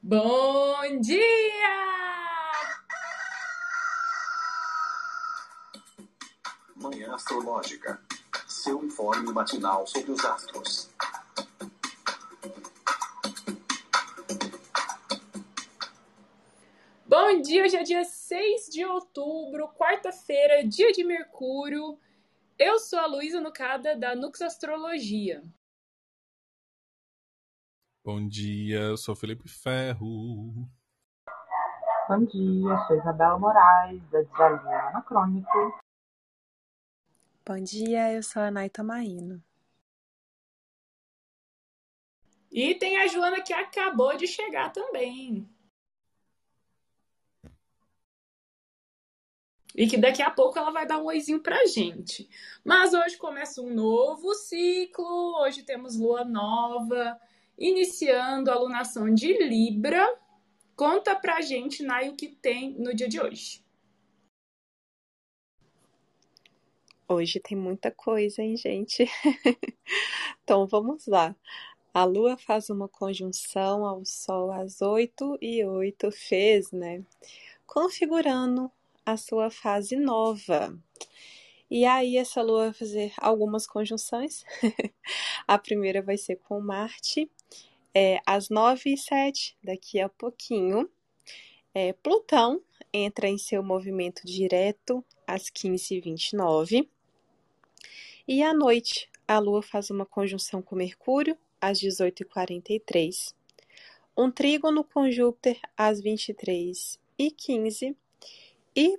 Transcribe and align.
Bom 0.00 1.00
dia! 1.00 1.18
Manhã 6.76 7.14
Astrológica. 7.14 8.00
Seu 8.46 8.84
informe 8.84 9.32
matinal 9.32 9.84
sobre 9.88 10.12
os 10.12 10.24
astros. 10.24 10.88
Bom 17.04 17.42
dia, 17.42 17.64
hoje 17.64 17.76
é 17.76 17.82
dia 17.82 18.04
6 18.04 18.68
de 18.70 18.84
outubro, 18.84 19.68
quarta-feira, 19.70 20.64
dia 20.64 20.92
de 20.92 21.02
Mercúrio. 21.02 21.98
Eu 22.56 22.78
sou 22.78 23.00
a 23.00 23.06
Luísa 23.06 23.40
Nucada, 23.40 23.96
da 23.96 24.14
Nux 24.14 24.40
Astrologia. 24.42 25.42
Bom 28.10 28.26
dia, 28.26 28.80
eu 28.80 28.96
sou 28.96 29.14
Felipe 29.14 29.46
Ferro. 29.46 30.66
Bom 32.08 32.24
dia, 32.24 32.86
sou 32.86 32.96
Isabela 32.96 33.38
Moraes, 33.38 34.02
da 34.08 34.22
Desalina 34.22 34.88
Anacrônico. 34.88 35.78
Bom 37.46 37.62
dia, 37.62 38.14
eu 38.14 38.22
sou 38.22 38.40
a 38.40 38.50
Naita 38.50 38.82
Maíno. 38.82 39.44
E 42.50 42.76
tem 42.76 42.96
a 42.96 43.06
Joana 43.08 43.42
que 43.42 43.52
acabou 43.52 44.16
de 44.16 44.26
chegar 44.26 44.72
também. 44.72 45.46
E 49.76 49.86
que 49.86 49.98
daqui 49.98 50.22
a 50.22 50.30
pouco 50.30 50.58
ela 50.58 50.70
vai 50.70 50.86
dar 50.86 50.96
um 50.96 51.04
oizinho 51.04 51.42
pra 51.42 51.66
gente. 51.66 52.26
Mas 52.64 52.94
hoje 52.94 53.18
começa 53.18 53.60
um 53.60 53.74
novo 53.74 54.32
ciclo. 54.32 55.42
Hoje 55.42 55.62
temos 55.62 55.94
lua 55.94 56.24
nova, 56.24 57.20
iniciando 57.58 58.50
a 58.50 58.54
alunação 58.54 59.12
de 59.12 59.32
Libra. 59.32 60.06
Conta 60.76 61.16
pra 61.16 61.40
gente, 61.40 61.82
Nai, 61.82 62.08
o 62.08 62.16
que 62.16 62.28
tem 62.28 62.74
no 62.78 62.94
dia 62.94 63.08
de 63.08 63.20
hoje. 63.20 63.62
Hoje 67.08 67.40
tem 67.40 67.56
muita 67.56 67.90
coisa, 67.90 68.42
hein, 68.42 68.56
gente? 68.56 69.10
então 70.44 70.66
vamos 70.66 71.06
lá. 71.06 71.34
A 71.92 72.04
Lua 72.04 72.36
faz 72.36 72.68
uma 72.70 72.86
conjunção 72.86 73.84
ao 73.84 74.04
Sol 74.04 74.52
às 74.52 74.82
8 74.82 75.38
e 75.40 75.64
8, 75.64 76.12
fez, 76.12 76.70
né? 76.70 77.02
Configurando 77.66 78.70
a 79.04 79.16
sua 79.16 79.50
fase 79.50 79.96
nova. 79.96 80.78
E 81.70 81.84
aí, 81.84 82.16
essa 82.16 82.40
Lua 82.40 82.64
vai 82.64 82.72
fazer 82.72 83.12
algumas 83.18 83.66
conjunções. 83.66 84.44
a 85.46 85.58
primeira 85.58 86.00
vai 86.00 86.16
ser 86.16 86.36
com 86.36 86.60
Marte, 86.60 87.30
é, 87.94 88.20
às 88.26 88.48
9 88.48 88.94
e 88.94 88.96
7, 88.96 89.56
daqui 89.62 90.00
a 90.00 90.08
pouquinho. 90.08 90.88
É, 91.74 91.92
Plutão 91.92 92.62
entra 92.92 93.28
em 93.28 93.36
seu 93.36 93.62
movimento 93.62 94.22
direto 94.24 95.04
às 95.26 95.50
15h29. 95.50 96.88
E 98.26 98.42
à 98.42 98.54
noite, 98.54 99.08
a 99.26 99.38
Lua 99.38 99.62
faz 99.62 99.90
uma 99.90 100.06
conjunção 100.06 100.62
com 100.62 100.74
Mercúrio 100.74 101.36
às 101.60 101.78
18h43. 101.80 103.34
Um 104.16 104.30
trígono 104.30 104.82
com 104.82 105.10
Júpiter 105.10 105.60
às 105.76 106.02
23h15. 106.02 106.98
E 107.18 107.96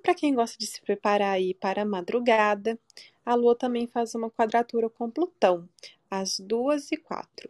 para 0.01 0.13
quem 0.13 0.33
gosta 0.33 0.57
de 0.57 0.67
se 0.67 0.81
preparar 0.81 1.33
aí 1.33 1.53
para 1.53 1.83
a 1.83 1.85
madrugada, 1.85 2.77
a 3.25 3.35
Lua 3.35 3.55
também 3.55 3.87
faz 3.87 4.15
uma 4.15 4.29
quadratura 4.29 4.89
com 4.89 5.09
Plutão 5.09 5.67
às 6.09 6.39
2h04. 6.39 7.49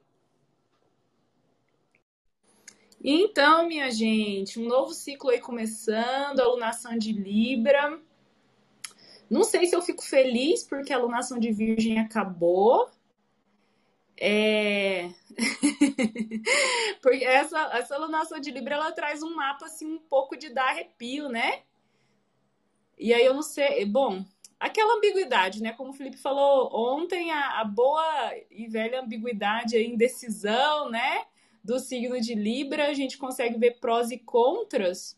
Então, 3.01 3.67
minha 3.67 3.89
gente, 3.89 4.59
um 4.59 4.67
novo 4.67 4.93
ciclo 4.93 5.29
aí 5.29 5.39
começando, 5.39 6.39
alunação 6.39 6.97
de 6.97 7.13
Libra. 7.13 7.99
Não 9.29 9.43
sei 9.43 9.67
se 9.67 9.75
eu 9.75 9.81
fico 9.81 10.03
feliz 10.03 10.63
porque 10.63 10.91
a 10.91 10.97
alunação 10.97 11.39
de 11.39 11.51
Virgem 11.51 11.99
acabou. 11.99 12.89
É... 14.19 15.09
porque 17.01 17.23
essa, 17.23 17.57
essa 17.73 17.95
alunação 17.95 18.37
de 18.39 18.51
Libra 18.51 18.75
ela 18.75 18.91
traz 18.91 19.23
um 19.23 19.33
mapa 19.33 19.65
assim 19.65 19.93
um 19.93 19.99
pouco 19.99 20.35
de 20.35 20.49
dar 20.49 20.67
arrepio, 20.69 21.29
né? 21.29 21.63
E 22.99 23.13
aí 23.13 23.25
eu 23.25 23.33
não 23.33 23.41
sei, 23.41 23.85
bom, 23.85 24.25
aquela 24.59 24.95
ambiguidade, 24.95 25.63
né? 25.63 25.71
Como 25.71 25.91
o 25.91 25.93
Felipe 25.93 26.17
falou 26.17 26.69
ontem, 26.73 27.31
a, 27.31 27.61
a 27.61 27.63
boa 27.63 28.03
e 28.51 28.67
velha 28.67 29.01
ambiguidade, 29.01 29.77
a 29.77 29.81
indecisão, 29.81 30.89
né? 30.89 31.25
do 31.63 31.79
signo 31.79 32.19
de 32.19 32.33
Libra, 32.33 32.87
a 32.87 32.93
gente 32.93 33.17
consegue 33.17 33.57
ver 33.57 33.79
prós 33.79 34.11
e 34.11 34.17
contras. 34.17 35.17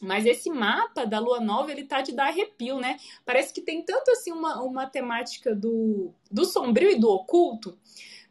Mas 0.00 0.26
esse 0.26 0.50
mapa 0.50 1.06
da 1.06 1.18
lua 1.18 1.40
nova, 1.40 1.70
ele 1.70 1.84
tá 1.84 2.02
de 2.02 2.12
dar 2.12 2.28
arrepio, 2.28 2.78
né? 2.78 2.98
Parece 3.24 3.52
que 3.52 3.62
tem 3.62 3.82
tanto 3.82 4.10
assim 4.10 4.30
uma, 4.30 4.62
uma 4.62 4.86
temática 4.86 5.54
do, 5.54 6.12
do 6.30 6.44
sombrio 6.44 6.90
e 6.90 6.98
do 6.98 7.08
oculto. 7.08 7.78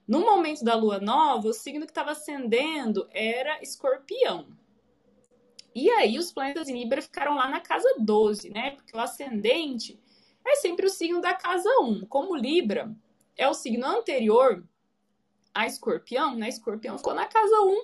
No 0.07 0.19
momento 0.21 0.63
da 0.63 0.75
lua 0.75 0.99
nova, 0.99 1.47
o 1.47 1.53
signo 1.53 1.85
que 1.85 1.91
estava 1.91 2.11
ascendendo 2.11 3.07
era 3.11 3.61
escorpião. 3.63 4.45
E 5.75 5.89
aí 5.91 6.17
os 6.17 6.31
planetas 6.31 6.69
em 6.69 6.79
Libra 6.79 7.01
ficaram 7.01 7.35
lá 7.35 7.49
na 7.49 7.59
casa 7.59 7.95
12, 7.99 8.49
né? 8.49 8.71
Porque 8.71 8.95
o 8.95 8.99
ascendente 8.99 9.99
é 10.47 10.55
sempre 10.55 10.85
o 10.85 10.89
signo 10.89 11.19
da 11.19 11.33
casa 11.33 11.69
1. 11.81 12.05
Como 12.05 12.33
Libra 12.33 12.95
é 13.35 13.45
o 13.49 13.53
signo 13.53 13.85
anterior 13.85 14.65
a 15.53 15.67
escorpião, 15.67 16.33
né? 16.35 16.47
Escorpião 16.47 16.97
ficou 16.97 17.13
na 17.13 17.25
casa 17.25 17.61
1 17.61 17.75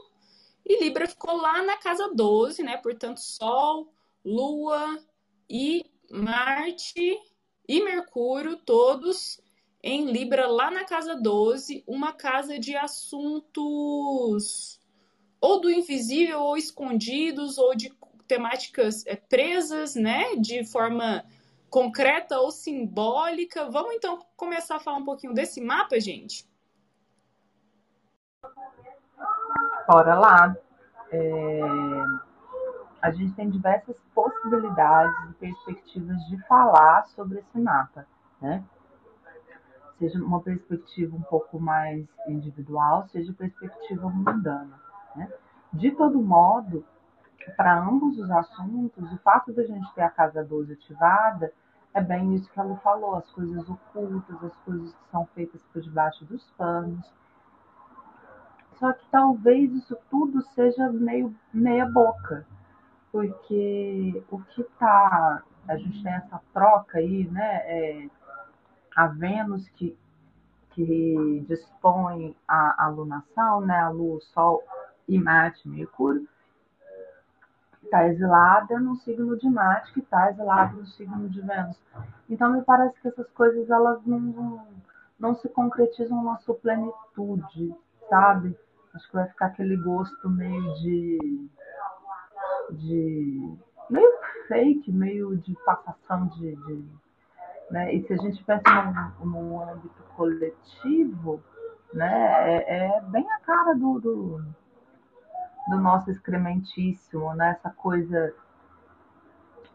e 0.65 0.81
Libra 0.81 1.05
ficou 1.05 1.35
lá 1.35 1.61
na 1.63 1.75
casa 1.75 2.09
12, 2.13 2.63
né? 2.63 2.77
Portanto, 2.77 3.19
Sol, 3.19 3.93
Lua 4.23 4.97
e 5.49 5.85
Marte 6.09 7.19
e 7.67 7.83
Mercúrio, 7.83 8.55
todos 8.55 9.41
em 9.83 10.11
Libra 10.11 10.47
lá 10.47 10.71
na 10.71 10.85
casa 10.85 11.15
12, 11.15 11.83
uma 11.87 12.13
casa 12.13 12.57
de 12.57 12.75
assuntos 12.75 13.21
ou 15.41 15.59
do 15.59 15.69
invisível 15.69 16.39
ou 16.39 16.55
escondidos 16.55 17.57
ou 17.57 17.75
de 17.75 17.91
temáticas 18.27 19.05
é, 19.07 19.15
presas, 19.15 19.95
né, 19.95 20.35
de 20.35 20.63
forma 20.63 21.25
concreta 21.69 22.39
ou 22.39 22.51
simbólica. 22.51 23.69
Vamos 23.69 23.95
então 23.95 24.19
começar 24.37 24.75
a 24.75 24.79
falar 24.79 24.97
um 24.97 25.05
pouquinho 25.05 25.33
desse 25.33 25.59
mapa, 25.59 25.99
gente? 25.99 26.47
Bora 29.87 30.17
lá. 30.17 30.55
É... 31.11 31.61
A 33.01 33.09
gente 33.11 33.33
tem 33.33 33.49
diversas 33.49 33.95
possibilidades 34.13 35.31
e 35.31 35.33
perspectivas 35.33 36.17
de 36.27 36.37
falar 36.45 37.03
sobre 37.07 37.39
esse 37.39 37.57
mapa, 37.57 38.05
né? 38.39 38.63
Seja 39.97 40.23
uma 40.23 40.39
perspectiva 40.39 41.15
um 41.15 41.21
pouco 41.23 41.59
mais 41.59 42.05
individual, 42.27 43.07
seja 43.09 43.33
perspectiva 43.33 44.07
mundana, 44.07 44.79
né? 45.15 45.31
De 45.73 45.91
todo 45.91 46.21
modo, 46.21 46.85
para 47.55 47.79
ambos 47.79 48.17
os 48.17 48.29
assuntos, 48.29 49.11
o 49.11 49.17
fato 49.19 49.53
da 49.53 49.63
gente 49.63 49.93
ter 49.93 50.01
a 50.01 50.09
casa 50.09 50.43
12 50.43 50.73
ativada 50.73 51.51
é 51.93 52.01
bem 52.01 52.35
isso 52.35 52.49
que 52.51 52.59
ela 52.59 52.75
falou, 52.77 53.15
as 53.15 53.29
coisas 53.31 53.67
ocultas, 53.69 54.43
as 54.43 54.55
coisas 54.57 54.93
que 54.93 55.11
são 55.11 55.25
feitas 55.27 55.61
por 55.73 55.81
debaixo 55.81 56.23
dos 56.25 56.43
panos, 56.51 57.05
só 58.81 58.91
que 58.93 59.05
talvez 59.11 59.71
isso 59.73 59.95
tudo 60.09 60.41
seja 60.55 60.91
meio 60.91 61.35
meia 61.53 61.85
boca, 61.85 62.47
porque 63.11 64.23
o 64.31 64.39
que 64.41 64.63
tá. 64.79 65.43
A 65.67 65.77
gente 65.77 66.01
tem 66.01 66.11
essa 66.11 66.41
troca 66.51 66.97
aí, 66.97 67.29
né? 67.29 67.57
É, 67.65 68.09
a 68.95 69.05
Vênus 69.05 69.69
que, 69.69 69.95
que 70.71 71.45
dispõe 71.47 72.35
a 72.47 72.85
alunação, 72.85 73.61
né? 73.61 73.79
A 73.79 73.89
Lua, 73.89 74.17
o 74.17 74.21
Sol 74.21 74.63
e 75.07 75.19
Marte, 75.19 75.67
Mercúrio, 75.67 76.27
está 77.83 78.07
exilada 78.07 78.79
no 78.79 78.95
signo 78.97 79.37
de 79.37 79.49
Marte, 79.49 79.93
que 79.93 79.99
está 79.99 80.31
exilado 80.31 80.77
no 80.77 80.85
signo 80.85 81.27
de 81.27 81.41
Vênus. 81.41 81.77
Então 82.29 82.53
me 82.53 82.61
parece 82.61 82.99
que 83.01 83.07
essas 83.09 83.29
coisas 83.31 83.69
elas 83.69 83.99
não, 84.05 84.65
não 85.19 85.35
se 85.35 85.49
concretizam 85.49 86.23
na 86.23 86.37
sua 86.37 86.55
plenitude, 86.55 87.75
sabe? 88.09 88.57
Acho 88.93 89.07
que 89.07 89.13
vai 89.13 89.27
ficar 89.27 89.47
aquele 89.47 89.75
gosto 89.77 90.29
meio 90.29 90.73
de. 90.75 91.49
de 92.71 93.57
meio 93.89 94.11
fake, 94.47 94.91
meio 94.91 95.37
de 95.37 95.53
passação 95.65 96.27
de. 96.27 96.55
de 96.55 96.85
né? 97.69 97.93
E 97.93 98.05
se 98.05 98.13
a 98.13 98.17
gente 98.17 98.43
pensa 98.43 98.63
num, 99.21 99.31
num 99.31 99.69
âmbito 99.69 100.03
coletivo, 100.15 101.41
né? 101.93 102.55
É, 102.57 102.85
é, 102.85 103.01
bem 103.01 103.25
a 103.31 103.39
cara 103.39 103.73
do, 103.73 103.99
do, 103.99 104.45
do 105.67 105.77
nosso 105.77 106.11
excrementíssimo, 106.11 107.33
né? 107.33 107.51
Essa 107.51 107.69
coisa 107.69 108.33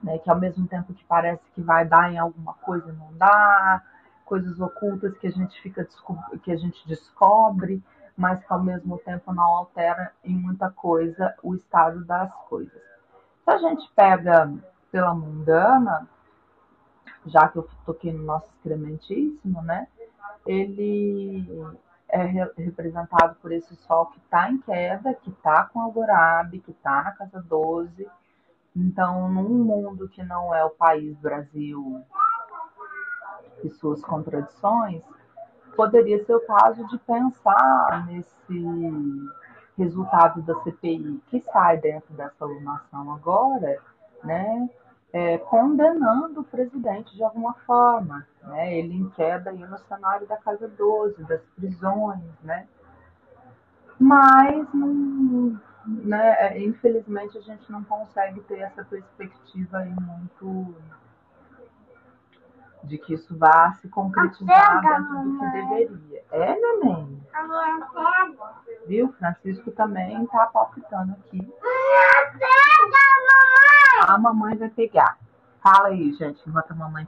né, 0.03 0.19
que 0.19 0.31
ao 0.31 0.39
mesmo 0.39 0.67
tempo 0.67 0.93
que 0.93 1.05
parece 1.05 1.43
que 1.55 1.61
vai 1.61 1.85
dar 1.85 2.13
em 2.13 2.19
alguma 2.19 2.55
coisa 2.55 2.93
não 2.93 3.13
dá, 3.17 3.83
coisas 4.25 4.61
ocultas 4.61 5.17
que 5.19 5.27
a 5.27 5.31
gente 5.31 5.61
fica 5.63 5.87
que 6.43 6.53
a 6.53 6.57
gente 6.57 6.87
descobre, 6.87 7.83
mas 8.17 8.45
que 8.45 8.53
ao 8.53 8.63
mesmo 8.63 8.99
tempo 8.99 9.33
não 9.33 9.45
altera 9.45 10.13
em 10.25 10.37
muita 10.37 10.71
coisa 10.71 11.35
o 11.43 11.55
estado 11.55 12.05
das 12.05 12.33
coisas. 12.49 12.81
Se 13.45 13.51
a 13.51 13.59
gente 13.59 13.91
pega 13.95 14.53
pela 14.91 15.15
mundana, 15.15 16.09
já 17.27 17.49
que 17.49 17.59
eu 17.59 17.69
toquei 17.85 18.13
no 18.13 18.25
nosso 18.25 18.49
excrementíssimo, 18.57 19.63
né? 19.63 19.87
Ele 20.45 21.45
é 22.09 22.25
representado 22.57 23.37
por 23.37 23.53
esse 23.53 23.75
sol 23.77 24.07
que 24.07 24.19
está 24.19 24.51
em 24.51 24.59
queda, 24.59 25.15
que 25.15 25.31
está 25.31 25.65
com 25.65 25.81
Algorab, 25.81 26.59
que 26.61 26.71
está 26.71 27.03
na 27.03 27.13
casa 27.13 27.43
12. 27.43 28.07
Então, 28.75 29.29
num 29.29 29.65
mundo 29.65 30.09
que 30.09 30.23
não 30.23 30.55
é 30.55 30.65
o 30.65 30.71
país 30.71 31.17
Brasil 31.19 32.03
e 33.65 33.71
suas 33.71 34.03
contradições, 34.03 35.03
poderia 35.75 36.25
ser 36.25 36.35
o 36.35 36.47
caso 36.47 36.87
de 36.89 36.99
pensar 36.99 38.07
nesse 38.07 39.29
resultado 39.77 40.43
da 40.43 40.55
CPI 40.63 41.23
que 41.29 41.41
sai 41.41 41.79
dentro 41.79 42.15
dessa 42.15 42.45
alunação 42.45 43.13
agora, 43.13 43.79
né, 44.25 44.69
é, 45.17 45.39
condenando 45.39 46.43
o 46.43 46.45
presidente 46.45 47.17
de 47.17 47.25
alguma 47.25 47.55
forma, 47.67 48.27
né, 48.43 48.77
ele 48.77 48.95
em 48.95 49.09
queda 49.09 49.49
aí 49.49 49.59
no 49.59 49.79
cenário 49.79 50.27
da 50.27 50.37
Casa 50.37 50.69
12, 50.69 51.25
das 51.25 51.41
prisões, 51.57 52.21
né, 52.43 52.69
mas 53.99 54.69
não, 54.75 55.59
né, 55.87 56.37
é, 56.39 56.63
infelizmente 56.63 57.39
a 57.39 57.41
gente 57.41 57.73
não 57.73 57.83
consegue 57.85 58.41
ter 58.43 58.59
essa 58.59 58.85
perspectiva 58.85 59.79
aí 59.79 59.95
muito 59.99 60.75
de 62.85 62.99
que 62.99 63.15
isso 63.15 63.35
vá 63.39 63.73
se 63.81 63.89
concretizar 63.89 64.83
dentro 64.83 65.23
do 65.23 65.39
que 65.39 65.51
deveria. 65.51 66.25
É, 66.31 66.61
neném? 66.61 67.23
Viu? 68.87 69.13
Francisco 69.15 69.73
também 69.73 70.25
está 70.25 70.47
palpitando 70.49 71.13
aqui. 71.13 71.41
A 74.03 74.19
mamãe 74.19 74.57
vai 74.57 74.71
pegar. 74.71 75.19
Fala 75.63 75.89
aí, 75.89 76.13
gente, 76.13 76.41
enquanto 76.47 76.71
a 76.71 76.75
mamãe. 76.75 77.07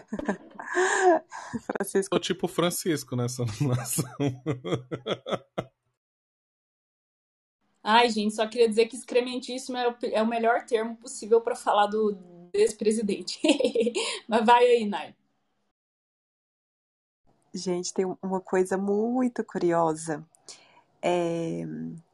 Francisco. 1.64 2.14
Sou 2.14 2.20
tipo 2.20 2.48
Francisco 2.48 3.16
nessa 3.16 3.42
animação. 3.42 4.04
Ai, 7.82 8.10
gente, 8.10 8.34
só 8.34 8.46
queria 8.48 8.68
dizer 8.68 8.86
que 8.86 8.96
excrementíssimo 8.96 9.76
é 9.76 9.88
o, 9.88 9.96
é 10.02 10.22
o 10.22 10.26
melhor 10.26 10.64
termo 10.64 10.96
possível 10.96 11.40
para 11.40 11.54
falar 11.54 11.86
do 11.86 12.18
ex-presidente. 12.52 13.40
Mas 14.26 14.44
vai 14.44 14.64
aí, 14.64 14.86
Nai. 14.86 15.14
Gente, 17.54 17.94
tem 17.94 18.04
uma 18.20 18.40
coisa 18.40 18.76
muito 18.76 19.42
curiosa 19.44 20.24
é, 21.00 21.62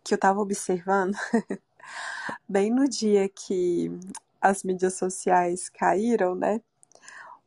que 0.04 0.12
eu 0.12 0.16
estava 0.16 0.40
observando 0.40 1.16
bem 2.48 2.70
no 2.70 2.88
dia 2.88 3.28
que 3.28 3.90
as 4.40 4.62
mídias 4.62 4.94
sociais 4.94 5.68
caíram, 5.68 6.34
né? 6.34 6.60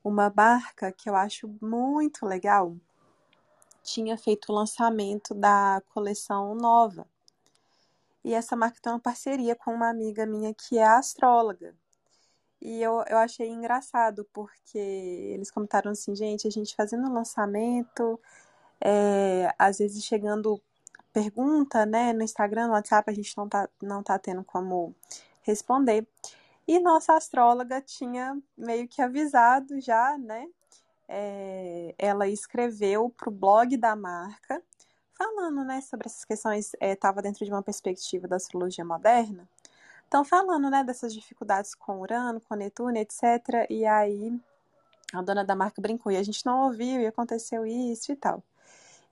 Uma 0.04 0.32
marca 0.36 0.92
que 0.92 1.10
eu 1.10 1.16
acho 1.16 1.50
muito 1.62 2.26
legal 2.26 2.76
tinha 3.86 4.18
feito 4.18 4.52
o 4.52 4.56
lançamento 4.56 5.34
da 5.36 5.82
coleção 5.94 6.56
nova. 6.56 7.08
E 8.24 8.34
essa 8.34 8.56
marca 8.56 8.80
tem 8.82 8.92
uma 8.92 9.00
parceria 9.00 9.56
com 9.56 9.72
uma 9.72 9.90
amiga 9.90 10.26
minha 10.26 10.54
que 10.54 10.80
é 10.80 10.84
astróloga. 10.84 11.76
E 12.60 12.82
eu, 12.82 13.04
eu 13.08 13.18
achei 13.20 13.48
engraçado, 13.48 14.28
porque 14.34 14.80
eles 14.80 15.52
comentaram 15.52 15.92
assim, 15.92 16.16
gente, 16.16 16.48
a 16.48 16.50
gente 16.50 16.76
fazendo 16.76 17.14
lançamento, 17.14 18.20
é, 18.82 19.54
às 19.60 19.78
vezes 19.78 20.04
chegando 20.04 20.60
pergunta, 21.16 21.86
né, 21.86 22.12
no 22.12 22.24
Instagram, 22.24 22.68
no 22.68 22.74
WhatsApp, 22.74 23.10
a 23.10 23.14
gente 23.14 23.38
não 23.38 23.48
tá, 23.48 23.70
não 23.82 24.04
tá 24.04 24.20
tendo 24.20 24.44
como 24.44 24.94
responder. 25.44 26.06
E 26.68 26.78
nossa 26.80 27.14
astróloga 27.16 27.82
tinha 27.82 28.38
meio 28.58 28.86
que 28.86 29.02
avisado 29.02 29.80
já, 29.80 30.18
né? 30.18 30.46
É, 31.08 31.96
ela 31.98 32.28
escreveu 32.28 33.10
para 33.10 33.30
o 33.30 33.32
blog 33.32 33.78
da 33.78 33.96
marca, 33.96 34.62
falando, 35.18 35.64
né, 35.64 35.80
sobre 35.82 36.08
essas 36.08 36.26
questões, 36.26 36.72
estava 36.82 37.22
é, 37.22 37.24
dentro 37.24 37.46
de 37.46 37.52
uma 37.52 37.64
perspectiva 37.64 38.28
da 38.28 38.36
astrologia 38.36 38.84
moderna, 38.84 39.48
Estão 40.06 40.24
falando, 40.24 40.70
né, 40.70 40.84
dessas 40.84 41.14
dificuldades 41.14 41.74
com 41.74 42.00
Urano, 42.00 42.40
com 42.40 42.56
Netuno, 42.56 42.96
etc. 42.98 43.68
E 43.70 43.86
aí 43.86 44.40
a 45.12 45.22
dona 45.22 45.44
da 45.44 45.56
marca 45.56 45.82
brincou 45.82 46.12
e 46.12 46.18
a 46.18 46.24
gente 46.24 46.46
não 46.46 46.66
ouviu 46.66 47.02
e 47.02 47.08
aconteceu 47.08 47.66
isso 47.66 48.12
e 48.12 48.16
tal. 48.16 48.44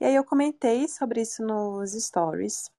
E 0.04 0.06
aí 0.06 0.16
eu 0.16 0.24
comentei 0.26 0.86
sobre 0.90 1.22
isso 1.22 1.42
nos 1.42 1.94
stories 1.94 2.70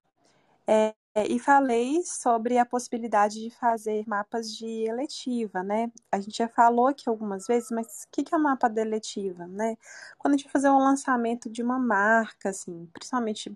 é, 0.67 0.93
e 1.27 1.39
falei 1.39 2.03
sobre 2.03 2.59
a 2.59 2.65
possibilidade 2.67 3.41
de 3.41 3.49
fazer 3.49 4.07
mapas 4.07 4.55
de 4.55 4.87
eletiva, 4.87 5.63
né? 5.63 5.91
A 6.11 6.19
gente 6.19 6.37
já 6.37 6.47
falou 6.47 6.85
aqui 6.85 7.09
algumas 7.09 7.47
vezes, 7.47 7.71
mas 7.71 8.03
o 8.03 8.09
que, 8.11 8.23
que 8.23 8.35
é 8.35 8.37
um 8.37 8.43
mapa 8.43 8.69
de 8.69 8.79
eletiva, 8.79 9.47
né? 9.47 9.75
Quando 10.19 10.35
a 10.35 10.37
gente 10.37 10.45
vai 10.45 10.53
fazer 10.53 10.69
um 10.69 10.77
lançamento 10.77 11.49
de 11.49 11.63
uma 11.63 11.79
marca, 11.79 12.49
assim, 12.49 12.87
principalmente 12.93 13.51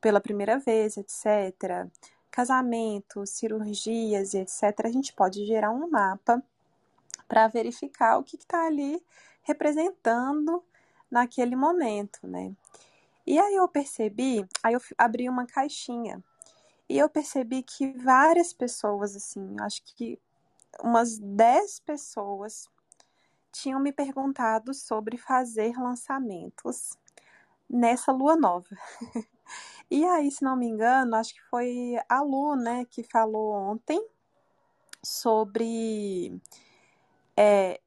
pela 0.00 0.20
primeira 0.20 0.60
vez, 0.60 0.96
etc 0.96 1.90
casamentos, 2.30 3.30
cirurgias 3.30 4.34
etc., 4.34 4.84
a 4.84 4.92
gente 4.92 5.12
pode 5.12 5.44
gerar 5.46 5.72
um 5.72 5.90
mapa 5.90 6.40
para 7.26 7.48
verificar 7.48 8.18
o 8.18 8.22
que 8.22 8.36
está 8.36 8.66
ali 8.66 9.02
representando 9.42 10.62
naquele 11.10 11.56
momento, 11.56 12.20
né? 12.22 12.54
E 13.26 13.38
aí 13.38 13.54
eu 13.54 13.68
percebi, 13.68 14.46
aí 14.62 14.74
eu 14.74 14.80
abri 14.98 15.28
uma 15.28 15.46
caixinha 15.46 16.22
e 16.88 16.98
eu 16.98 17.08
percebi 17.08 17.62
que 17.62 17.92
várias 17.92 18.52
pessoas, 18.52 19.14
assim, 19.14 19.56
acho 19.60 19.82
que 19.84 20.18
umas 20.82 21.18
10 21.18 21.80
pessoas 21.80 22.68
tinham 23.52 23.80
me 23.80 23.92
perguntado 23.92 24.74
sobre 24.74 25.16
fazer 25.16 25.76
lançamentos 25.78 26.96
nessa 27.68 28.12
lua 28.12 28.36
nova. 28.36 28.76
E 29.90 30.04
aí, 30.04 30.30
se 30.30 30.44
não 30.44 30.56
me 30.56 30.66
engano, 30.66 31.16
acho 31.16 31.34
que 31.34 31.42
foi 31.50 31.96
a 32.08 32.22
Lu, 32.22 32.54
né, 32.54 32.84
que 32.84 33.02
falou 33.02 33.52
ontem 33.52 34.00
sobre. 35.02 36.40
É, 37.36 37.80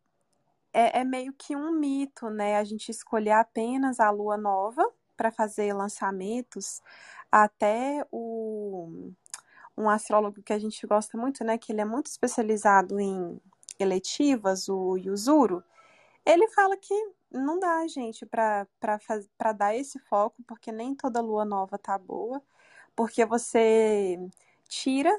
é, 0.73 0.99
é 0.99 1.03
meio 1.05 1.31
que 1.33 1.55
um 1.55 1.71
mito, 1.71 2.29
né? 2.29 2.57
A 2.57 2.63
gente 2.65 2.89
escolher 2.89 3.31
apenas 3.31 4.01
a 4.01 4.09
lua 4.09 4.35
nova 4.35 4.83
para 5.15 5.31
fazer 5.31 5.73
lançamentos. 5.73 6.81
Até 7.31 8.05
o 8.11 9.11
um 9.77 9.89
astrólogo 9.89 10.41
que 10.43 10.53
a 10.53 10.59
gente 10.59 10.85
gosta 10.85 11.17
muito, 11.17 11.43
né? 11.43 11.57
Que 11.57 11.71
ele 11.71 11.81
é 11.81 11.85
muito 11.85 12.07
especializado 12.07 12.99
em 12.99 13.39
eletivas, 13.79 14.69
o 14.69 14.97
Yuzuru. 14.97 15.63
Ele 16.25 16.47
fala 16.49 16.77
que 16.77 16.93
não 17.31 17.59
dá, 17.59 17.85
gente, 17.87 18.25
para 18.25 18.67
dar 19.55 19.75
esse 19.75 19.99
foco, 19.99 20.41
porque 20.47 20.71
nem 20.71 20.95
toda 20.95 21.21
lua 21.21 21.43
nova 21.43 21.77
tá 21.77 21.97
boa, 21.97 22.41
porque 22.95 23.25
você 23.25 24.19
tira 24.67 25.11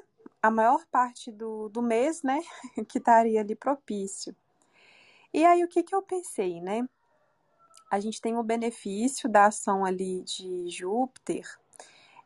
a 0.42 0.50
maior 0.50 0.84
parte 0.90 1.32
do, 1.32 1.68
do 1.68 1.82
mês, 1.82 2.22
né, 2.22 2.40
que 2.88 2.98
estaria 2.98 3.40
ali 3.40 3.54
propício. 3.56 4.34
E 5.32 5.44
aí, 5.44 5.64
o 5.64 5.68
que, 5.68 5.82
que 5.82 5.94
eu 5.94 6.02
pensei, 6.02 6.60
né? 6.60 6.88
A 7.94 8.00
gente 8.00 8.20
tem 8.20 8.36
o 8.36 8.42
benefício 8.42 9.28
da 9.28 9.46
ação 9.46 9.84
ali 9.84 10.22
de 10.22 10.68
Júpiter, 10.68 11.48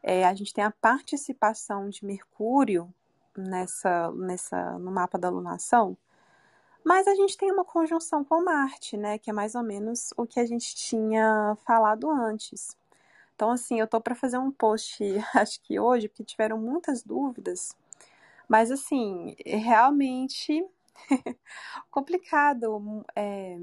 é, 0.03 0.25
a 0.25 0.33
gente 0.33 0.55
tem 0.55 0.65
a 0.65 0.71
participação 0.71 1.91
de 1.91 2.07
Mercúrio 2.07 2.89
nessa, 3.37 4.11
nessa 4.13 4.79
no 4.79 4.91
mapa 4.91 5.19
da 5.19 5.29
lunação, 5.29 5.95
mas 6.83 7.07
a 7.07 7.15
gente 7.15 7.37
tem 7.37 7.53
uma 7.53 7.67
conjunção 7.67 8.25
com 8.25 8.43
Marte, 8.43 8.97
né? 8.97 9.19
Que 9.19 9.29
é 9.29 9.33
mais 9.35 9.55
ou 9.55 9.63
menos 9.63 10.11
o 10.17 10.27
que 10.27 10.41
a 10.41 10.47
gente 10.47 10.75
tinha 10.75 11.55
falado 11.67 12.11
antes. 12.11 12.75
Então, 13.35 13.51
assim, 13.51 13.79
eu 13.79 13.87
tô 13.87 14.01
para 14.01 14.15
fazer 14.15 14.39
um 14.39 14.51
post, 14.51 15.05
acho 15.37 15.61
que 15.61 15.79
hoje, 15.79 16.09
porque 16.09 16.25
tiveram 16.25 16.57
muitas 16.57 17.03
dúvidas. 17.03 17.77
Mas, 18.49 18.71
assim, 18.71 19.37
realmente 19.45 20.65
complicado. 21.91 23.05
É, 23.15 23.59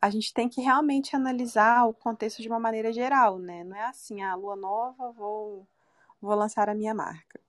a 0.00 0.10
gente 0.10 0.32
tem 0.32 0.48
que 0.48 0.60
realmente 0.60 1.14
analisar 1.16 1.86
o 1.86 1.94
contexto 1.94 2.40
de 2.40 2.48
uma 2.48 2.60
maneira 2.60 2.92
geral, 2.92 3.38
né? 3.38 3.64
Não 3.64 3.76
é 3.76 3.86
assim, 3.86 4.22
a 4.22 4.32
ah, 4.32 4.34
lua 4.36 4.56
nova, 4.56 5.12
vou, 5.12 5.66
vou 6.20 6.34
lançar 6.34 6.68
a 6.68 6.74
minha 6.74 6.94
marca. 6.94 7.40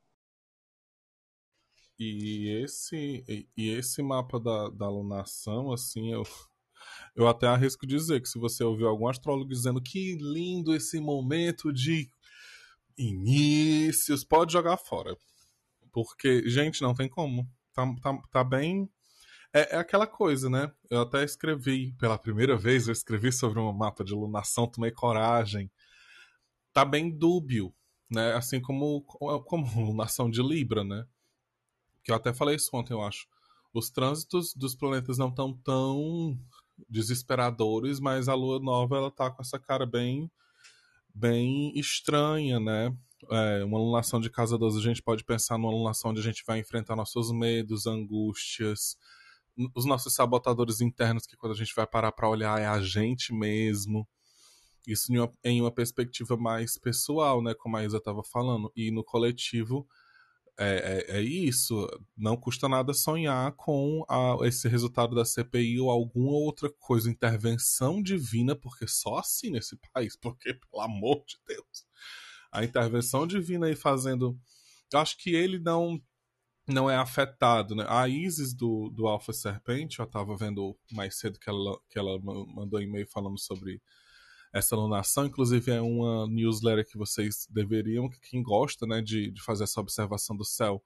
E 2.00 2.64
esse, 2.64 3.24
e 3.58 3.70
esse 3.70 4.02
mapa 4.02 4.40
da, 4.40 4.70
da 4.70 4.86
alunação, 4.86 5.72
assim, 5.72 6.14
eu, 6.14 6.24
eu 7.16 7.28
até 7.28 7.46
arrisco 7.46 7.86
dizer 7.86 8.22
que 8.22 8.30
se 8.30 8.40
você 8.40 8.64
ouvir 8.64 8.86
algum 8.86 9.08
astrólogo 9.08 9.50
dizendo 9.50 9.82
que 9.82 10.16
lindo 10.16 10.74
esse 10.74 11.00
momento 11.00 11.74
de 11.74 12.10
inícios, 12.98 14.24
pode 14.24 14.54
jogar 14.54 14.78
fora. 14.78 15.16
Porque, 15.92 16.48
gente, 16.50 16.82
não 16.82 16.94
tem 16.94 17.10
como. 17.10 17.48
Tá, 17.74 17.86
tá, 18.02 18.22
tá 18.32 18.44
bem. 18.44 18.90
É, 19.54 19.76
é 19.76 19.80
aquela 19.80 20.06
coisa, 20.06 20.50
né? 20.50 20.72
Eu 20.90 21.02
até 21.02 21.24
escrevi, 21.24 21.94
pela 21.94 22.18
primeira 22.18 22.56
vez, 22.56 22.88
eu 22.88 22.92
escrevi 22.92 23.32
sobre 23.32 23.60
um 23.60 23.72
mapa 23.74 24.04
de 24.04 24.14
alunação, 24.14 24.68
tomei 24.68 24.92
coragem 24.92 25.72
tá 26.74 26.86
bem 26.86 27.10
dúbio, 27.10 27.74
né? 28.10 28.34
Assim 28.34 28.62
como 28.62 29.02
como 29.46 29.94
nação 29.94 30.30
de 30.30 30.42
Libra, 30.42 30.84
né? 30.84 31.06
Que 32.04 32.12
eu 32.12 32.16
até 32.16 32.34
falei 32.34 32.56
isso 32.56 32.70
ontem, 32.74 32.94
eu 32.94 33.02
acho. 33.02 33.28
Os 33.74 33.90
trânsitos 33.90 34.54
dos 34.56 34.76
planetas 34.76 35.18
não 35.18 35.30
estão 35.30 35.54
tão 35.54 36.40
desesperadores, 36.90 38.00
mas 38.00 38.30
a 38.30 38.34
lua 38.34 38.60
nova 38.60 38.98
ela 38.98 39.12
tá 39.12 39.30
com 39.30 39.42
essa 39.42 39.60
cara 39.60 39.86
bem 39.86 40.32
bem 41.14 41.78
estranha, 41.78 42.60
né? 42.60 42.96
É, 43.30 43.64
uma 43.66 43.78
alunação 43.78 44.22
de 44.22 44.30
casa 44.30 44.58
12, 44.58 44.80
a 44.80 44.82
gente 44.82 45.04
pode 45.04 45.26
pensar 45.26 45.58
numa 45.58 45.70
alunação 45.70 46.12
onde 46.12 46.22
a 46.22 46.24
gente 46.24 46.44
vai 46.48 46.60
enfrentar 46.60 46.96
nossos 46.96 47.32
medos, 47.32 47.86
angústias, 47.86 48.96
os 49.76 49.86
nossos 49.86 50.14
sabotadores 50.14 50.82
internos, 50.82 51.26
que 51.26 51.36
quando 51.36 51.54
a 51.54 51.56
gente 51.56 51.74
vai 51.76 51.86
parar 51.86 52.12
para 52.12 52.30
olhar 52.30 52.60
é 52.60 52.66
a 52.66 52.82
gente 52.82 53.34
mesmo. 53.34 54.08
Isso 54.88 55.12
em 55.12 55.20
uma, 55.20 55.34
em 55.44 55.62
uma, 55.62 55.72
perspectiva 55.72 56.38
mais 56.38 56.78
pessoal, 56.78 57.42
né? 57.42 57.54
Como 57.54 57.78
a 57.78 57.84
Isa 57.84 57.98
estava 57.98 58.24
falando. 58.24 58.72
E 58.76 58.92
no 58.92 59.04
coletivo 59.04 59.88
é, 60.58 61.06
é, 61.08 61.18
é, 61.18 61.22
isso. 61.22 61.88
Não 62.18 62.36
custa 62.36 62.68
nada 62.68 62.94
sonhar 62.94 63.54
com 63.54 64.04
a, 64.10 64.38
esse 64.46 64.68
resultado 64.68 65.16
da 65.16 65.24
CPI 65.24 65.80
ou 65.80 65.90
alguma 65.90 66.32
outra 66.32 66.70
coisa, 66.70 67.10
intervenção 67.10 68.02
divina, 68.02 68.56
porque 68.56 68.86
só 68.88 69.18
assim 69.18 69.50
nesse 69.52 69.78
país, 69.94 70.16
porque, 70.18 70.54
pelo 70.54 70.82
amor 70.82 71.24
de 71.26 71.38
Deus, 71.48 71.86
a 72.52 72.64
intervenção 72.64 73.26
divina 73.26 73.68
aí 73.68 73.76
fazendo. 73.76 74.38
Eu 74.92 75.00
acho 75.00 75.18
que 75.18 75.36
ele 75.36 75.60
não 75.60 76.02
não 76.70 76.90
é 76.90 76.96
afetado, 76.96 77.76
né? 77.76 77.86
A 77.88 78.08
Isis 78.08 78.54
do, 78.54 78.90
do 78.90 79.08
Alpha 79.08 79.34
Serpente, 79.34 80.00
eu 80.00 80.06
estava 80.06 80.36
vendo 80.36 80.78
mais 80.92 81.18
cedo 81.18 81.40
que 81.40 81.50
ela, 81.50 81.80
que 81.90 82.00
ela 82.00 82.20
mandou 82.20 82.82
e-mail 82.82 83.08
falando 83.08 83.40
sobre 83.40 83.82
essa 84.54 84.76
lunação. 84.76 85.26
Inclusive, 85.26 85.72
é 85.72 85.82
uma 85.82 86.28
newsletter 86.28 86.88
que 86.88 86.98
vocês 86.98 87.48
deveriam, 87.50 88.10
quem 88.30 88.42
gosta 88.42 88.86
né, 88.88 89.02
de, 89.02 89.32
de 89.32 89.42
fazer 89.42 89.64
essa 89.66 89.82
observação 89.82 90.36
do 90.36 90.46
céu 90.46 90.84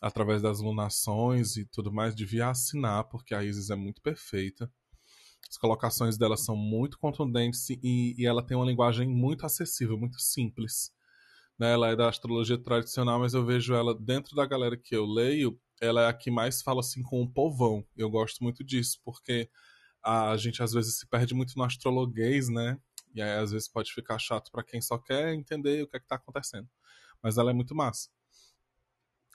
através 0.00 0.40
das 0.40 0.60
lunações 0.60 1.56
e 1.56 1.64
tudo 1.66 1.92
mais, 1.92 2.14
devia 2.14 2.48
assinar, 2.48 3.04
porque 3.04 3.34
a 3.34 3.44
Isis 3.44 3.70
é 3.70 3.76
muito 3.76 4.00
perfeita. 4.00 4.70
As 5.48 5.58
colocações 5.58 6.16
dela 6.16 6.36
são 6.36 6.56
muito 6.56 6.98
contundentes 6.98 7.68
e, 7.70 8.14
e 8.16 8.26
ela 8.26 8.42
tem 8.42 8.56
uma 8.56 8.66
linguagem 8.66 9.08
muito 9.08 9.44
acessível, 9.44 9.98
muito 9.98 10.18
simples. 10.20 10.92
Né? 11.60 11.74
Ela 11.74 11.88
é 11.90 11.96
da 11.96 12.08
astrologia 12.08 12.56
tradicional, 12.56 13.20
mas 13.20 13.34
eu 13.34 13.44
vejo 13.44 13.74
ela 13.74 13.94
dentro 13.94 14.34
da 14.34 14.46
galera 14.46 14.78
que 14.78 14.96
eu 14.96 15.04
leio, 15.04 15.60
ela 15.78 16.04
é 16.04 16.08
a 16.08 16.12
que 16.14 16.30
mais 16.30 16.62
fala 16.62 16.80
assim 16.80 17.02
com 17.02 17.20
o 17.20 17.30
povão. 17.30 17.86
Eu 17.94 18.08
gosto 18.08 18.42
muito 18.42 18.64
disso, 18.64 18.98
porque 19.04 19.50
a 20.02 20.34
gente 20.38 20.62
às 20.62 20.72
vezes 20.72 20.98
se 20.98 21.06
perde 21.06 21.34
muito 21.34 21.52
no 21.56 21.62
astrologuês, 21.62 22.48
né? 22.48 22.78
E 23.14 23.20
aí, 23.20 23.38
às 23.38 23.50
vezes, 23.52 23.68
pode 23.68 23.92
ficar 23.92 24.18
chato 24.18 24.50
para 24.50 24.64
quem 24.64 24.80
só 24.80 24.96
quer 24.96 25.34
entender 25.34 25.82
o 25.82 25.88
que 25.88 25.96
é 25.96 26.00
que 26.00 26.06
tá 26.06 26.14
acontecendo. 26.14 26.68
Mas 27.22 27.36
ela 27.36 27.50
é 27.50 27.54
muito 27.54 27.74
massa. 27.74 28.08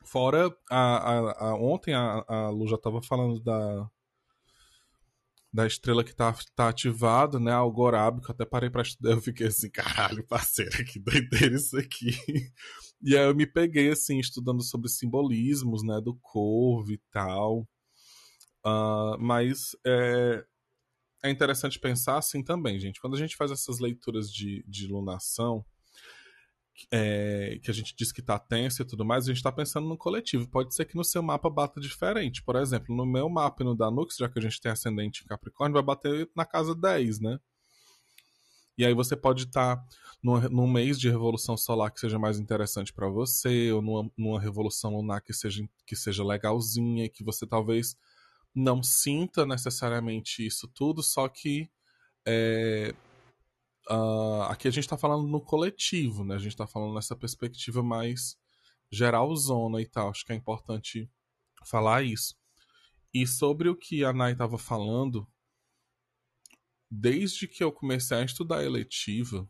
Fora, 0.03 0.55
a, 0.69 0.97
a, 0.97 1.49
a 1.49 1.55
ontem 1.55 1.93
a, 1.93 2.23
a 2.27 2.49
Lu 2.49 2.67
já 2.67 2.77
tava 2.77 3.01
falando 3.03 3.39
da, 3.41 3.89
da 5.55 5.65
estrela 5.65 6.03
que 6.03 6.13
tá, 6.13 6.35
tá 6.53 6.67
ativada, 6.67 7.39
né? 7.39 7.51
Algorab, 7.53 8.19
que 8.19 8.29
eu 8.29 8.33
até 8.33 8.45
parei 8.45 8.69
pra 8.69 8.81
estudar. 8.81 9.11
Eu 9.11 9.21
fiquei 9.21 9.47
assim, 9.47 9.69
caralho, 9.71 10.27
parceiro, 10.27 10.83
que 10.85 10.99
doideira 10.99 11.55
isso 11.55 11.77
aqui. 11.77 12.11
E 13.01 13.15
aí 13.15 13.25
eu 13.25 13.35
me 13.35 13.47
peguei, 13.47 13.89
assim, 13.89 14.19
estudando 14.19 14.61
sobre 14.63 14.89
simbolismos, 14.89 15.81
né? 15.83 16.01
Do 16.01 16.15
corvo 16.15 16.91
e 16.91 16.99
tal. 17.09 17.61
Uh, 18.65 19.17
mas 19.19 19.75
é, 19.85 20.43
é 21.23 21.29
interessante 21.29 21.79
pensar 21.79 22.17
assim 22.17 22.43
também, 22.43 22.77
gente. 22.79 22.99
Quando 22.99 23.15
a 23.15 23.19
gente 23.19 23.37
faz 23.37 23.49
essas 23.49 23.79
leituras 23.79 24.29
de, 24.29 24.63
de 24.67 24.87
lunação, 24.87 25.63
é, 26.91 27.59
que 27.63 27.71
a 27.71 27.73
gente 27.73 27.95
diz 27.95 28.11
que 28.11 28.19
está 28.19 28.37
tenso 28.37 28.81
e 28.81 28.85
tudo 28.85 29.05
mais, 29.05 29.23
a 29.23 29.27
gente 29.27 29.37
está 29.37 29.51
pensando 29.51 29.87
no 29.87 29.97
coletivo. 29.97 30.47
Pode 30.47 30.75
ser 30.75 30.85
que 30.85 30.95
no 30.95 31.03
seu 31.03 31.23
mapa 31.23 31.49
bata 31.49 31.79
diferente. 31.79 32.43
Por 32.43 32.55
exemplo, 32.55 32.95
no 32.95 33.05
meu 33.05 33.29
mapa 33.29 33.63
e 33.63 33.65
no 33.65 33.75
da 33.75 33.89
Nux, 33.89 34.15
já 34.17 34.27
que 34.29 34.39
a 34.39 34.41
gente 34.41 34.59
tem 34.59 34.71
ascendente 34.71 35.23
em 35.23 35.27
Capricórnio, 35.27 35.73
vai 35.73 35.83
bater 35.83 36.29
na 36.35 36.45
casa 36.45 36.75
10, 36.75 37.19
né? 37.19 37.39
E 38.77 38.85
aí 38.85 38.93
você 38.93 39.15
pode 39.15 39.43
estar 39.43 39.77
tá 39.77 39.85
num, 40.21 40.39
num 40.49 40.67
mês 40.67 40.99
de 40.99 41.09
revolução 41.09 41.55
solar 41.55 41.91
que 41.91 41.99
seja 41.99 42.19
mais 42.19 42.39
interessante 42.39 42.93
para 42.93 43.07
você, 43.07 43.71
ou 43.71 43.81
numa, 43.81 44.11
numa 44.17 44.39
revolução 44.39 44.95
lunar 44.95 45.21
que 45.21 45.33
seja, 45.33 45.63
que 45.85 45.95
seja 45.95 46.25
legalzinha, 46.25 47.09
que 47.09 47.23
você 47.23 47.47
talvez 47.47 47.95
não 48.53 48.83
sinta 48.83 49.45
necessariamente 49.45 50.45
isso 50.45 50.67
tudo, 50.67 51.01
só 51.01 51.27
que 51.29 51.69
é, 52.25 52.93
uh, 53.89 54.43
aqui 54.43 54.67
a 54.67 54.71
gente 54.71 54.83
está 54.83 54.97
falando 54.97 55.27
no 55.27 55.41
coletivo, 55.41 56.23
né? 56.23 56.35
A 56.35 56.39
gente 56.39 56.53
está 56.53 56.67
falando 56.67 56.93
nessa 56.93 57.15
perspectiva 57.15 57.83
mais 57.83 58.37
geralzona 58.91 59.81
e 59.81 59.85
tal. 59.85 60.09
Acho 60.09 60.25
que 60.25 60.31
é 60.31 60.35
importante 60.35 61.09
falar 61.65 62.03
isso. 62.03 62.35
E 63.13 63.25
sobre 63.25 63.69
o 63.69 63.75
que 63.75 64.03
a 64.03 64.13
Nai 64.13 64.33
estava 64.33 64.57
falando, 64.57 65.27
desde 66.89 67.47
que 67.47 67.63
eu 67.63 67.71
comecei 67.71 68.17
a 68.17 68.25
estudar 68.25 68.63
eletiva, 68.63 69.49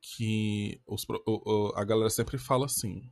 que 0.00 0.80
os, 0.86 1.06
a 1.74 1.84
galera 1.84 2.10
sempre 2.10 2.38
fala 2.38 2.66
assim, 2.66 3.10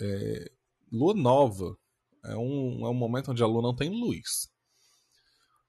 é, 0.00 0.52
lua 0.90 1.14
nova 1.14 1.76
é 2.24 2.36
um, 2.36 2.86
é 2.86 2.88
um 2.88 2.94
momento 2.94 3.30
onde 3.30 3.42
a 3.42 3.46
lua 3.46 3.62
não 3.62 3.74
tem 3.74 3.90
luz. 3.90 4.52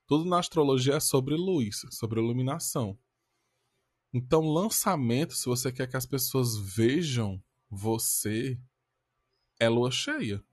Tudo 0.07 0.25
na 0.25 0.39
astrologia 0.39 0.95
é 0.95 0.99
sobre 0.99 1.35
luz, 1.35 1.81
sobre 1.89 2.19
iluminação. 2.19 2.97
Então, 4.13 4.41
lançamento, 4.41 5.33
se 5.33 5.45
você 5.45 5.71
quer 5.71 5.87
que 5.87 5.97
as 5.97 6.05
pessoas 6.05 6.57
vejam 6.57 7.41
você, 7.69 8.57
é 9.59 9.67
lua 9.67 9.91
cheia. 9.91 10.43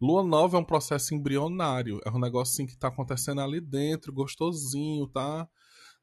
Lua 0.00 0.22
nova 0.22 0.56
é 0.56 0.60
um 0.60 0.64
processo 0.64 1.14
embrionário, 1.14 2.00
é 2.04 2.10
um 2.10 2.20
negocinho 2.20 2.68
que 2.68 2.74
está 2.74 2.88
acontecendo 2.88 3.40
ali 3.40 3.60
dentro, 3.60 4.12
gostosinho, 4.12 5.08
tá? 5.08 5.48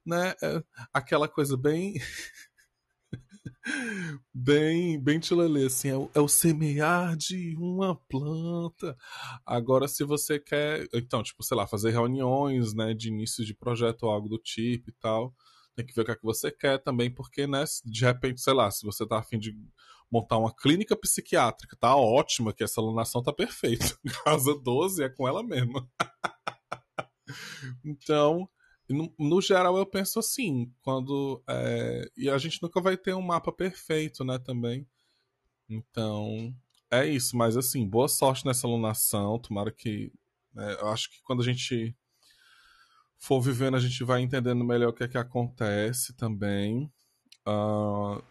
Né? 0.05 0.35
É 0.41 0.63
aquela 0.93 1.27
coisa 1.29 1.55
bem 1.55 1.93
bem, 4.33 4.99
bem 4.99 5.19
tilelê, 5.19 5.65
assim, 5.65 5.89
é 5.89 5.97
o, 5.97 6.09
é 6.13 6.19
o, 6.19 6.27
semear 6.27 7.15
de 7.17 7.55
uma 7.57 7.95
planta. 7.95 8.95
Agora, 9.45 9.87
se 9.87 10.03
você 10.03 10.39
quer, 10.39 10.87
então, 10.93 11.23
tipo, 11.23 11.43
sei 11.43 11.57
lá, 11.57 11.65
fazer 11.67 11.91
reuniões, 11.91 12.73
né, 12.73 12.93
de 12.93 13.09
início 13.09 13.43
de 13.45 13.53
projeto 13.53 14.03
ou 14.03 14.11
algo 14.11 14.29
do 14.29 14.37
tipo 14.37 14.89
e 14.89 14.93
tal, 14.93 15.33
tem 15.75 15.85
que 15.85 15.93
ver 15.93 16.01
o 16.01 16.05
que 16.05 16.11
é 16.11 16.15
que 16.15 16.23
você 16.23 16.51
quer 16.51 16.77
também, 16.81 17.11
porque, 17.11 17.47
né, 17.47 17.63
de 17.83 18.05
repente, 18.05 18.41
sei 18.41 18.53
lá, 18.53 18.69
se 18.71 18.85
você 18.85 19.05
tá 19.05 19.19
afim 19.19 19.39
de 19.39 19.55
montar 20.11 20.37
uma 20.37 20.53
clínica 20.55 20.95
psiquiátrica, 20.95 21.75
tá 21.75 21.95
ótima, 21.95 22.53
que 22.53 22.63
essa 22.63 22.79
alunação 22.79 23.21
tá 23.23 23.33
perfeita. 23.33 23.97
Casa 24.23 24.55
12 24.55 25.03
é 25.03 25.09
com 25.09 25.27
ela 25.27 25.43
mesma. 25.43 25.89
então, 27.83 28.47
no, 28.89 29.41
geral, 29.41 29.77
eu 29.77 29.85
penso 29.85 30.19
assim, 30.19 30.71
quando. 30.83 31.41
É, 31.47 32.09
e 32.15 32.29
a 32.29 32.37
gente 32.37 32.61
nunca 32.61 32.79
vai 32.79 32.95
ter 32.95 33.13
um 33.15 33.21
mapa 33.21 33.51
perfeito, 33.51 34.23
né, 34.23 34.37
também. 34.37 34.87
Então, 35.67 36.55
é 36.91 37.05
isso. 37.07 37.35
Mas, 37.35 37.57
assim, 37.57 37.87
boa 37.87 38.07
sorte 38.07 38.45
nessa 38.45 38.67
alunação. 38.67 39.39
Tomara 39.39 39.71
que. 39.71 40.11
É, 40.55 40.81
eu 40.81 40.87
acho 40.89 41.09
que 41.09 41.21
quando 41.23 41.41
a 41.41 41.45
gente 41.45 41.95
for 43.17 43.41
vivendo, 43.41 43.75
a 43.75 43.79
gente 43.79 44.03
vai 44.03 44.21
entendendo 44.21 44.63
melhor 44.63 44.89
o 44.89 44.93
que 44.93 45.03
é 45.03 45.07
que 45.07 45.17
acontece 45.17 46.13
também. 46.13 46.91
Uh, 47.47 48.21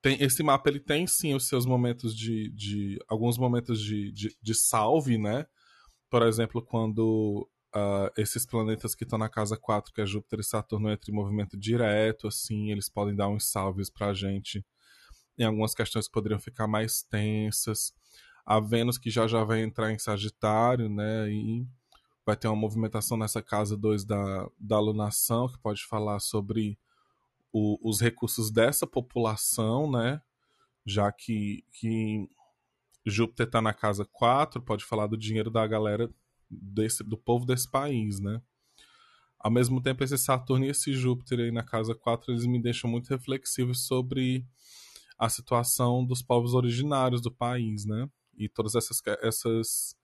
tem, 0.00 0.22
esse 0.22 0.42
mapa 0.42 0.68
ele 0.68 0.80
tem 0.80 1.06
sim 1.06 1.34
os 1.34 1.48
seus 1.48 1.66
momentos 1.66 2.16
de. 2.16 2.50
de 2.50 2.98
alguns 3.08 3.36
momentos 3.36 3.80
de, 3.80 4.12
de, 4.12 4.36
de 4.40 4.54
salve, 4.54 5.18
né? 5.18 5.46
Por 6.08 6.22
exemplo, 6.22 6.62
quando 6.62 7.48
uh, 7.74 8.10
esses 8.16 8.46
planetas 8.46 8.94
que 8.94 9.04
estão 9.04 9.18
na 9.18 9.28
casa 9.28 9.56
4, 9.56 9.92
que 9.92 10.00
é 10.00 10.06
Júpiter 10.06 10.40
e 10.40 10.44
Saturno, 10.44 10.90
entram 10.90 11.12
em 11.12 11.16
movimento 11.16 11.56
direto, 11.56 12.28
assim, 12.28 12.70
eles 12.70 12.88
podem 12.88 13.14
dar 13.14 13.28
uns 13.28 13.50
salves 13.50 13.90
pra 13.90 14.14
gente 14.14 14.64
em 15.38 15.44
algumas 15.44 15.74
questões 15.74 16.06
que 16.06 16.12
poderiam 16.12 16.38
ficar 16.38 16.66
mais 16.66 17.02
tensas. 17.02 17.94
A 18.44 18.60
Vênus, 18.60 18.98
que 18.98 19.10
já 19.10 19.26
já 19.26 19.44
vai 19.44 19.62
entrar 19.62 19.92
em 19.92 19.98
Sagitário, 19.98 20.88
né, 20.88 21.30
e 21.30 21.66
vai 22.24 22.36
ter 22.36 22.48
uma 22.48 22.56
movimentação 22.56 23.16
nessa 23.16 23.42
casa 23.42 23.76
2 23.76 24.04
da, 24.04 24.48
da 24.58 24.76
alunação, 24.76 25.48
que 25.48 25.58
pode 25.58 25.84
falar 25.86 26.20
sobre 26.20 26.78
o, 27.52 27.78
os 27.88 28.00
recursos 28.00 28.50
dessa 28.50 28.86
população, 28.86 29.90
né, 29.90 30.20
já 30.84 31.10
que, 31.12 31.64
que 31.72 32.28
Júpiter 33.06 33.46
está 33.46 33.62
na 33.62 33.72
casa 33.72 34.04
4, 34.04 34.60
pode 34.60 34.84
falar 34.84 35.06
do 35.06 35.16
dinheiro 35.16 35.50
da 35.50 35.66
galera 35.66 36.10
desse, 36.60 37.02
do 37.02 37.16
povo 37.16 37.46
desse 37.46 37.70
país, 37.70 38.20
né? 38.20 38.40
Ao 39.38 39.50
mesmo 39.50 39.82
tempo, 39.82 40.04
esse 40.04 40.16
Saturno 40.16 40.64
e 40.64 40.68
esse 40.68 40.92
Júpiter 40.92 41.40
aí 41.40 41.50
na 41.50 41.64
casa 41.64 41.94
4, 41.94 42.32
eles 42.32 42.46
me 42.46 42.62
deixam 42.62 42.88
muito 42.88 43.08
reflexivos 43.08 43.86
sobre 43.86 44.46
a 45.18 45.28
situação 45.28 46.04
dos 46.04 46.22
povos 46.22 46.54
originários 46.54 47.20
do 47.20 47.30
país, 47.30 47.84
né? 47.84 48.08
E 48.36 48.48
todas 48.48 48.74
essas. 48.74 49.00
essas 49.20 49.96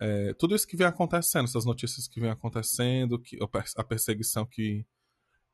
é, 0.00 0.34
tudo 0.34 0.54
isso 0.54 0.66
que 0.66 0.76
vem 0.76 0.86
acontecendo, 0.86 1.44
essas 1.44 1.64
notícias 1.64 2.08
que 2.08 2.20
vem 2.20 2.30
acontecendo, 2.30 3.18
que, 3.18 3.38
a 3.76 3.84
perseguição 3.84 4.44
que 4.44 4.84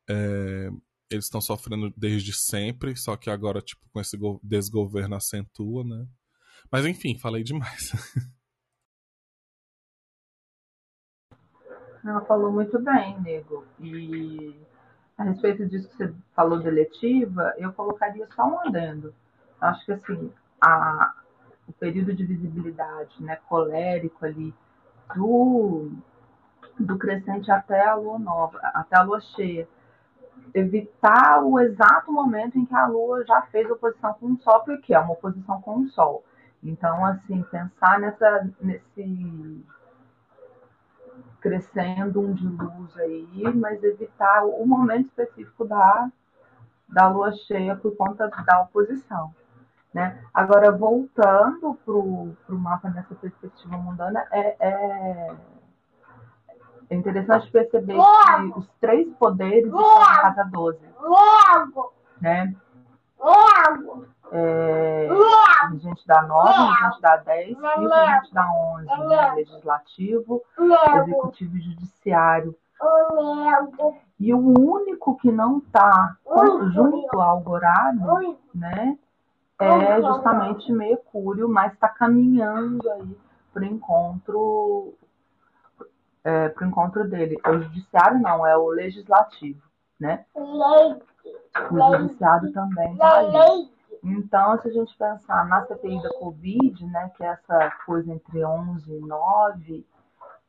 é, 0.09 0.69
eles 1.11 1.25
estão 1.25 1.41
sofrendo 1.41 1.93
desde 1.95 2.33
sempre, 2.33 2.95
só 2.95 3.15
que 3.15 3.29
agora, 3.29 3.61
tipo, 3.61 3.87
com 3.89 3.99
esse 3.99 4.17
desgoverno 4.41 5.15
acentua, 5.15 5.83
né? 5.83 6.07
Mas 6.71 6.85
enfim, 6.85 7.17
falei 7.17 7.43
demais. 7.43 7.91
Ela 12.03 12.21
falou 12.21 12.51
muito 12.51 12.79
bem, 12.79 13.19
nego. 13.21 13.65
E 13.79 14.55
a 15.17 15.23
respeito 15.23 15.65
disso 15.67 15.87
que 15.89 15.97
você 15.97 16.13
falou 16.35 16.59
de 16.59 16.67
eletiva, 16.67 17.53
eu 17.57 17.71
colocaria 17.73 18.27
só 18.35 18.45
um 18.45 18.59
adendo. 18.59 19.13
Acho 19.59 19.85
que 19.85 19.91
assim, 19.91 20.31
a, 20.59 21.13
o 21.67 21.73
período 21.73 22.13
de 22.13 22.25
visibilidade, 22.25 23.21
né, 23.21 23.37
colérico 23.47 24.25
ali, 24.25 24.53
do, 25.15 25.91
do 26.79 26.97
crescente 26.97 27.51
até 27.51 27.87
a 27.87 27.95
lua 27.95 28.17
nova, 28.17 28.57
até 28.73 28.97
a 28.97 29.03
lua 29.03 29.21
cheia. 29.21 29.67
Evitar 30.53 31.43
o 31.43 31.59
exato 31.59 32.11
momento 32.11 32.57
em 32.57 32.65
que 32.65 32.75
a 32.75 32.87
lua 32.87 33.23
já 33.25 33.43
fez 33.43 33.69
oposição 33.69 34.13
com 34.15 34.33
o 34.33 34.41
sol, 34.41 34.61
porque 34.61 34.93
é 34.93 34.99
uma 34.99 35.13
oposição 35.13 35.61
com 35.61 35.81
o 35.81 35.89
sol. 35.89 36.23
Então, 36.63 37.05
assim, 37.05 37.43
pensar 37.43 37.99
nessa, 37.99 38.49
nesse 38.59 39.63
crescendo 41.41 42.21
um 42.21 42.33
de 42.33 42.47
luz 42.47 42.95
aí, 42.97 43.53
mas 43.55 43.83
evitar 43.83 44.45
o 44.45 44.65
momento 44.65 45.07
específico 45.07 45.65
da, 45.65 46.09
da 46.87 47.09
lua 47.09 47.31
cheia 47.31 47.75
por 47.75 47.95
conta 47.97 48.27
da 48.27 48.61
oposição. 48.61 49.33
Né? 49.93 50.23
Agora, 50.33 50.71
voltando 50.71 51.77
para 51.83 51.93
o 51.93 52.35
mapa 52.49 52.89
nessa 52.89 53.13
perspectiva 53.15 53.75
mundana, 53.75 54.25
é, 54.31 54.55
é, 54.59 55.35
é 56.89 56.95
interessante 56.95 57.51
perceber 57.51 57.95
que 57.95 58.59
os 58.59 58.69
três 58.79 59.11
poderes 59.15 59.65
estão 59.65 59.99
na 59.99 60.21
casa 60.21 60.43
12. 60.45 60.79
Né? 62.21 62.55
É, 64.33 65.09
regente 65.71 66.07
da 66.07 66.21
9, 66.21 66.53
regente 66.53 67.01
da 67.01 67.17
10 67.17 67.49
e 67.49 67.61
regente 67.61 68.33
da 68.33 68.51
11, 68.53 68.87
né? 69.07 69.33
legislativo, 69.35 70.41
executivo 70.95 71.57
e 71.57 71.61
judiciário. 71.61 72.55
E 74.19 74.33
o 74.33 74.39
único 74.39 75.17
que 75.17 75.31
não 75.31 75.59
está 75.59 76.15
junto 76.73 77.19
ao 77.19 77.29
Algorado, 77.29 78.37
né, 78.55 78.97
é 79.59 80.01
justamente 80.01 80.71
Mercúrio, 80.71 81.47
mas 81.47 81.73
está 81.73 81.87
caminhando 81.89 82.89
aí 82.89 83.17
para 83.53 83.61
o 83.63 83.65
encontro, 83.65 84.93
é, 86.23 86.49
pro 86.49 86.65
encontro 86.65 87.07
dele. 87.07 87.39
O 87.45 87.59
judiciário 87.59 88.19
não, 88.19 88.47
é 88.47 88.57
o 88.57 88.69
legislativo, 88.69 89.61
né? 89.99 90.25
O 90.33 91.97
judiciário 91.97 92.51
também 92.53 92.93
está 92.93 93.17
ali. 93.17 93.71
Então, 94.03 94.59
se 94.59 94.67
a 94.67 94.71
gente 94.71 94.97
pensar 94.97 95.45
na 95.47 95.65
CPI 95.65 96.01
da 96.01 96.09
Covid, 96.17 96.85
né, 96.87 97.11
que 97.15 97.23
é 97.23 97.27
essa 97.27 97.71
coisa 97.85 98.11
entre 98.11 98.43
11 98.43 98.91
e 98.91 98.99
9, 98.99 99.85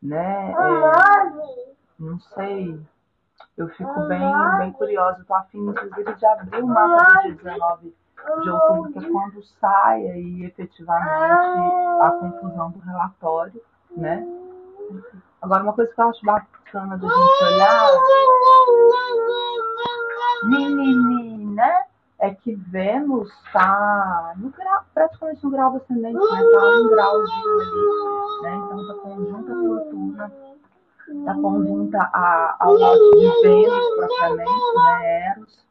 né, 0.03 0.53
é, 0.53 1.33
não 1.99 2.19
sei, 2.19 2.81
eu 3.57 3.69
fico 3.69 4.07
bem, 4.07 4.33
bem 4.59 4.73
curiosa, 4.73 5.21
estou 5.21 5.37
afim, 5.37 5.69
inclusive, 5.69 6.15
de 6.15 6.27
abrir 6.27 6.63
o 6.63 6.67
mapa 6.67 7.23
do 7.23 7.23
dia 7.23 7.35
19 7.35 7.95
de 8.43 8.51
outubro, 8.51 8.93
que 8.93 8.99
é 8.99 9.11
quando 9.11 9.43
sai 9.61 10.07
aí 10.07 10.45
efetivamente 10.45 12.01
a 12.01 12.11
conclusão 12.11 12.71
do 12.71 12.79
relatório, 12.79 13.63
né? 13.91 14.27
Agora, 15.43 15.63
uma 15.63 15.73
coisa 15.73 15.93
que 15.93 16.01
eu 16.01 16.09
acho 16.09 16.25
bacana 16.25 16.97
da 16.97 17.09
gente 17.09 17.45
olhar, 17.45 17.89
né? 21.55 21.92
É 22.23 22.31
que 22.31 22.55
Vênus 22.55 23.29
está 23.47 24.33
no 24.37 24.51
grau, 24.51 24.85
praticamente 24.95 25.43
no 25.43 25.51
grau 25.51 25.77
ascendente, 25.77 26.15
né? 26.15 26.21
Está 26.21 26.69
um 26.69 26.89
grau 26.89 27.25
de 27.25 27.33
né? 28.43 28.55
Então, 28.55 28.81
está 28.81 28.95
conjunta 28.95 29.53
a 29.53 29.57
fortuna, 29.57 30.33
está 31.09 31.35
conjunta 31.35 31.99
a, 31.99 32.57
ao 32.61 32.75
lote 32.75 33.19
de 33.19 33.43
Vênus, 33.43 33.97
propriamente, 33.97 34.75
né? 34.77 35.31
Eros 35.31 35.67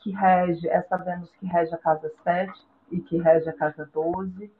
que 0.00 0.10
rege, 0.10 0.68
essa 0.68 0.98
Vênus 0.98 1.30
que 1.40 1.46
rege 1.46 1.74
a 1.74 1.78
casa 1.78 2.12
7 2.24 2.52
e 2.90 3.00
que 3.00 3.16
rege 3.16 3.48
a 3.48 3.52
casa 3.54 3.88
12, 3.90 4.52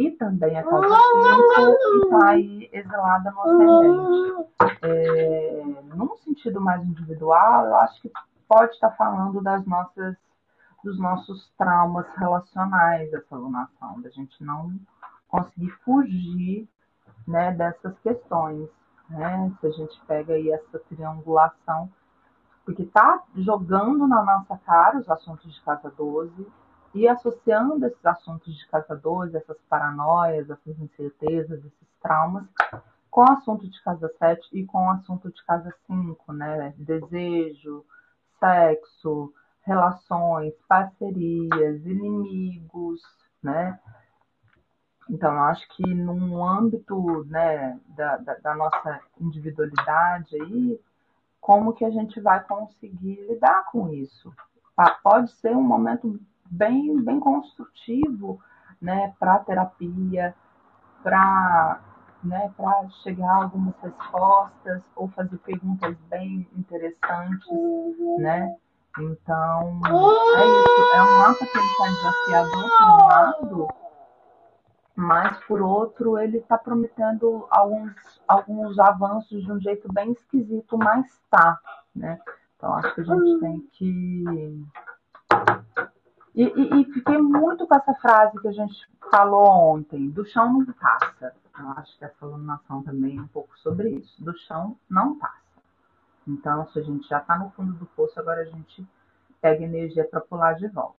e 0.00 0.10
também 0.10 0.58
a 0.58 0.64
casa 0.64 0.88
5, 0.88 0.96
e 0.96 2.02
está 2.02 2.28
aí 2.30 2.70
exilada 2.72 3.30
no 3.30 3.40
ascendente. 3.40 4.50
É, 4.82 5.62
num 5.94 6.16
sentido 6.24 6.60
mais 6.60 6.82
individual, 6.82 7.66
eu 7.66 7.76
acho 7.76 8.02
que 8.02 8.10
pode 8.54 8.72
estar 8.74 8.92
falando 8.92 9.42
das 9.42 9.66
nossas, 9.66 10.16
dos 10.84 10.96
nossos 10.96 11.50
traumas 11.58 12.06
relacionais 12.16 13.10
dessa 13.10 13.34
alunação, 13.34 14.00
da 14.00 14.08
gente 14.10 14.44
não 14.44 14.78
conseguir 15.26 15.70
fugir 15.84 16.68
né, 17.26 17.50
dessas 17.50 17.98
questões. 17.98 18.68
Né? 19.10 19.52
Se 19.60 19.66
a 19.66 19.70
gente 19.72 20.00
pega 20.06 20.34
aí 20.34 20.52
essa 20.52 20.78
triangulação 20.78 21.90
porque 22.64 22.84
está 22.84 23.24
jogando 23.34 24.06
na 24.06 24.22
nossa 24.22 24.56
cara 24.58 24.98
os 24.98 25.10
assuntos 25.10 25.52
de 25.52 25.60
casa 25.62 25.90
12 25.90 26.46
e 26.94 27.08
associando 27.08 27.84
esses 27.84 28.06
assuntos 28.06 28.56
de 28.56 28.68
casa 28.68 28.94
12, 28.94 29.36
essas 29.36 29.58
paranoias, 29.68 30.48
essas 30.48 30.78
incertezas, 30.78 31.58
esses 31.58 31.88
traumas, 32.00 32.44
com 33.10 33.22
o 33.22 33.32
assunto 33.32 33.68
de 33.68 33.82
casa 33.82 34.08
7 34.16 34.48
e 34.52 34.64
com 34.64 34.86
o 34.86 34.90
assunto 34.90 35.28
de 35.28 35.44
casa 35.44 35.74
5, 35.88 36.32
né? 36.32 36.72
Desejo, 36.78 37.84
sexo, 38.38 39.32
relações, 39.62 40.54
parcerias, 40.68 41.84
inimigos, 41.84 43.00
né? 43.42 43.78
Então, 45.08 45.32
acho 45.44 45.66
que 45.76 45.94
num 45.94 46.42
âmbito 46.42 47.24
né, 47.24 47.78
da, 47.88 48.16
da, 48.16 48.34
da 48.36 48.54
nossa 48.54 49.00
individualidade 49.20 50.34
aí, 50.40 50.80
como 51.40 51.74
que 51.74 51.84
a 51.84 51.90
gente 51.90 52.20
vai 52.20 52.42
conseguir 52.42 53.20
lidar 53.28 53.66
com 53.70 53.90
isso. 53.90 54.32
Pode 55.02 55.30
ser 55.32 55.54
um 55.54 55.62
momento 55.62 56.18
bem, 56.50 57.02
bem 57.02 57.20
construtivo 57.20 58.40
né, 58.80 59.14
para 59.18 59.38
terapia, 59.40 60.34
para 61.02 61.80
né, 62.24 62.52
chegar 63.02 63.30
a 63.30 63.42
algumas 63.44 63.74
respostas 63.82 64.82
ou 64.96 65.08
fazer 65.08 65.36
perguntas 65.38 65.96
bem 66.08 66.48
interessantes, 66.56 67.48
né? 68.18 68.56
Então, 68.98 69.80
é 70.36 70.46
isso. 70.46 70.94
É 70.94 71.02
um 71.02 71.18
mapa 71.18 71.46
que 71.46 71.58
ele 71.58 71.66
está 71.66 71.86
desafiador 71.88 72.70
por 72.78 72.86
um 72.86 73.06
lado, 73.06 73.68
mas 74.94 75.44
por 75.44 75.60
outro 75.60 76.18
ele 76.18 76.38
está 76.38 76.56
prometendo 76.56 77.46
alguns, 77.50 77.92
alguns 78.28 78.78
avanços 78.78 79.42
de 79.42 79.50
um 79.50 79.60
jeito 79.60 79.92
bem 79.92 80.12
esquisito, 80.12 80.78
mas 80.78 81.06
tá, 81.30 81.58
né? 81.94 82.20
Então 82.56 82.72
acho 82.74 82.94
que 82.94 83.00
a 83.00 83.04
gente 83.04 83.40
tem 83.40 83.60
que. 83.72 84.64
E, 86.34 86.42
e, 86.42 86.80
e, 86.80 86.92
fiquei 86.92 87.16
muito 87.16 87.64
com 87.64 87.76
essa 87.76 87.94
frase 87.94 88.40
que 88.40 88.48
a 88.48 88.52
gente 88.52 88.74
falou 89.08 89.46
ontem, 89.46 90.10
do 90.10 90.26
chão 90.26 90.52
não 90.52 90.66
passa. 90.72 91.34
Eu 91.56 91.68
acho 91.76 91.96
que 91.96 92.04
essa 92.04 92.26
alunação 92.26 92.82
também 92.82 93.16
é 93.16 93.22
um 93.22 93.28
pouco 93.28 93.56
sobre 93.60 93.90
isso. 93.90 94.22
Do 94.22 94.36
chão 94.38 94.76
não 94.90 95.16
passa. 95.16 95.44
Então, 96.26 96.66
se 96.72 96.80
a 96.80 96.82
gente 96.82 97.06
já 97.06 97.18
está 97.18 97.38
no 97.38 97.50
fundo 97.50 97.74
do 97.74 97.86
poço, 97.86 98.18
agora 98.18 98.42
a 98.42 98.46
gente 98.46 98.84
pega 99.40 99.62
energia 99.62 100.04
para 100.04 100.20
pular 100.20 100.54
de 100.54 100.66
volta. 100.66 100.96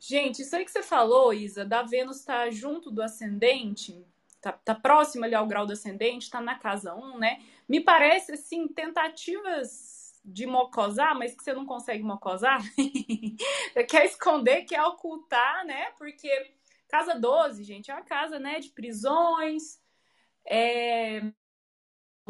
Gente, 0.00 0.42
isso 0.42 0.56
aí 0.56 0.64
que 0.64 0.72
você 0.72 0.82
falou, 0.82 1.32
Isa, 1.32 1.64
da 1.64 1.82
Vênus 1.82 2.18
estar 2.18 2.44
tá 2.44 2.50
junto 2.50 2.90
do 2.90 3.02
ascendente, 3.02 4.04
tá, 4.40 4.52
tá 4.52 4.74
próximo 4.74 5.24
ali 5.24 5.34
ao 5.34 5.46
grau 5.46 5.64
do 5.64 5.72
ascendente, 5.72 6.28
tá 6.28 6.40
na 6.40 6.58
casa 6.58 6.94
1, 6.94 7.18
né? 7.18 7.42
Me 7.68 7.80
parece, 7.80 8.32
assim, 8.32 8.66
tentativas 8.66 9.93
de 10.24 10.46
mocosar, 10.46 11.14
mas 11.16 11.34
que 11.34 11.42
você 11.44 11.52
não 11.52 11.66
consegue 11.66 12.02
mocosar. 12.02 12.60
quer 13.88 14.06
esconder, 14.06 14.64
quer 14.64 14.82
ocultar, 14.82 15.66
né? 15.66 15.90
Porque 15.98 16.28
casa 16.88 17.14
12, 17.14 17.62
gente, 17.64 17.90
é 17.90 17.94
uma 17.94 18.04
casa, 18.04 18.38
né, 18.38 18.60
de 18.60 18.70
prisões, 18.70 19.80
é, 20.46 21.22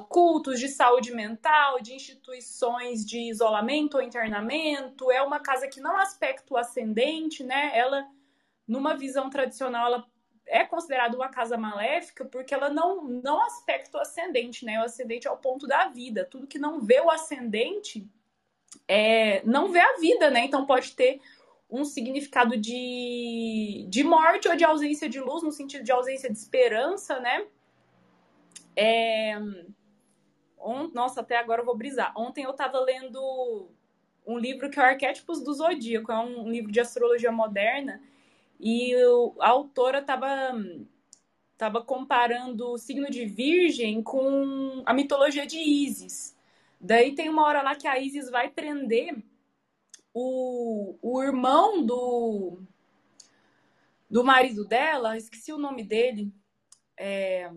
cultos 0.09 0.59
de 0.59 0.68
saúde 0.68 1.12
mental, 1.12 1.80
de 1.80 1.94
instituições 1.94 3.04
de 3.04 3.18
isolamento 3.30 3.96
ou 3.96 4.02
internamento. 4.02 5.11
É 5.11 5.22
uma 5.22 5.38
casa 5.38 5.68
que 5.68 5.80
não 5.80 5.96
aspecto 5.98 6.57
ascendente, 6.57 7.44
né? 7.44 7.70
Ela, 7.76 8.09
numa 8.66 8.96
visão 8.96 9.30
tradicional, 9.30 9.87
ela 9.87 10.13
é 10.46 10.64
considerada 10.64 11.16
uma 11.16 11.28
casa 11.28 11.57
maléfica 11.57 12.24
porque 12.24 12.54
ela 12.54 12.68
não 12.68 13.02
não 13.04 13.42
aspecto 13.44 13.98
ascendente, 13.98 14.64
né? 14.64 14.80
O 14.80 14.85
ascendente 14.85 15.26
é 15.26 15.30
o 15.30 15.37
ponto 15.37 15.66
da 15.66 15.88
vida. 15.88 16.24
Tudo 16.24 16.46
que 16.46 16.59
não 16.59 16.80
vê 16.80 17.00
o 17.00 17.11
ascendente 17.11 18.09
é, 18.87 19.42
não 19.44 19.70
vê 19.70 19.80
a 19.80 19.96
vida, 19.98 20.30
né? 20.30 20.44
Então 20.44 20.66
pode 20.66 20.94
ter 20.94 21.20
um 21.70 21.85
significado 21.85 22.57
de, 22.57 23.87
de 23.88 24.04
morte 24.04 24.48
ou 24.48 24.54
de 24.54 24.64
ausência 24.64 25.09
de 25.09 25.18
luz, 25.20 25.42
no 25.42 25.50
sentido 25.50 25.83
de 25.83 25.92
ausência 25.92 26.30
de 26.30 26.38
esperança, 26.38 27.18
né? 27.20 27.46
É, 28.76 29.37
on... 30.59 30.88
nossa, 30.92 31.20
até 31.20 31.38
agora 31.38 31.62
eu 31.62 31.66
vou 31.66 31.76
brisar. 31.76 32.12
Ontem 32.16 32.44
eu 32.44 32.52
tava 32.52 32.78
lendo 32.80 33.68
um 34.26 34.38
livro 34.38 34.70
que 34.70 34.78
é 34.78 34.83
o 34.83 34.87
Arquétipos 34.87 35.42
do 35.42 35.52
Zodíaco, 35.52 36.12
é 36.12 36.18
um 36.18 36.50
livro 36.50 36.70
de 36.70 36.80
astrologia 36.80 37.33
moderna, 37.33 38.00
e 38.64 38.94
a 39.40 39.48
autora 39.50 40.00
tava 40.03 40.27
tava 41.59 41.85
comparando 41.85 42.72
o 42.72 42.79
signo 42.79 43.11
de 43.11 43.27
Virgem 43.27 44.03
com 44.03 44.83
a 44.87 44.94
mitologia 44.94 45.46
de 45.46 45.59
Ísis. 45.59 46.35
Daí 46.81 47.14
tem 47.14 47.29
uma 47.29 47.44
hora 47.44 47.62
lá 47.62 47.77
que 47.77 47.87
a 47.87 47.98
Ísis 47.98 48.31
vai 48.31 48.50
prender 48.50 49.22
o, 50.14 50.96
o 51.03 51.22
irmão 51.22 51.85
do, 51.85 52.59
do 54.11 54.24
marido 54.24 54.64
dela, 54.64 55.16
esqueci 55.16 55.53
o 55.53 55.59
nome 55.59 55.85
dele. 55.85 56.33
É... 56.96 57.50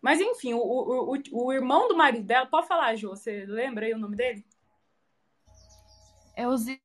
Mas 0.00 0.20
enfim, 0.20 0.54
o, 0.54 0.58
o, 0.58 1.14
o, 1.14 1.46
o, 1.46 1.52
irmão 1.52 1.86
do 1.86 1.96
marido 1.96 2.24
dela, 2.24 2.46
pode 2.46 2.66
falar, 2.66 2.96
Jô, 2.96 3.10
você 3.10 3.46
lembra 3.46 3.86
aí 3.86 3.94
o 3.94 3.98
nome 3.98 4.16
dele? 4.16 4.44
É 6.34 6.48
Osíris. 6.48 6.82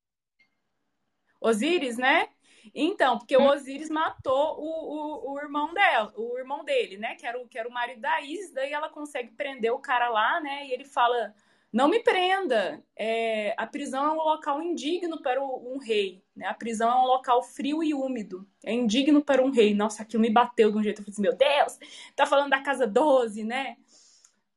Osíris, 1.42 1.98
né? 1.98 2.30
Então, 2.74 3.18
porque 3.18 3.36
o 3.36 3.42
hum. 3.42 3.48
Osíris 3.48 3.90
matou 3.90 4.60
o, 4.60 5.30
o, 5.30 5.34
o, 5.34 5.40
irmão 5.40 5.74
dela, 5.74 6.14
o 6.16 6.38
irmão 6.38 6.64
dele, 6.64 6.98
né? 6.98 7.16
Que 7.16 7.26
era, 7.26 7.40
o, 7.40 7.48
que 7.48 7.58
era 7.58 7.68
o 7.68 7.72
marido 7.72 8.02
da 8.02 8.22
Isis, 8.22 8.52
daí 8.52 8.72
ela 8.72 8.90
consegue 8.90 9.32
prender 9.32 9.72
o 9.72 9.80
cara 9.80 10.10
lá, 10.10 10.40
né? 10.40 10.68
E 10.68 10.72
ele 10.72 10.86
fala: 10.86 11.34
não 11.72 11.88
me 11.88 12.00
prenda. 12.00 12.84
É, 12.96 13.54
a 13.58 13.68
prisão 13.68 14.06
é 14.06 14.12
um 14.12 14.16
local 14.16 14.62
indigno 14.62 15.22
para 15.22 15.44
um 15.44 15.78
rei. 15.78 16.24
Né? 16.36 16.48
A 16.48 16.54
prisão 16.54 16.90
é 16.90 16.96
um 16.96 17.06
local 17.06 17.44
frio 17.44 17.84
e 17.84 17.94
úmido. 17.94 18.48
É 18.64 18.74
indigno 18.74 19.24
para 19.24 19.44
um 19.44 19.52
rei. 19.52 19.74
Nossa, 19.74 20.04
aquilo 20.04 20.22
me 20.22 20.30
bateu 20.30 20.72
de 20.72 20.78
um 20.78 20.84
jeito. 20.84 21.02
Eu 21.02 21.04
falei 21.04 21.14
assim, 21.14 21.22
meu 21.22 21.36
Deus, 21.36 21.78
tá 22.16 22.26
falando 22.26 22.50
da 22.50 22.62
casa 22.62 22.88
12, 22.88 23.44
né? 23.44 23.78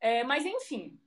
É, 0.01 0.25
mas 0.25 0.47
enfim. 0.47 0.99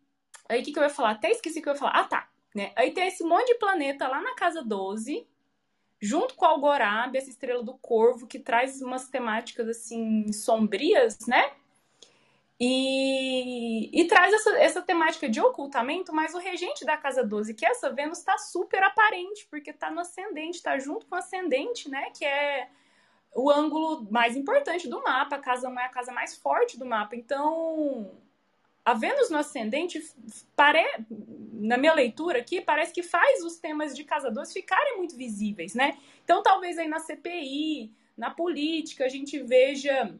Aí 0.47 0.61
o 0.61 0.63
que, 0.63 0.71
que 0.71 0.79
eu 0.79 0.83
ia 0.83 0.89
falar? 0.89 1.11
Até 1.11 1.31
esqueci 1.31 1.59
o 1.59 1.61
que 1.63 1.69
eu 1.69 1.73
ia 1.73 1.79
falar. 1.79 1.93
Ah, 1.93 2.03
tá. 2.03 2.29
Né? 2.53 2.71
Aí 2.75 2.91
tem 2.91 3.07
esse 3.07 3.23
monte 3.23 3.47
de 3.47 3.55
planeta 3.55 4.07
lá 4.07 4.21
na 4.21 4.35
casa 4.35 4.61
12, 4.61 5.27
junto 6.03 6.35
com 6.35 6.43
Algorab, 6.43 7.17
essa 7.17 7.29
estrela 7.29 7.63
do 7.63 7.75
corvo, 7.75 8.27
que 8.27 8.37
traz 8.37 8.81
umas 8.81 9.07
temáticas 9.07 9.69
assim 9.69 10.33
sombrias, 10.33 11.17
né? 11.25 11.49
E, 12.59 13.89
e 13.93 14.05
traz 14.05 14.33
essa, 14.33 14.49
essa 14.59 14.81
temática 14.81 15.29
de 15.29 15.39
ocultamento, 15.39 16.13
mas 16.13 16.33
o 16.33 16.39
regente 16.39 16.83
da 16.83 16.97
casa 16.97 17.23
12, 17.23 17.53
que 17.53 17.65
é 17.65 17.69
essa 17.69 17.89
Vênus, 17.89 18.17
está 18.17 18.37
super 18.37 18.83
aparente, 18.83 19.47
porque 19.49 19.69
está 19.69 19.89
no 19.89 20.01
ascendente, 20.01 20.57
está 20.57 20.77
junto 20.77 21.05
com 21.05 21.15
o 21.15 21.19
ascendente, 21.19 21.89
né? 21.89 22.09
Que 22.11 22.25
é 22.25 22.67
o 23.33 23.49
ângulo 23.49 24.05
mais 24.11 24.35
importante 24.35 24.89
do 24.89 25.01
mapa, 25.01 25.37
a 25.37 25.39
casa 25.39 25.69
1 25.69 25.79
é 25.79 25.85
a 25.85 25.89
casa 25.89 26.11
mais 26.11 26.35
forte 26.35 26.77
do 26.77 26.85
mapa. 26.85 27.15
Então, 27.15 28.11
a 28.85 28.93
Vênus 28.93 29.29
no 29.29 29.37
ascendente, 29.37 30.01
pare... 30.55 30.83
na 31.53 31.77
minha 31.77 31.93
leitura 31.93 32.39
aqui, 32.39 32.61
parece 32.61 32.93
que 32.93 33.03
faz 33.03 33.43
os 33.43 33.57
temas 33.57 33.95
de 33.95 34.03
casa 34.03 34.29
12 34.29 34.53
ficarem 34.53 34.97
muito 34.97 35.15
visíveis, 35.15 35.73
né? 35.73 35.97
Então, 36.23 36.43
talvez 36.43 36.77
aí 36.77 36.87
na 36.87 36.99
CPI, 36.99 37.91
na 38.17 38.29
política, 38.31 39.05
a 39.05 39.09
gente 39.09 39.39
veja 39.41 40.13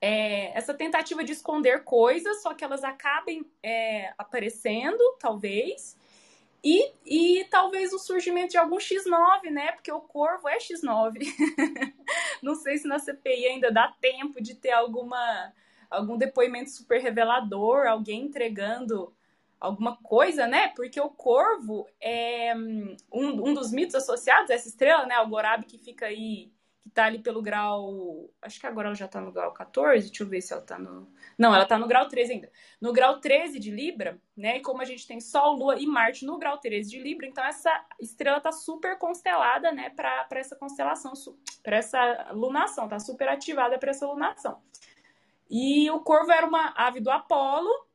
é, 0.00 0.56
essa 0.56 0.72
tentativa 0.72 1.24
de 1.24 1.32
esconder 1.32 1.82
coisas, 1.84 2.42
só 2.42 2.54
que 2.54 2.64
elas 2.64 2.84
acabem 2.84 3.44
é, 3.62 4.12
aparecendo, 4.16 5.02
talvez. 5.18 5.96
E, 6.62 6.92
e 7.06 7.44
talvez 7.50 7.92
o 7.92 7.98
surgimento 7.98 8.50
de 8.50 8.58
algum 8.58 8.78
X9, 8.78 9.50
né? 9.50 9.72
Porque 9.72 9.92
o 9.92 10.00
corvo 10.00 10.48
é 10.48 10.58
X9. 10.58 11.24
Não 12.42 12.54
sei 12.54 12.78
se 12.78 12.88
na 12.88 12.98
CPI 12.98 13.46
ainda 13.46 13.70
dá 13.70 13.94
tempo 14.00 14.42
de 14.42 14.54
ter 14.54 14.72
alguma 14.72 15.52
algum 15.90 16.16
depoimento 16.16 16.70
super 16.70 17.00
revelador, 17.00 17.86
alguém 17.86 18.22
entregando 18.22 19.14
alguma 19.60 19.96
coisa, 19.96 20.46
né? 20.46 20.68
Porque 20.68 21.00
o 21.00 21.10
corvo 21.10 21.86
é 22.00 22.54
um, 23.12 23.48
um 23.48 23.54
dos 23.54 23.72
mitos 23.72 23.94
associados 23.94 24.50
a 24.50 24.54
essa 24.54 24.68
estrela, 24.68 25.06
né? 25.06 25.18
O 25.20 25.28
Gorab 25.28 25.64
que 25.64 25.78
fica 25.78 26.06
aí 26.06 26.52
que 26.88 26.94
tá 26.94 27.04
ali 27.04 27.18
pelo 27.18 27.42
grau. 27.42 28.30
Acho 28.40 28.58
que 28.58 28.66
agora 28.66 28.88
ela 28.88 28.94
já 28.94 29.06
tá 29.06 29.20
no 29.20 29.30
grau 29.30 29.52
14. 29.52 30.08
Deixa 30.08 30.22
eu 30.22 30.26
ver 30.26 30.40
se 30.40 30.52
ela 30.52 30.62
tá 30.62 30.78
no. 30.78 31.12
Não, 31.36 31.54
ela 31.54 31.66
tá 31.66 31.78
no 31.78 31.86
grau 31.86 32.08
13 32.08 32.32
ainda. 32.32 32.50
No 32.80 32.92
grau 32.92 33.20
13 33.20 33.58
de 33.58 33.70
Libra, 33.70 34.18
né? 34.36 34.56
E 34.56 34.60
como 34.60 34.80
a 34.80 34.84
gente 34.84 35.06
tem 35.06 35.20
Sol, 35.20 35.56
Lua 35.56 35.78
e 35.78 35.86
Marte 35.86 36.24
no 36.24 36.38
grau 36.38 36.58
13 36.58 36.90
de 36.90 36.98
Libra, 36.98 37.26
então 37.26 37.44
essa 37.44 37.70
estrela 38.00 38.40
tá 38.40 38.50
super 38.50 38.98
constelada, 38.98 39.70
né? 39.70 39.90
Pra, 39.90 40.24
pra 40.24 40.40
essa 40.40 40.56
constelação, 40.56 41.12
pra 41.62 41.76
essa 41.76 42.30
lunação, 42.32 42.88
tá 42.88 42.98
super 42.98 43.28
ativada 43.28 43.78
pra 43.78 43.90
essa 43.90 44.06
lunação. 44.06 44.60
E 45.48 45.90
o 45.90 46.00
corvo 46.00 46.30
era 46.30 46.46
uma 46.46 46.74
ave 46.76 47.00
do 47.00 47.10
Apolo, 47.10 47.86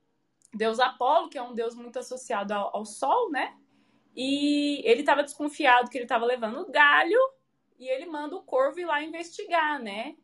deus 0.54 0.80
Apolo, 0.80 1.30
que 1.30 1.38
é 1.38 1.42
um 1.42 1.54
deus 1.54 1.76
muito 1.76 2.00
associado 2.00 2.54
ao, 2.54 2.76
ao 2.76 2.86
Sol, 2.86 3.30
né? 3.32 3.56
E 4.16 4.82
ele 4.86 5.02
estava 5.02 5.24
desconfiado 5.24 5.89
que 5.89 5.98
ele 5.98 6.06
estava 6.06 6.26
levando 6.26 6.70
galho 6.72 7.20
e 7.80 7.88
ele 7.88 8.06
manda 8.06 8.36
o 8.36 8.44
corvo 8.44 8.80
ir 8.80 8.86
lá 8.86 9.02
investigar, 9.02 9.82
né? 9.82 10.16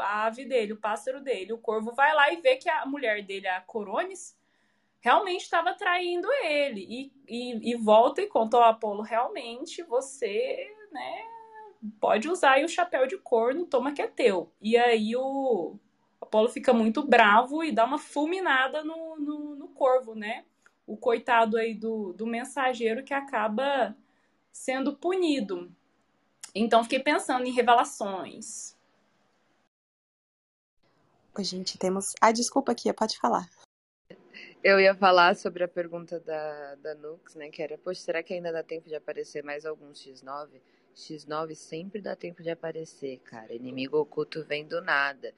A 0.00 0.26
ave 0.26 0.44
dele, 0.44 0.72
o 0.72 0.80
pássaro 0.80 1.20
dele. 1.20 1.52
O 1.52 1.58
corvo 1.58 1.92
vai 1.92 2.14
lá 2.14 2.32
e 2.32 2.40
vê 2.40 2.56
que 2.56 2.68
a 2.68 2.84
mulher 2.84 3.22
dele, 3.22 3.46
a 3.46 3.60
Corones, 3.60 4.36
realmente 5.00 5.42
estava 5.42 5.74
traindo 5.74 6.28
ele. 6.44 6.86
E, 6.88 7.12
e, 7.26 7.72
e, 7.72 7.76
volta 7.76 8.20
e 8.20 8.26
conta 8.26 8.56
ao 8.56 8.64
Apolo: 8.64 9.02
realmente 9.02 9.82
você, 9.82 10.66
né, 10.92 11.24
pode 12.00 12.28
usar 12.28 12.62
o 12.62 12.68
chapéu 12.68 13.06
de 13.06 13.16
corno, 13.18 13.66
toma 13.66 13.92
que 13.92 14.02
é 14.02 14.06
teu. 14.06 14.52
E 14.60 14.76
aí 14.76 15.16
o 15.16 15.78
Apolo 16.28 16.48
fica 16.50 16.74
muito 16.74 17.02
bravo 17.02 17.64
e 17.64 17.72
dá 17.72 17.86
uma 17.86 17.98
fulminada 17.98 18.84
no, 18.84 19.16
no, 19.16 19.56
no 19.56 19.68
corvo, 19.68 20.14
né? 20.14 20.44
O 20.86 20.96
coitado 20.96 21.56
aí 21.56 21.74
do, 21.74 22.12
do 22.12 22.26
mensageiro 22.26 23.02
que 23.02 23.14
acaba 23.14 23.96
sendo 24.52 24.94
punido. 24.94 25.72
Então, 26.54 26.82
fiquei 26.82 27.00
pensando 27.00 27.46
em 27.46 27.52
revelações. 27.52 28.76
Gente, 31.38 31.78
temos. 31.78 32.14
Ah, 32.20 32.32
desculpa 32.32 32.72
aqui, 32.72 32.92
pode 32.92 33.18
falar. 33.18 33.48
Eu 34.62 34.80
ia 34.80 34.94
falar 34.94 35.36
sobre 35.36 35.62
a 35.62 35.68
pergunta 35.68 36.18
da, 36.20 36.74
da 36.76 36.94
Nux, 36.94 37.34
né? 37.36 37.48
Que 37.48 37.62
era, 37.62 37.78
poxa, 37.78 38.00
será 38.00 38.22
que 38.22 38.34
ainda 38.34 38.52
dá 38.52 38.62
tempo 38.62 38.88
de 38.88 38.94
aparecer 38.94 39.42
mais 39.42 39.64
algum 39.64 39.92
X9? 39.92 40.60
X9 40.94 41.54
sempre 41.54 42.02
dá 42.02 42.16
tempo 42.16 42.42
de 42.42 42.50
aparecer, 42.50 43.18
cara. 43.20 43.54
Inimigo 43.54 43.96
oculto 43.96 44.44
vem 44.44 44.66
do 44.66 44.82
nada. 44.82 45.32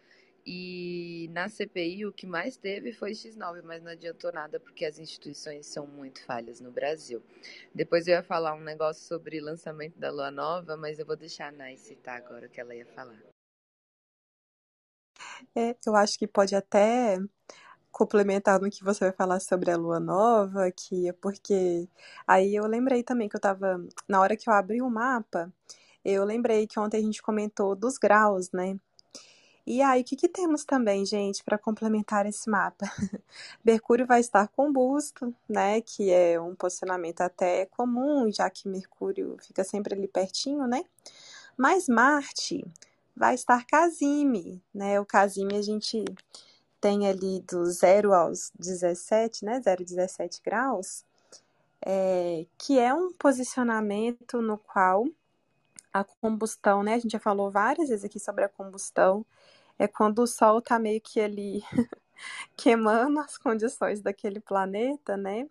E 0.46 1.28
na 1.32 1.48
CPI 1.48 2.06
o 2.06 2.12
que 2.12 2.26
mais 2.26 2.56
teve 2.56 2.92
foi 2.92 3.12
X9, 3.12 3.62
mas 3.62 3.82
não 3.82 3.92
adiantou 3.92 4.32
nada 4.32 4.58
porque 4.58 4.84
as 4.84 4.98
instituições 4.98 5.66
são 5.66 5.86
muito 5.86 6.24
falhas 6.24 6.60
no 6.60 6.70
Brasil. 6.70 7.22
Depois 7.74 8.06
eu 8.06 8.14
ia 8.14 8.22
falar 8.22 8.54
um 8.54 8.60
negócio 8.60 9.06
sobre 9.06 9.40
lançamento 9.40 9.98
da 9.98 10.10
Lua 10.10 10.30
Nova, 10.30 10.76
mas 10.76 10.98
eu 10.98 11.06
vou 11.06 11.16
deixar 11.16 11.48
a 11.48 11.52
Nai 11.52 11.76
citar 11.76 12.16
agora 12.16 12.46
o 12.46 12.50
que 12.50 12.60
ela 12.60 12.74
ia 12.74 12.86
falar. 12.86 13.20
É, 15.54 15.76
eu 15.86 15.96
acho 15.96 16.18
que 16.18 16.26
pode 16.26 16.54
até 16.54 17.18
complementar 17.90 18.60
no 18.60 18.70
que 18.70 18.84
você 18.84 19.06
vai 19.06 19.12
falar 19.12 19.40
sobre 19.40 19.70
a 19.70 19.76
lua 19.76 20.00
nova, 20.00 20.70
que 20.70 21.08
é 21.08 21.12
porque 21.12 21.88
aí 22.26 22.54
eu 22.54 22.66
lembrei 22.66 23.02
também 23.02 23.28
que 23.28 23.36
eu 23.36 23.40
tava 23.40 23.84
na 24.08 24.20
hora 24.20 24.36
que 24.36 24.48
eu 24.48 24.54
abri 24.54 24.80
o 24.82 24.90
mapa, 24.90 25.52
eu 26.04 26.24
lembrei 26.24 26.66
que 26.66 26.78
ontem 26.80 26.98
a 26.98 27.02
gente 27.02 27.22
comentou 27.22 27.74
dos 27.76 27.98
graus, 27.98 28.50
né? 28.52 28.78
E 29.66 29.82
aí, 29.82 30.00
o 30.00 30.04
que, 30.04 30.16
que 30.16 30.28
temos 30.28 30.64
também, 30.64 31.04
gente, 31.04 31.44
para 31.44 31.58
complementar 31.58 32.26
esse 32.26 32.48
mapa? 32.48 32.86
Mercúrio 33.64 34.06
vai 34.06 34.20
estar 34.20 34.48
combusto, 34.48 35.34
né? 35.48 35.80
Que 35.80 36.10
é 36.10 36.40
um 36.40 36.54
posicionamento 36.54 37.20
até 37.20 37.66
comum, 37.66 38.30
já 38.32 38.48
que 38.50 38.68
Mercúrio 38.68 39.36
fica 39.40 39.62
sempre 39.62 39.94
ali 39.94 40.08
pertinho, 40.08 40.66
né? 40.66 40.82
Mas 41.56 41.88
Marte 41.88 42.64
vai 43.14 43.34
estar 43.34 43.66
casime, 43.66 44.62
né? 44.74 44.98
O 44.98 45.04
casime 45.04 45.56
a 45.56 45.62
gente 45.62 46.04
tem 46.80 47.06
ali 47.06 47.40
do 47.42 47.66
0 47.66 48.14
aos 48.14 48.50
17, 48.58 49.44
né? 49.44 49.60
0 49.60 49.84
17 49.84 50.40
graus, 50.42 51.04
é, 51.84 52.46
que 52.58 52.78
é 52.78 52.94
um 52.94 53.12
posicionamento 53.12 54.40
no 54.40 54.56
qual 54.56 55.06
a 55.92 56.04
combustão, 56.04 56.82
né? 56.82 56.94
A 56.94 56.98
gente 56.98 57.12
já 57.12 57.18
falou 57.18 57.50
várias 57.50 57.88
vezes 57.88 58.04
aqui 58.04 58.18
sobre 58.18 58.44
a 58.44 58.48
combustão. 58.48 59.24
É 59.80 59.88
quando 59.88 60.18
o 60.18 60.26
Sol 60.26 60.60
tá 60.60 60.78
meio 60.78 61.00
que 61.00 61.18
ali 61.18 61.64
queimando 62.54 63.18
as 63.18 63.38
condições 63.38 64.02
daquele 64.02 64.38
planeta, 64.38 65.16
né? 65.16 65.48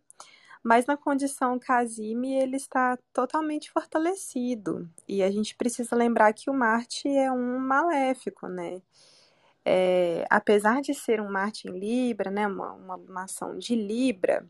Mas 0.63 0.85
na 0.85 0.95
condição 0.95 1.57
Casime 1.57 2.35
ele 2.35 2.55
está 2.55 2.95
totalmente 3.11 3.71
fortalecido. 3.71 4.87
E 5.07 5.23
a 5.23 5.31
gente 5.31 5.55
precisa 5.55 5.95
lembrar 5.95 6.31
que 6.33 6.47
o 6.47 6.53
Marte 6.53 7.07
é 7.07 7.31
um 7.31 7.57
maléfico, 7.57 8.47
né? 8.47 8.83
É, 9.65 10.27
apesar 10.29 10.79
de 10.79 10.93
ser 10.93 11.19
um 11.19 11.31
Marte 11.31 11.67
em 11.67 11.79
Libra, 11.79 12.29
né, 12.29 12.45
uma, 12.45 12.73
uma 12.73 13.23
ação 13.23 13.57
de 13.57 13.75
Libra, 13.75 14.47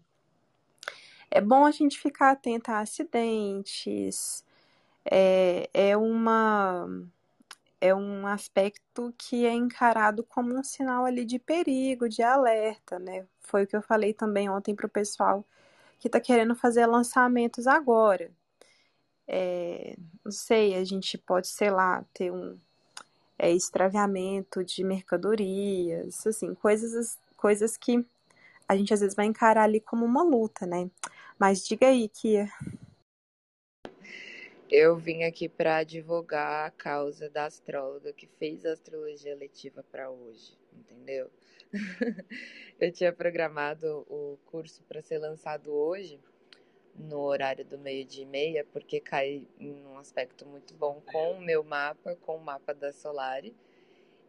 é 1.31 1.39
bom 1.39 1.65
a 1.65 1.71
gente 1.71 1.97
ficar 1.97 2.31
atento 2.31 2.69
a 2.69 2.79
acidentes, 2.79 4.43
é, 5.09 5.69
é 5.73 5.95
uma 5.95 6.85
é 7.81 7.93
um 7.95 8.27
aspecto 8.27 9.13
que 9.17 9.45
é 9.45 9.53
encarado 9.53 10.23
como 10.23 10.53
um 10.57 10.63
sinal 10.63 11.05
ali 11.05 11.25
de 11.25 11.39
perigo, 11.39 12.09
de 12.09 12.21
alerta, 12.21 12.99
né? 12.99 13.25
Foi 13.41 13.63
o 13.63 13.67
que 13.67 13.75
eu 13.75 13.81
falei 13.81 14.13
também 14.13 14.49
ontem 14.49 14.75
para 14.75 14.85
o 14.85 14.89
pessoal 14.89 15.45
que 15.99 16.07
está 16.07 16.19
querendo 16.19 16.55
fazer 16.55 16.85
lançamentos 16.85 17.67
agora. 17.67 18.31
É, 19.27 19.95
não 20.25 20.31
sei, 20.31 20.75
a 20.75 20.83
gente 20.83 21.17
pode, 21.17 21.47
sei 21.47 21.69
lá, 21.69 22.03
ter 22.13 22.31
um 22.31 22.57
é, 23.37 23.51
extraviamento 23.51 24.63
de 24.63 24.83
mercadorias, 24.83 26.25
assim, 26.27 26.53
coisas, 26.55 27.17
coisas 27.37 27.77
que 27.77 28.05
a 28.67 28.75
gente 28.75 28.93
às 28.93 28.99
vezes 28.99 29.15
vai 29.15 29.25
encarar 29.25 29.63
ali 29.63 29.79
como 29.79 30.05
uma 30.05 30.23
luta, 30.23 30.65
né? 30.65 30.89
Mas 31.39 31.65
diga 31.65 31.87
aí, 31.87 32.09
Kia. 32.09 32.49
Eu 34.71 34.95
vim 34.95 35.23
aqui 35.23 35.49
para 35.49 35.77
advogar 35.77 36.67
a 36.67 36.69
causa 36.69 37.27
da 37.27 37.45
astróloga 37.45 38.13
que 38.13 38.27
fez 38.27 38.63
a 38.67 38.71
astrologia 38.71 39.35
letiva 39.35 39.83
para 39.91 40.11
hoje, 40.11 40.55
entendeu? 40.71 41.31
eu 42.79 42.91
tinha 42.91 43.11
programado 43.11 44.05
o 44.07 44.37
curso 44.45 44.83
para 44.83 45.01
ser 45.01 45.17
lançado 45.17 45.73
hoje, 45.73 46.19
no 46.93 47.19
horário 47.21 47.65
do 47.65 47.79
meio-dia 47.79 48.21
e 48.21 48.27
meia, 48.27 48.63
porque 48.71 48.99
cai 48.99 49.47
em 49.59 49.83
um 49.87 49.97
aspecto 49.97 50.45
muito 50.45 50.75
bom 50.75 51.01
com 51.11 51.31
o 51.31 51.41
meu 51.41 51.63
mapa, 51.63 52.15
com 52.17 52.35
o 52.35 52.43
mapa 52.43 52.71
da 52.71 52.93
Solari, 52.93 53.55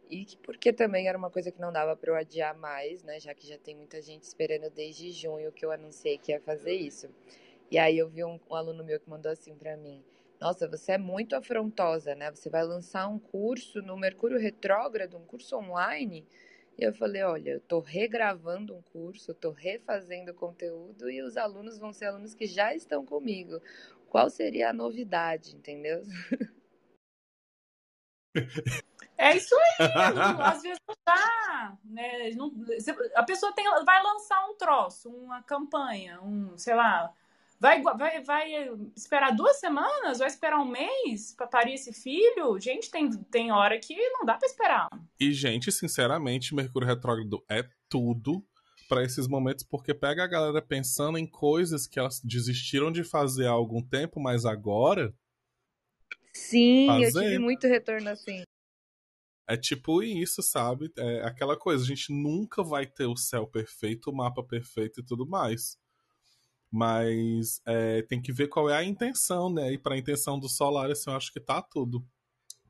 e 0.09 0.25
porque 0.41 0.73
também 0.73 1.07
era 1.07 1.17
uma 1.19 1.29
coisa 1.29 1.51
que 1.51 1.61
não 1.61 1.71
dava 1.71 1.95
para 1.95 2.09
eu 2.09 2.15
adiar 2.15 2.57
mais, 2.57 3.03
né? 3.03 3.19
Já 3.19 3.35
que 3.35 3.45
já 3.45 3.59
tem 3.59 3.75
muita 3.75 4.01
gente 4.01 4.23
esperando 4.23 4.71
desde 4.71 5.11
junho 5.11 5.51
que 5.51 5.63
eu 5.63 5.71
anunciei 5.71 6.17
que 6.17 6.31
ia 6.31 6.41
fazer 6.41 6.73
isso. 6.73 7.07
E 7.69 7.77
aí 7.77 7.99
eu 7.99 8.09
vi 8.09 8.23
um, 8.23 8.39
um 8.49 8.55
aluno 8.55 8.83
meu 8.83 8.99
que 8.99 9.09
mandou 9.09 9.31
assim 9.31 9.55
para 9.55 9.77
mim: 9.77 10.03
nossa, 10.41 10.67
você 10.67 10.93
é 10.93 10.97
muito 10.97 11.35
afrontosa, 11.35 12.15
né? 12.15 12.31
Você 12.31 12.49
vai 12.49 12.63
lançar 12.63 13.07
um 13.07 13.19
curso 13.19 13.79
no 13.83 13.95
Mercúrio 13.95 14.39
Retrógrado, 14.39 15.15
um 15.15 15.23
curso 15.23 15.55
online. 15.55 16.27
E 16.79 16.83
eu 16.83 16.91
falei, 16.95 17.21
olha, 17.21 17.51
eu 17.51 17.57
estou 17.59 17.79
regravando 17.79 18.75
um 18.75 18.81
curso, 18.81 19.33
estou 19.33 19.51
refazendo 19.51 20.33
conteúdo 20.33 21.11
e 21.11 21.21
os 21.21 21.37
alunos 21.37 21.77
vão 21.77 21.93
ser 21.93 22.05
alunos 22.05 22.33
que 22.33 22.47
já 22.47 22.73
estão 22.73 23.05
comigo. 23.05 23.61
Qual 24.09 24.31
seria 24.31 24.71
a 24.71 24.73
novidade, 24.73 25.55
entendeu? 25.55 26.01
É 29.15 29.37
isso 29.37 29.53
aí, 29.53 29.61
às 30.41 30.63
vezes 30.63 30.79
não 30.87 30.95
dá, 31.05 31.77
né? 31.85 32.31
Não, 32.31 32.51
a 33.13 33.21
pessoa 33.21 33.53
tem, 33.53 33.65
vai 33.85 34.01
lançar 34.01 34.43
um 34.49 34.55
troço, 34.55 35.07
uma 35.07 35.43
campanha, 35.43 36.19
um, 36.23 36.57
sei 36.57 36.73
lá, 36.73 37.13
Vai, 37.61 37.79
vai, 37.83 38.23
vai 38.23 38.51
esperar 38.97 39.35
duas 39.35 39.59
semanas? 39.59 40.17
Vai 40.17 40.27
esperar 40.27 40.59
um 40.59 40.65
mês 40.65 41.35
para 41.35 41.45
parir 41.45 41.75
esse 41.75 41.93
filho? 41.93 42.59
Gente, 42.59 42.89
tem, 42.89 43.11
tem 43.25 43.51
hora 43.51 43.79
que 43.79 43.95
não 44.09 44.25
dá 44.25 44.35
para 44.35 44.47
esperar. 44.47 44.87
E, 45.19 45.31
gente, 45.31 45.71
sinceramente, 45.71 46.55
Mercúrio 46.55 46.87
Retrógrado 46.87 47.45
é 47.47 47.63
tudo 47.87 48.43
para 48.89 49.03
esses 49.03 49.27
momentos, 49.27 49.63
porque 49.63 49.93
pega 49.93 50.23
a 50.23 50.27
galera 50.27 50.59
pensando 50.59 51.19
em 51.19 51.27
coisas 51.27 51.85
que 51.85 51.99
elas 51.99 52.19
desistiram 52.23 52.91
de 52.91 53.03
fazer 53.03 53.45
há 53.45 53.51
algum 53.51 53.79
tempo, 53.79 54.19
mas 54.19 54.43
agora. 54.43 55.13
Sim, 56.33 56.87
fazer. 56.87 57.05
eu 57.05 57.23
tive 57.25 57.37
muito 57.37 57.67
retorno 57.67 58.09
assim. 58.09 58.41
É 59.47 59.55
tipo 59.55 60.01
isso, 60.01 60.41
sabe? 60.41 60.91
É 60.97 61.27
aquela 61.27 61.55
coisa, 61.55 61.83
a 61.83 61.87
gente 61.87 62.11
nunca 62.11 62.63
vai 62.63 62.87
ter 62.87 63.05
o 63.05 63.15
céu 63.15 63.45
perfeito, 63.45 64.09
o 64.09 64.15
mapa 64.15 64.43
perfeito 64.43 65.01
e 65.01 65.05
tudo 65.05 65.27
mais. 65.27 65.79
Mas 66.71 67.61
é, 67.65 68.01
tem 68.03 68.21
que 68.21 68.31
ver 68.31 68.47
qual 68.47 68.69
é 68.69 68.77
a 68.77 68.83
intenção, 68.83 69.51
né? 69.51 69.73
E 69.73 69.77
para 69.77 69.95
a 69.95 69.97
intenção 69.97 70.39
do 70.39 70.47
Solar, 70.47 70.89
assim, 70.89 71.09
eu 71.09 71.17
acho 71.17 71.33
que 71.33 71.39
tá 71.39 71.61
tudo. 71.61 72.05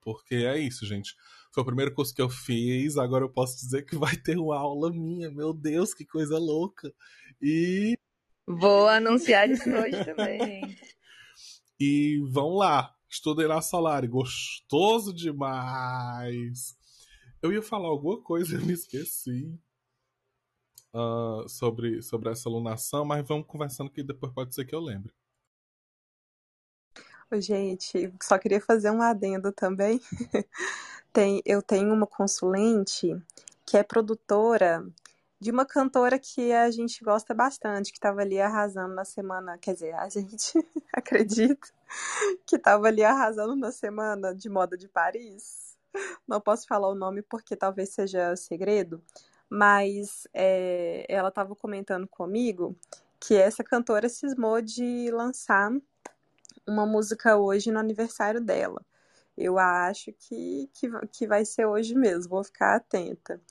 Porque 0.02 0.34
é 0.36 0.58
isso, 0.58 0.86
gente. 0.88 1.16
Foi 1.54 1.62
o 1.62 1.66
primeiro 1.66 1.94
curso 1.94 2.16
que 2.16 2.22
eu 2.22 2.30
fiz, 2.30 2.98
agora 2.98 3.24
eu 3.24 3.30
posso 3.30 3.58
dizer 3.58 3.86
que 3.86 3.96
vai 3.96 4.16
ter 4.16 4.40
uma 4.40 4.58
aula 4.58 4.92
minha. 4.92 5.30
Meu 5.30 5.54
Deus, 5.54 5.94
que 5.94 6.04
coisa 6.04 6.40
louca! 6.40 6.92
E. 7.40 7.96
Vou 8.48 8.88
anunciar 8.88 9.50
isso 9.50 9.70
hoje 9.70 10.04
também. 10.04 10.62
e 11.80 12.20
vão 12.32 12.56
lá, 12.56 12.92
estudei 13.08 13.48
na 13.48 13.62
Solar, 13.62 14.08
gostoso 14.08 15.14
demais! 15.14 16.76
Eu 17.42 17.54
ia 17.54 17.62
falar 17.62 17.88
alguma 17.88 18.20
coisa, 18.22 18.56
eu 18.58 18.66
me 18.66 18.74
esqueci 18.74 19.60
uh, 20.94 21.48
sobre, 21.48 22.02
sobre 22.02 22.30
essa 22.30 22.50
alunação, 22.50 23.06
mas 23.06 23.28
vamos 23.28 23.48
conversando 23.48 23.90
que 23.90 24.04
depois 24.04 24.32
pode 24.32 24.54
ser 24.54 24.66
que 24.66 24.76
eu 24.76 24.80
lembre. 24.80 25.14
Gente, 27.34 28.14
só 28.22 28.38
queria 28.38 28.60
fazer 28.60 28.92
um 28.92 29.02
adendo 29.02 29.52
também. 29.52 30.02
Tem, 31.14 31.42
eu 31.46 31.62
tenho 31.62 31.94
uma 31.94 32.08
consulente 32.08 33.22
que 33.66 33.78
é 33.78 33.84
produtora 33.84 34.86
de 35.42 35.50
uma 35.50 35.66
cantora 35.66 36.20
que 36.20 36.54
a 36.54 36.70
gente 36.70 37.04
gosta 37.04 37.34
bastante, 37.34 37.92
que 37.92 37.98
estava 37.98 38.22
ali 38.22 38.40
arrasando 38.40 38.94
na 38.94 39.04
semana, 39.04 39.58
quer 39.58 39.74
dizer, 39.74 39.94
a 39.96 40.08
gente 40.08 40.54
acredita 40.94 41.68
que 42.46 42.58
estava 42.58 42.88
ali 42.88 43.04
arrasando 43.04 43.56
na 43.56 43.72
semana 43.72 44.36
de 44.36 44.48
moda 44.48 44.78
de 44.78 44.88
Paris. 44.88 45.76
Não 46.28 46.40
posso 46.40 46.68
falar 46.68 46.88
o 46.90 46.96
nome 46.96 47.22
porque 47.24 47.56
talvez 47.56 47.90
seja 47.90 48.36
segredo, 48.36 49.04
mas 49.52 50.26
é, 50.34 51.06
ela 51.10 51.28
estava 51.28 51.54
comentando 51.54 52.08
comigo 52.08 52.74
que 53.20 53.36
essa 53.36 53.62
cantora 53.66 54.08
cismou 54.08 54.62
de 54.62 55.12
lançar 55.12 55.70
uma 56.66 56.86
música 56.86 57.36
hoje 57.36 57.70
no 57.70 57.78
aniversário 57.78 58.40
dela. 58.40 58.82
Eu 59.38 59.60
acho 59.60 60.14
que, 60.14 60.70
que, 60.74 60.90
que 61.12 61.28
vai 61.28 61.44
ser 61.44 61.66
hoje 61.66 61.94
mesmo, 61.94 62.30
vou 62.30 62.46
ficar 62.46 62.78
atenta. 62.78 63.42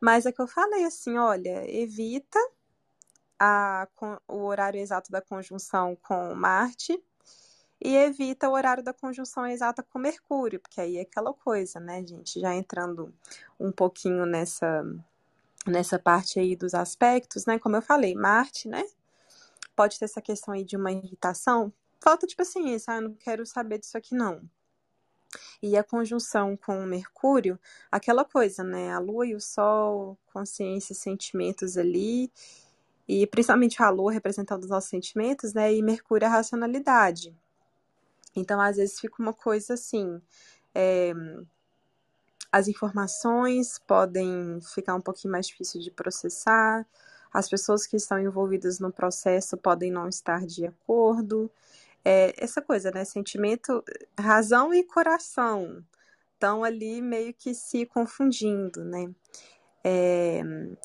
Mas 0.00 0.26
é 0.26 0.32
que 0.32 0.40
eu 0.40 0.46
falei 0.46 0.84
assim: 0.84 1.18
olha, 1.18 1.68
evita 1.68 2.38
a, 3.36 3.88
o 4.28 4.44
horário 4.44 4.78
exato 4.78 5.10
da 5.10 5.20
conjunção 5.20 5.96
com 5.96 6.34
Marte 6.36 7.02
e 7.80 7.96
evita 7.96 8.48
o 8.48 8.52
horário 8.52 8.84
da 8.84 8.92
conjunção 8.92 9.44
exata 9.44 9.82
com 9.82 9.98
Mercúrio, 9.98 10.60
porque 10.60 10.80
aí 10.80 10.98
é 10.98 11.02
aquela 11.02 11.34
coisa, 11.34 11.80
né, 11.80 12.04
gente? 12.06 12.38
Já 12.38 12.54
entrando 12.54 13.12
um 13.58 13.72
pouquinho 13.72 14.24
nessa 14.24 14.84
nessa 15.66 15.98
parte 15.98 16.38
aí 16.38 16.56
dos 16.56 16.74
aspectos, 16.74 17.46
né? 17.46 17.58
Como 17.58 17.76
eu 17.76 17.82
falei, 17.82 18.14
Marte, 18.14 18.68
né? 18.68 18.84
Pode 19.76 19.98
ter 19.98 20.04
essa 20.06 20.20
questão 20.20 20.54
aí 20.54 20.64
de 20.64 20.76
uma 20.76 20.90
irritação. 20.90 21.72
Falta 22.00 22.26
de 22.26 22.36
paciência, 22.36 22.92
ah, 22.92 22.96
eu 22.96 23.02
não 23.02 23.14
quero 23.14 23.44
saber 23.46 23.78
disso 23.78 23.96
aqui 23.96 24.14
não. 24.14 24.40
E 25.62 25.76
a 25.76 25.84
conjunção 25.84 26.56
com 26.56 26.84
Mercúrio, 26.86 27.58
aquela 27.90 28.24
coisa, 28.24 28.64
né? 28.64 28.92
A 28.92 28.98
Lua 28.98 29.26
e 29.26 29.34
o 29.34 29.40
Sol, 29.40 30.16
consciência, 30.32 30.94
sentimentos 30.94 31.76
ali, 31.76 32.32
e 33.06 33.26
principalmente 33.26 33.82
a 33.82 33.90
Lua 33.90 34.12
representando 34.12 34.62
os 34.64 34.70
nossos 34.70 34.90
sentimentos, 34.90 35.52
né? 35.52 35.72
E 35.74 35.82
Mercúrio 35.82 36.26
a 36.26 36.30
racionalidade. 36.30 37.34
Então, 38.34 38.60
às 38.60 38.76
vezes 38.76 39.00
fica 39.00 39.16
uma 39.20 39.32
coisa 39.32 39.74
assim, 39.74 40.20
é, 40.74 41.12
as 42.50 42.68
informações 42.68 43.78
podem 43.86 44.58
ficar 44.74 44.94
um 44.94 45.00
pouquinho 45.00 45.32
mais 45.32 45.46
difícil 45.46 45.80
de 45.80 45.90
processar, 45.90 46.86
as 47.32 47.48
pessoas 47.48 47.86
que 47.86 47.96
estão 47.96 48.18
envolvidas 48.18 48.78
no 48.80 48.92
processo 48.92 49.56
podem 49.56 49.90
não 49.90 50.08
estar 50.08 50.46
de 50.46 50.66
acordo. 50.66 51.50
É, 52.04 52.32
essa 52.42 52.62
coisa, 52.62 52.90
né? 52.90 53.04
Sentimento, 53.04 53.84
razão 54.18 54.72
e 54.72 54.82
coração 54.82 55.84
estão 56.34 56.64
ali 56.64 57.02
meio 57.02 57.34
que 57.34 57.54
se 57.54 57.84
confundindo, 57.86 58.84
né? 58.84 59.10
É, 59.84 60.40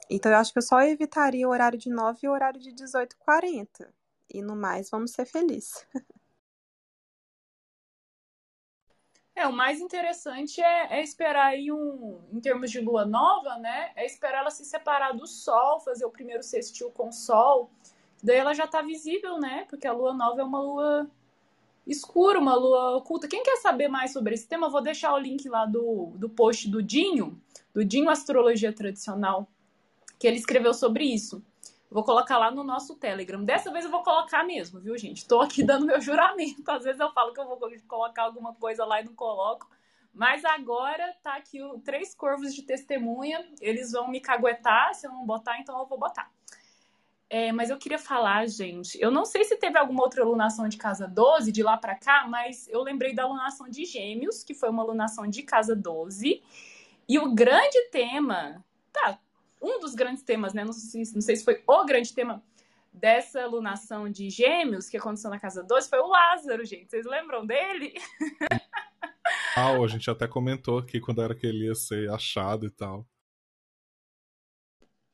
então 0.10 0.32
eu 0.32 0.38
acho 0.38 0.52
que 0.52 0.60
eu 0.60 0.63
só 0.63 0.82
evitaria 0.82 1.47
o 1.47 1.52
horário 1.52 1.78
de 1.78 1.89
9 1.89 2.19
e 2.23 2.28
o 2.28 2.32
horário 2.32 2.60
de 2.60 2.71
18h40. 2.71 3.88
E 4.34 4.41
no 4.41 4.56
mais, 4.56 4.89
vamos 4.89 5.12
ser 5.12 5.26
felizes. 5.26 5.86
É, 9.36 9.48
o 9.48 9.54
mais 9.54 9.82
interessante 9.82 10.62
é, 10.62 11.00
é, 11.00 11.02
esperar 11.02 11.48
aí 11.48 11.72
um, 11.72 12.19
em 12.32 12.39
termos 12.39 12.69
de 12.69 12.80
lua 12.80 13.04
nova, 13.04 13.58
né? 13.58 13.91
É 13.96 14.06
esperar 14.06 14.39
ela 14.39 14.52
se 14.52 14.63
separar 14.63 15.13
do 15.13 15.26
Sol, 15.26 15.80
fazer 15.80 16.06
o 16.06 16.12
primeiro 16.12 16.43
sextil 16.43 16.91
com 16.91 17.10
o 17.10 17.12
Sol. 17.12 17.72
Daí 18.22 18.38
ela 18.38 18.54
já 18.54 18.67
tá 18.67 18.82
visível, 18.82 19.39
né? 19.39 19.65
Porque 19.69 19.88
a 19.88 19.91
lua 19.91 20.13
nova 20.13 20.41
é 20.41 20.43
uma 20.43 20.62
lua 20.62 21.10
escura, 21.86 22.39
uma 22.39 22.54
lua 22.54 22.96
oculta. 22.96 23.28
Quem 23.28 23.41
quer 23.43 23.58
saber 23.58 23.88
mais 23.88 24.13
sobre 24.13 24.36
esse 24.36 24.48
tema, 24.48 24.67
eu 24.67 24.72
vou 24.72 24.82
deixar 24.82 25.13
o 25.13 25.17
link 25.19 25.50
lá 25.50 25.65
do, 25.65 26.12
do 26.15 26.30
post 26.30 26.69
do 26.69 26.82
Dinho, 26.82 27.41
do 27.74 27.84
Dinho 27.84 28.10
Astrologia 28.10 28.72
Tradicional, 28.72 29.48
que 30.19 30.28
ele 30.28 30.38
escreveu 30.38 30.76
sobre 30.76 31.06
isso. 31.06 31.43
Vou 31.94 32.04
colocar 32.04 32.40
lá 32.40 32.50
no 32.50 32.64
nosso 32.64 32.96
Telegram. 32.96 33.44
Dessa 33.44 33.72
vez 33.72 33.86
eu 33.86 33.92
vou 33.92 34.02
colocar 34.02 34.44
mesmo, 34.44 34.80
viu, 34.80 34.98
gente? 34.98 35.28
Tô 35.28 35.42
aqui 35.42 35.62
dando 35.64 35.86
meu 35.86 36.02
juramento. 36.02 36.70
Às 36.72 36.84
vezes 36.84 37.00
eu 37.00 37.12
falo 37.12 37.32
que 37.32 37.40
eu 37.40 37.48
vou 37.48 37.60
colocar 37.88 38.24
alguma 38.24 38.56
coisa 38.56 38.84
lá 38.84 39.00
e 39.00 39.06
não 39.06 39.14
coloco. 39.14 39.70
Mas 40.12 40.44
agora 40.44 41.16
tá 41.22 41.36
aqui 41.36 41.62
o 41.62 41.80
três 41.80 42.16
corvos 42.16 42.54
de 42.56 42.64
testemunha. 42.64 43.48
Eles 43.62 43.92
vão 43.92 44.10
me 44.10 44.20
caguetar 44.20 44.96
se 44.96 45.06
eu 45.06 45.12
não 45.12 45.24
botar, 45.24 45.60
então 45.60 45.78
eu 45.80 45.86
vou 45.86 46.00
botar. 46.00 46.32
É, 47.30 47.52
mas 47.52 47.70
eu 47.70 47.78
queria 47.78 48.00
falar, 48.00 48.48
gente, 48.48 49.00
eu 49.00 49.12
não 49.12 49.26
sei 49.26 49.44
se 49.44 49.56
teve 49.58 49.78
alguma 49.78 50.02
outra 50.02 50.24
alunação 50.24 50.68
de 50.68 50.78
casa 50.78 51.08
12 51.08 51.52
de 51.52 51.62
lá 51.62 51.78
para 51.78 51.96
cá, 51.96 52.28
mas 52.28 52.68
eu 52.68 52.82
lembrei 52.82 53.14
da 53.14 53.24
alunação 53.24 53.70
de 53.70 53.86
Gêmeos, 53.86 54.44
que 54.44 54.54
foi 54.54 54.70
uma 54.70 54.84
alunação 54.84 55.28
de 55.28 55.44
casa 55.44 55.76
12. 55.76 56.44
E 57.08 57.20
o 57.20 57.34
grande 57.34 57.90
tema, 57.92 58.64
tá, 58.92 59.20
um 59.63 59.80
dos 59.80 59.95
grandes 59.95 60.23
temas, 60.23 60.54
né? 60.54 60.65
Não 60.65 60.73
sei, 60.73 61.04
não 61.13 61.21
sei 61.21 61.36
se 61.38 61.45
foi 61.45 61.63
o 61.65 61.86
grande 61.86 62.13
tema 62.13 62.43
dessa 62.91 63.41
alunação 63.41 64.10
de 64.10 64.30
Gêmeos 64.30 64.88
que 64.88 64.97
aconteceu 64.97 65.30
na 65.30 65.39
casa 65.39 65.63
12 65.63 65.89
foi 65.89 65.99
o 65.99 66.08
Lázaro, 66.08 66.63
gente. 66.63 66.91
Vocês 66.91 67.06
lembram 67.06 67.45
dele? 67.45 67.93
Ah, 69.56 69.71
a 69.71 69.88
gente 69.88 70.10
até 70.10 70.28
comentou 70.28 70.80
aqui 70.80 70.99
quando 70.99 71.21
era 71.21 71.36
que 71.36 71.45
ele 71.45 71.65
ia 71.65 71.76
ser 71.76 72.10
achado 72.10 72.65
e 72.65 72.71
tal. 72.71 73.08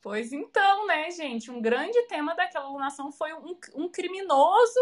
Pois 0.01 0.31
então, 0.31 0.87
né, 0.87 1.11
gente? 1.11 1.51
Um 1.51 1.61
grande 1.61 2.01
tema 2.03 2.33
daquela 2.33 2.65
alunação 2.65 3.11
foi 3.11 3.33
um, 3.33 3.57
um 3.75 3.89
criminoso 3.89 4.79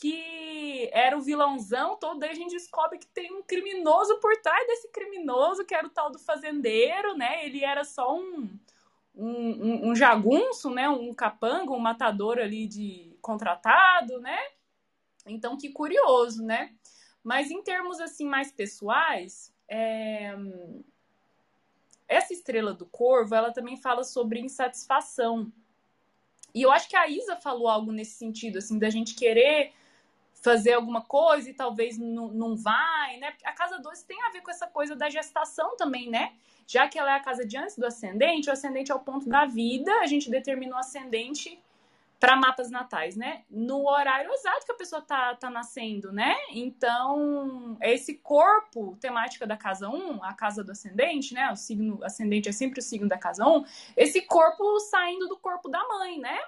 que 0.00 0.90
era 0.92 1.16
o 1.16 1.20
vilãozão 1.20 1.96
todo, 1.96 2.18
daí 2.18 2.30
a 2.30 2.34
gente 2.34 2.50
descobre 2.50 2.98
que 2.98 3.06
tem 3.06 3.32
um 3.32 3.42
criminoso 3.42 4.18
por 4.18 4.36
trás 4.42 4.66
desse 4.66 4.90
criminoso, 4.90 5.64
que 5.64 5.74
era 5.74 5.86
o 5.86 5.90
tal 5.90 6.10
do 6.10 6.18
fazendeiro, 6.18 7.16
né? 7.16 7.46
Ele 7.46 7.64
era 7.64 7.84
só 7.84 8.12
um, 8.12 8.50
um, 9.14 9.90
um 9.90 9.96
jagunço, 9.96 10.70
né? 10.70 10.88
Um 10.88 11.14
capanga, 11.14 11.72
um 11.72 11.78
matador 11.78 12.38
ali 12.38 12.66
de 12.66 13.16
contratado, 13.20 14.20
né? 14.20 14.38
Então, 15.26 15.56
que 15.56 15.70
curioso, 15.70 16.44
né? 16.44 16.74
Mas 17.22 17.50
em 17.50 17.62
termos 17.62 18.00
assim 18.00 18.26
mais 18.26 18.52
pessoais, 18.52 19.54
é 19.68 20.34
essa 22.06 22.32
estrela 22.32 22.72
do 22.74 22.86
corvo, 22.86 23.34
ela 23.34 23.52
também 23.52 23.76
fala 23.76 24.04
sobre 24.04 24.40
insatisfação. 24.40 25.50
E 26.54 26.62
eu 26.62 26.70
acho 26.70 26.88
que 26.88 26.96
a 26.96 27.08
Isa 27.08 27.36
falou 27.36 27.68
algo 27.68 27.90
nesse 27.90 28.12
sentido, 28.12 28.58
assim, 28.58 28.78
da 28.78 28.90
gente 28.90 29.14
querer 29.14 29.72
fazer 30.44 30.74
alguma 30.74 31.00
coisa 31.00 31.48
e 31.48 31.54
talvez 31.54 31.96
não, 31.96 32.28
não 32.28 32.54
vai, 32.54 33.16
né? 33.16 33.32
A 33.44 33.52
casa 33.52 33.78
12 33.78 34.04
tem 34.04 34.22
a 34.24 34.30
ver 34.30 34.42
com 34.42 34.50
essa 34.50 34.66
coisa 34.66 34.94
da 34.94 35.08
gestação 35.08 35.74
também, 35.74 36.10
né? 36.10 36.34
Já 36.66 36.86
que 36.86 36.98
ela 36.98 37.12
é 37.12 37.14
a 37.14 37.20
casa 37.20 37.46
de 37.46 37.56
antes 37.56 37.78
do 37.78 37.86
ascendente, 37.86 38.50
o 38.50 38.52
ascendente 38.52 38.92
é 38.92 38.94
o 38.94 39.00
ponto 39.00 39.26
da 39.26 39.46
vida, 39.46 39.90
a 40.00 40.06
gente 40.06 40.30
determina 40.30 40.76
o 40.76 40.78
ascendente 40.78 41.58
para 42.20 42.36
mapas 42.36 42.70
natais, 42.70 43.16
né? 43.16 43.42
No 43.50 43.88
horário 43.88 44.30
exato 44.32 44.66
que 44.66 44.72
a 44.72 44.76
pessoa 44.76 45.00
tá, 45.00 45.34
tá 45.34 45.48
nascendo, 45.48 46.12
né? 46.12 46.34
Então, 46.50 47.78
esse 47.80 48.14
corpo 48.18 48.98
temática 49.00 49.46
da 49.46 49.56
casa 49.56 49.88
1, 49.88 50.22
a 50.22 50.34
casa 50.34 50.62
do 50.62 50.72
ascendente, 50.72 51.32
né? 51.32 51.50
O 51.52 51.56
signo 51.56 52.04
ascendente 52.04 52.50
é 52.50 52.52
sempre 52.52 52.80
o 52.80 52.82
signo 52.82 53.08
da 53.08 53.16
casa 53.16 53.46
1, 53.46 53.64
esse 53.96 54.20
corpo 54.20 54.78
saindo 54.80 55.26
do 55.26 55.38
corpo 55.38 55.70
da 55.70 55.82
mãe, 55.88 56.18
né? 56.18 56.38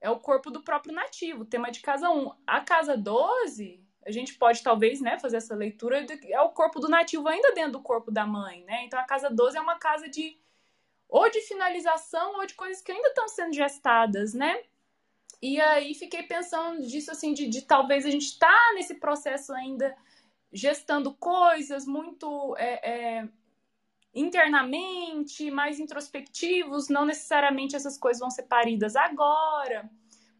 É 0.00 0.08
o 0.08 0.18
corpo 0.18 0.50
do 0.50 0.62
próprio 0.62 0.94
nativo, 0.94 1.44
tema 1.44 1.70
de 1.70 1.80
casa 1.80 2.08
1. 2.08 2.32
A 2.46 2.60
casa 2.60 2.96
12, 2.96 3.84
a 4.06 4.10
gente 4.10 4.34
pode 4.34 4.62
talvez, 4.62 5.00
né, 5.00 5.18
fazer 5.18 5.36
essa 5.36 5.54
leitura, 5.54 6.06
é 6.24 6.40
o 6.40 6.50
corpo 6.50 6.80
do 6.80 6.88
nativo 6.88 7.28
ainda 7.28 7.52
dentro 7.52 7.72
do 7.72 7.82
corpo 7.82 8.10
da 8.10 8.26
mãe, 8.26 8.64
né? 8.64 8.84
Então 8.84 8.98
a 8.98 9.04
casa 9.04 9.28
12 9.28 9.58
é 9.58 9.60
uma 9.60 9.78
casa 9.78 10.08
de 10.08 10.38
ou 11.08 11.28
de 11.28 11.40
finalização 11.42 12.36
ou 12.36 12.46
de 12.46 12.54
coisas 12.54 12.80
que 12.80 12.92
ainda 12.92 13.08
estão 13.08 13.28
sendo 13.28 13.52
gestadas, 13.52 14.32
né? 14.32 14.62
E 15.42 15.60
aí 15.60 15.94
fiquei 15.94 16.22
pensando 16.22 16.86
disso 16.86 17.10
assim, 17.10 17.32
de, 17.32 17.48
de 17.48 17.62
talvez 17.62 18.06
a 18.06 18.10
gente 18.10 18.26
estar 18.26 18.46
tá 18.46 18.74
nesse 18.74 18.94
processo 18.94 19.52
ainda 19.52 19.96
gestando 20.52 21.14
coisas 21.14 21.86
muito 21.86 22.54
é, 22.58 22.90
é, 22.90 23.28
internamente, 24.14 25.50
mais 25.50 25.78
introspectivos, 25.78 26.88
não 26.88 27.04
necessariamente 27.04 27.76
essas 27.76 27.96
coisas 27.96 28.20
vão 28.20 28.30
ser 28.30 28.44
paridas 28.44 28.96
agora, 28.96 29.88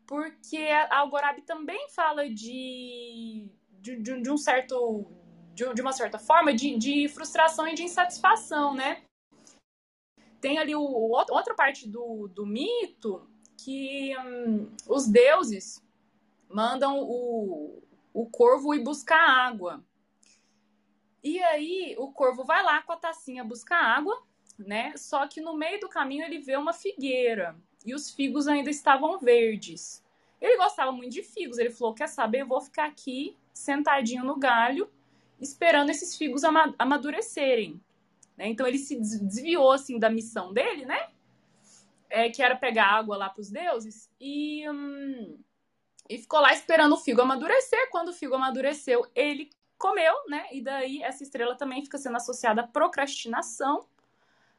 porque 0.07 0.59
a 0.59 0.99
Algorabi 0.99 1.43
também 1.43 1.89
fala 1.91 2.29
de, 2.29 3.49
de, 3.81 3.97
de, 3.97 4.31
um 4.31 4.37
certo, 4.37 5.07
de, 5.55 5.73
de, 5.73 5.81
uma 5.81 5.93
certa 5.93 6.19
forma, 6.19 6.53
de, 6.53 6.77
de 6.77 7.09
frustração 7.09 7.67
e 7.69 7.75
de 7.75 7.85
insatisfação, 7.85 8.75
né? 8.75 9.03
Tem 10.41 10.59
ali 10.59 10.75
o, 10.75 10.81
o 10.81 11.13
outra 11.13 11.55
parte 11.55 11.89
do, 11.89 12.27
do 12.29 12.45
mito 12.47 13.31
que 13.57 14.17
hum, 14.19 14.71
os 14.89 15.07
deuses 15.07 15.81
mandam 16.49 16.99
o, 17.03 17.83
o 18.13 18.27
corvo 18.31 18.75
ir 18.75 18.83
buscar 18.83 19.21
água. 19.21 19.85
E 21.23 21.43
aí 21.43 21.95
o 21.99 22.11
corvo 22.13 22.45
vai 22.45 22.63
lá 22.63 22.83
com 22.83 22.93
a 22.93 22.97
tacinha 22.97 23.45
buscar 23.45 23.83
água, 23.83 24.23
né? 24.59 24.95
Só 24.97 25.27
que 25.27 25.41
no 25.41 25.55
meio 25.57 25.81
do 25.81 25.89
caminho 25.89 26.25
ele 26.25 26.39
vê 26.39 26.57
uma 26.57 26.73
figueira 26.73 27.57
e 27.85 27.95
os 27.95 28.11
figos 28.11 28.49
ainda 28.49 28.71
estavam 28.71 29.19
verdes. 29.19 30.05
Ele 30.41 30.57
gostava 30.57 30.91
muito 30.93 31.13
de 31.13 31.23
figos, 31.23 31.59
ele 31.59 31.71
falou: 31.71 31.95
Quer 31.95 32.09
saber? 32.09 32.43
Eu 32.43 32.47
vou 32.47 32.61
ficar 32.61 32.87
aqui 32.87 33.37
sentadinho 33.53 34.25
no 34.25 34.37
galho, 34.37 34.91
esperando 35.41 35.91
esses 35.91 36.17
figos 36.17 36.43
amadurecerem. 36.79 37.81
Né? 38.37 38.49
Então 38.49 38.67
ele 38.67 38.79
se 38.79 38.97
desviou 38.97 39.73
assim 39.73 39.99
da 39.99 40.09
missão 40.09 40.53
dele, 40.53 40.87
né? 40.87 41.09
é, 42.11 42.29
que 42.29 42.43
era 42.43 42.57
pegar 42.57 42.87
água 42.87 43.17
lá 43.17 43.31
para 43.31 43.41
os 43.41 43.51
deuses, 43.51 44.11
e, 44.21 44.69
hum, 44.69 45.39
e 46.09 46.19
ficou 46.19 46.41
lá 46.41 46.53
esperando 46.53 46.93
o 46.93 46.99
figo 46.99 47.23
amadurecer. 47.23 47.89
Quando 47.91 48.09
o 48.09 48.13
figo 48.13 48.35
amadureceu, 48.35 49.07
ele 49.15 49.49
comeu, 49.81 50.15
né? 50.29 50.47
E 50.53 50.63
daí 50.63 51.03
essa 51.03 51.23
estrela 51.23 51.57
também 51.57 51.83
fica 51.83 51.97
sendo 51.97 52.17
associada 52.17 52.61
à 52.61 52.67
procrastinação. 52.67 53.89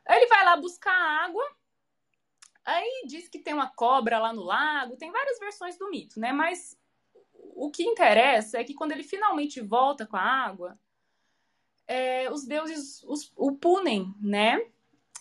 Ele 0.10 0.26
vai 0.26 0.44
lá 0.44 0.58
buscar 0.58 0.92
água. 0.92 1.44
Aí 2.66 3.04
diz 3.08 3.30
que 3.30 3.40
tem 3.40 3.54
uma 3.54 3.70
cobra 3.70 4.20
lá 4.20 4.34
no 4.34 4.44
lago, 4.44 4.98
tem 4.98 5.12
várias 5.12 5.40
versões 5.40 5.78
do 5.78 5.90
mito, 5.90 6.20
né? 6.20 6.34
Mas 6.34 6.78
o 7.34 7.70
que 7.72 7.84
interessa 7.84 8.60
é 8.60 8.64
que 8.64 8.74
quando 8.74 8.92
ele 8.92 9.04
finalmente 9.04 9.62
volta 9.62 10.06
com 10.06 10.18
a 10.18 10.22
água, 10.22 10.78
é, 11.88 12.30
os 12.32 12.46
deuses 12.46 13.04
os, 13.04 13.32
o 13.36 13.54
punem, 13.54 14.14
né? 14.20 14.60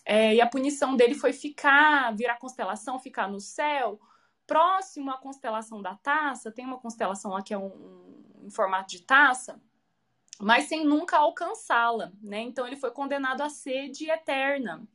É, 0.04 0.34
e 0.34 0.40
a 0.40 0.46
punição 0.46 0.96
dele 0.96 1.14
foi 1.14 1.32
ficar, 1.32 2.14
virar 2.16 2.36
constelação, 2.38 2.98
ficar 2.98 3.28
no 3.28 3.40
céu, 3.40 4.00
próximo 4.46 5.10
à 5.10 5.18
constelação 5.18 5.82
da 5.82 5.94
taça. 5.94 6.50
Tem 6.50 6.64
uma 6.64 6.78
constelação 6.78 7.32
lá 7.32 7.42
que 7.42 7.52
é 7.52 7.58
um, 7.58 7.66
um 7.66 8.46
em 8.46 8.50
formato 8.50 8.90
de 8.90 9.02
taça, 9.02 9.60
mas 10.40 10.64
sem 10.64 10.84
nunca 10.84 11.18
alcançá-la, 11.18 12.12
né? 12.22 12.40
Então 12.40 12.66
ele 12.66 12.76
foi 12.76 12.90
condenado 12.90 13.42
à 13.42 13.48
sede 13.48 14.10
eterna. 14.10 14.86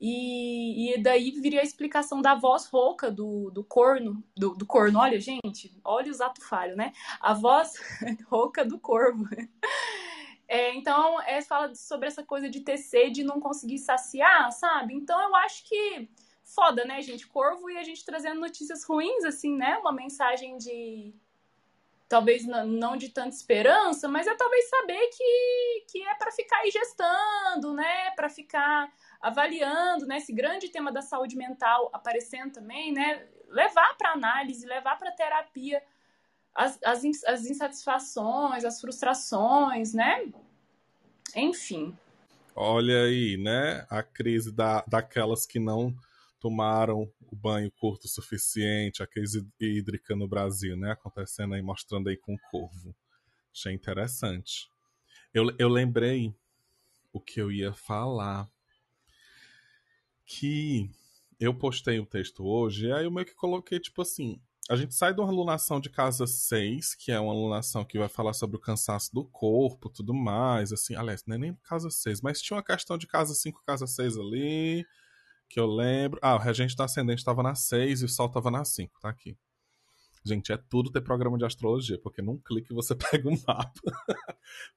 E, 0.00 0.92
e, 0.92 1.02
daí 1.02 1.30
viria 1.30 1.60
a 1.60 1.64
explicação 1.64 2.20
da 2.20 2.34
voz 2.34 2.66
rouca 2.66 3.10
do, 3.10 3.50
do 3.50 3.62
corno, 3.64 4.22
do, 4.36 4.54
do 4.54 4.66
corno, 4.66 4.98
olha, 4.98 5.18
gente, 5.20 5.80
olha 5.84 6.10
os 6.10 6.20
ato 6.20 6.42
falho, 6.42 6.76
né? 6.76 6.92
A 7.20 7.32
voz 7.32 7.74
rouca 8.28 8.64
do 8.64 8.78
corvo. 8.78 9.24
É, 10.46 10.74
então, 10.74 11.20
é, 11.22 11.40
fala 11.40 11.74
sobre 11.74 12.08
essa 12.08 12.22
coisa 12.22 12.50
de 12.50 12.60
ter 12.60 12.76
sede 12.76 13.22
e 13.22 13.24
não 13.24 13.40
conseguir 13.40 13.78
saciar, 13.78 14.52
sabe? 14.52 14.94
Então, 14.94 15.18
eu 15.20 15.34
acho 15.36 15.64
que 15.66 16.08
foda, 16.44 16.84
né, 16.84 17.00
gente? 17.00 17.26
Corvo 17.26 17.70
e 17.70 17.78
a 17.78 17.82
gente 17.82 18.04
trazendo 18.04 18.40
notícias 18.40 18.84
ruins, 18.84 19.24
assim, 19.24 19.56
né? 19.56 19.78
Uma 19.78 19.92
mensagem 19.92 20.58
de. 20.58 21.14
Talvez 22.08 22.44
não 22.46 22.96
de 22.96 23.08
tanta 23.08 23.34
esperança, 23.34 24.06
mas 24.06 24.26
é 24.26 24.34
talvez 24.34 24.68
saber 24.68 25.08
que, 25.08 25.84
que 25.90 26.02
é 26.02 26.14
para 26.14 26.30
ficar 26.30 26.58
aí 26.58 26.70
gestando, 26.70 27.72
né? 27.72 28.10
Para 28.10 28.28
ficar 28.28 28.92
avaliando, 29.20 30.06
né? 30.06 30.18
Esse 30.18 30.32
grande 30.32 30.68
tema 30.68 30.92
da 30.92 31.02
saúde 31.02 31.36
mental 31.36 31.90
aparecendo 31.92 32.52
também, 32.52 32.92
né? 32.92 33.26
Levar 33.48 33.96
para 33.96 34.12
análise, 34.12 34.66
levar 34.66 34.98
para 34.98 35.12
terapia 35.12 35.82
as, 36.54 36.78
as, 36.84 37.02
as 37.26 37.46
insatisfações, 37.46 38.64
as 38.64 38.80
frustrações, 38.80 39.92
né? 39.92 40.30
Enfim. 41.34 41.96
Olha 42.54 43.02
aí, 43.02 43.36
né? 43.36 43.84
A 43.90 44.02
crise 44.02 44.52
da, 44.52 44.84
daquelas 44.86 45.44
que 45.44 45.58
não 45.58 45.92
tomaram 46.38 47.10
o 47.34 47.36
banho 47.36 47.70
curto 47.72 48.04
o 48.04 48.08
suficiente, 48.08 49.02
a 49.02 49.06
crise 49.06 49.46
hídrica 49.60 50.14
no 50.14 50.28
Brasil, 50.28 50.76
né? 50.76 50.92
Acontecendo 50.92 51.54
aí, 51.54 51.60
mostrando 51.60 52.08
aí 52.08 52.16
com 52.16 52.34
o 52.34 52.38
corvo. 52.50 52.94
Achei 53.52 53.72
interessante. 53.72 54.68
Eu, 55.32 55.54
eu 55.58 55.68
lembrei 55.68 56.32
o 57.12 57.20
que 57.20 57.40
eu 57.40 57.50
ia 57.50 57.72
falar. 57.74 58.48
Que 60.24 60.88
eu 61.38 61.52
postei 61.52 61.98
o 61.98 62.02
um 62.02 62.06
texto 62.06 62.44
hoje, 62.44 62.86
e 62.86 62.92
aí 62.92 63.04
eu 63.04 63.10
meio 63.10 63.26
que 63.26 63.34
coloquei, 63.34 63.78
tipo 63.78 64.00
assim, 64.00 64.40
a 64.70 64.76
gente 64.76 64.94
sai 64.94 65.12
de 65.12 65.20
uma 65.20 65.28
alunação 65.28 65.78
de 65.78 65.90
casa 65.90 66.26
6, 66.26 66.94
que 66.94 67.12
é 67.12 67.20
uma 67.20 67.32
alunação 67.32 67.84
que 67.84 67.98
vai 67.98 68.08
falar 68.08 68.32
sobre 68.32 68.56
o 68.56 68.60
cansaço 68.60 69.12
do 69.12 69.24
corpo, 69.24 69.90
tudo 69.90 70.14
mais, 70.14 70.72
assim, 70.72 70.94
aliás, 70.94 71.24
não 71.26 71.34
é 71.36 71.38
nem 71.38 71.54
casa 71.64 71.90
6, 71.90 72.22
mas 72.22 72.40
tinha 72.40 72.56
uma 72.56 72.62
questão 72.62 72.96
de 72.96 73.06
casa 73.06 73.34
5, 73.34 73.62
casa 73.66 73.86
6 73.86 74.16
ali, 74.16 74.86
que 75.54 75.60
eu 75.60 75.68
lembro. 75.68 76.18
Ah, 76.20 76.34
o 76.34 76.38
regente 76.38 76.74
da 76.74 76.84
ascendente 76.84 77.20
estava 77.20 77.40
na 77.40 77.54
6 77.54 78.02
e 78.02 78.04
o 78.04 78.08
sol 78.08 78.26
estava 78.26 78.50
na 78.50 78.64
5, 78.64 78.98
tá 78.98 79.08
aqui. 79.08 79.38
Gente, 80.26 80.50
é 80.50 80.56
tudo 80.56 80.90
ter 80.90 81.00
programa 81.00 81.38
de 81.38 81.44
astrologia, 81.44 81.96
porque 81.96 82.20
num 82.20 82.40
clique 82.40 82.74
você 82.74 82.92
pega 82.96 83.28
um 83.28 83.40
mapa. 83.46 83.72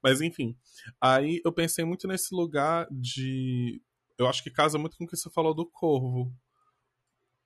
mas 0.03 0.21
enfim, 0.21 0.55
aí 1.01 1.41
eu 1.43 1.51
pensei 1.51 1.83
muito 1.83 2.07
nesse 2.07 2.35
lugar 2.35 2.87
de. 2.91 3.81
Eu 4.19 4.27
acho 4.27 4.43
que 4.43 4.51
casa 4.51 4.77
muito 4.77 4.97
com 4.97 5.05
o 5.05 5.07
que 5.07 5.17
você 5.17 5.31
falou 5.31 5.55
do 5.55 5.65
corvo 5.65 6.31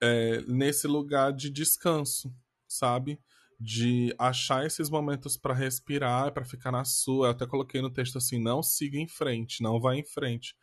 é, 0.01 0.41
nesse 0.41 0.85
lugar 0.85 1.31
de 1.31 1.49
descanso, 1.49 2.35
sabe? 2.67 3.17
De 3.57 4.13
achar 4.19 4.65
esses 4.65 4.89
momentos 4.89 5.37
para 5.37 5.53
respirar, 5.53 6.33
para 6.33 6.43
ficar 6.43 6.73
na 6.73 6.83
sua. 6.83 7.27
Eu 7.27 7.31
até 7.31 7.47
coloquei 7.47 7.81
no 7.81 7.93
texto 7.93 8.17
assim: 8.17 8.41
não 8.41 8.61
siga 8.61 8.97
em 8.97 9.07
frente, 9.07 9.63
não 9.63 9.79
vá 9.79 9.95
em 9.95 10.03
frente. 10.03 10.53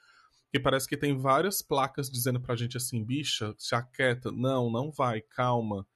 Que 0.50 0.58
parece 0.58 0.88
que 0.88 0.96
tem 0.96 1.16
várias 1.16 1.60
placas 1.62 2.10
dizendo 2.10 2.40
pra 2.40 2.56
gente 2.56 2.76
assim: 2.76 3.04
bicha, 3.04 3.54
se 3.58 3.74
aquieta. 3.74 4.32
Não, 4.32 4.70
não 4.70 4.90
vai, 4.90 5.20
calma, 5.20 5.86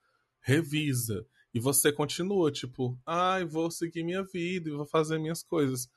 revisa. 0.41 1.25
E 1.53 1.59
você 1.59 1.91
continua, 1.91 2.51
tipo, 2.51 2.99
ai, 3.05 3.45
vou 3.45 3.69
seguir 3.69 4.03
minha 4.03 4.23
vida 4.23 4.69
e 4.69 4.73
vou 4.73 4.85
fazer 4.85 5.19
minhas 5.19 5.43
coisas. 5.43 5.87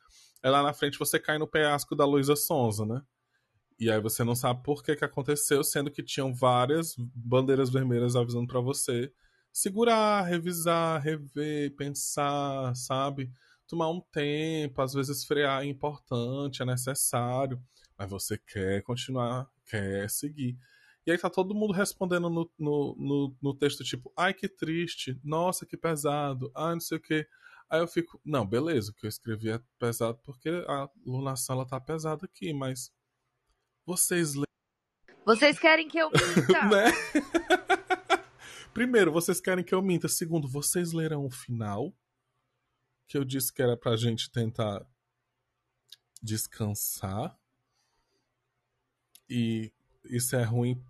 Aí 0.43 0.51
lá 0.51 0.63
na 0.63 0.73
frente 0.73 0.99
você 0.99 1.19
cai 1.19 1.39
no 1.39 1.47
penhasco 1.47 1.97
da 1.97 2.05
Luísa 2.05 2.37
Sonza, 2.37 2.85
né? 2.85 3.03
E 3.79 3.91
aí 3.91 4.01
você 4.01 4.25
não 4.25 4.35
sabe 4.35 4.63
por 4.63 4.83
que, 4.83 4.97
que 4.97 5.05
aconteceu, 5.05 5.63
sendo 5.63 5.91
que 5.91 6.03
tinham 6.03 6.35
várias 6.35 6.95
bandeiras 6.99 7.71
vermelhas 7.71 8.17
avisando 8.17 8.47
para 8.47 8.61
você 8.61 9.13
segurar, 9.53 10.23
revisar, 10.23 11.01
rever, 11.01 11.75
pensar, 11.77 12.75
sabe? 12.75 13.31
Tomar 13.67 13.91
um 13.91 14.01
tempo, 14.01 14.81
às 14.81 14.95
vezes 14.95 15.25
frear 15.25 15.63
é 15.63 15.67
importante, 15.67 16.63
é 16.63 16.65
necessário, 16.65 17.61
mas 17.99 18.09
você 18.09 18.39
quer 18.39 18.83
continuar, 18.83 19.51
quer 19.67 20.09
seguir. 20.09 20.57
E 21.07 21.11
aí 21.11 21.19
tá 21.19 21.31
todo 21.31 21.55
mundo 21.55 21.73
respondendo 21.73 22.29
no, 22.29 22.51
no, 22.59 22.97
no, 22.99 23.37
no 23.41 23.55
texto, 23.55 23.85
tipo, 23.85 24.13
ai 24.17 24.35
que 24.35 24.49
triste, 24.49 25.19
nossa 25.23 25.65
que 25.65 25.77
pesado, 25.77 26.51
ai 26.55 26.75
não 26.75 26.81
sei 26.81 26.99
o 26.99 27.01
que. 27.01 27.27
Aí 27.69 27.81
eu 27.81 27.89
fico, 27.89 28.21
não, 28.25 28.47
beleza, 28.47 28.91
o 28.91 28.95
que 28.95 29.07
eu 29.07 29.09
escrevi 29.09 29.51
é 29.51 29.61
pesado 29.79 30.19
porque 30.23 30.49
a 30.69 30.89
lunação 31.05 31.57
ela 31.57 31.67
tá 31.67 31.81
pesada 31.81 32.25
aqui, 32.25 32.53
mas 32.53 32.93
vocês 33.85 34.35
Vocês 35.25 35.59
querem 35.59 35.89
que 35.89 35.99
eu 35.99 36.11
minta? 36.11 36.63
né? 36.71 36.93
Primeiro, 38.75 39.11
vocês 39.11 39.41
querem 39.41 39.65
que 39.65 39.75
eu 39.75 39.81
minta. 39.81 40.07
Segundo, 40.07 40.47
vocês 40.47 40.93
lerão 40.93 41.25
o 41.25 41.31
final? 41.31 41.95
Que 43.07 43.19
eu 43.19 43.25
disse 43.25 43.53
que 43.53 43.63
era 43.63 43.77
pra 43.77 43.97
gente 43.97 44.31
tentar 44.31 44.87
descansar. 46.23 47.39
E 49.29 49.73
isso 50.05 50.37
é 50.37 50.43
ruim 50.43 50.83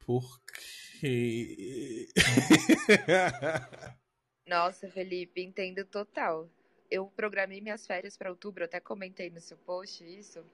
porque. 0.00 2.08
Nossa, 4.46 4.90
Felipe, 4.90 5.42
entendo 5.42 5.84
total. 5.84 6.48
Eu 6.90 7.06
programei 7.06 7.60
minhas 7.60 7.86
férias 7.86 8.16
para 8.16 8.30
outubro, 8.30 8.64
até 8.64 8.80
comentei 8.80 9.30
no 9.30 9.40
seu 9.40 9.56
post 9.58 10.04
isso 10.04 10.44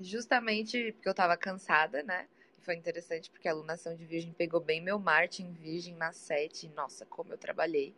justamente 0.00 0.92
porque 0.92 1.08
eu 1.08 1.14
tava 1.14 1.36
cansada, 1.36 2.02
né? 2.02 2.26
E 2.58 2.64
foi 2.64 2.76
interessante 2.76 3.30
porque 3.30 3.48
a 3.48 3.52
alunação 3.52 3.94
de 3.94 4.04
Virgem 4.04 4.32
pegou 4.32 4.60
bem 4.60 4.80
meu 4.80 4.98
Marte 4.98 5.42
em 5.42 5.52
Virgem 5.52 5.94
na 5.94 6.12
7. 6.12 6.68
Nossa, 6.68 7.04
como 7.06 7.32
eu 7.32 7.38
trabalhei. 7.38 7.94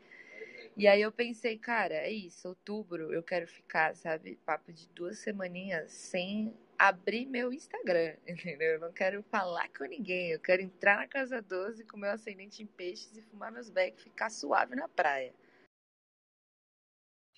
E 0.76 0.86
aí 0.86 1.00
eu 1.00 1.10
pensei, 1.10 1.56
cara, 1.56 1.94
é 1.94 2.10
isso, 2.10 2.48
outubro 2.48 3.12
eu 3.12 3.22
quero 3.22 3.48
ficar, 3.48 3.96
sabe, 3.96 4.38
papo 4.44 4.72
de 4.72 4.86
duas 4.90 5.18
semaninhas 5.18 5.90
sem 5.90 6.54
abrir 6.78 7.24
meu 7.24 7.50
Instagram, 7.52 8.14
entendeu? 8.28 8.74
Eu 8.74 8.80
não 8.80 8.92
quero 8.92 9.22
falar 9.22 9.68
com 9.70 9.84
ninguém, 9.84 10.32
eu 10.32 10.40
quero 10.40 10.60
entrar 10.62 10.98
na 10.98 11.08
casa 11.08 11.40
12 11.40 11.84
com 11.84 11.96
meu 11.96 12.10
ascendente 12.10 12.62
em 12.62 12.66
peixes 12.66 13.16
e 13.16 13.22
fumar 13.22 13.50
meus 13.50 13.70
becos, 13.70 14.02
ficar 14.02 14.28
suave 14.28 14.74
na 14.74 14.86
praia. 14.86 15.34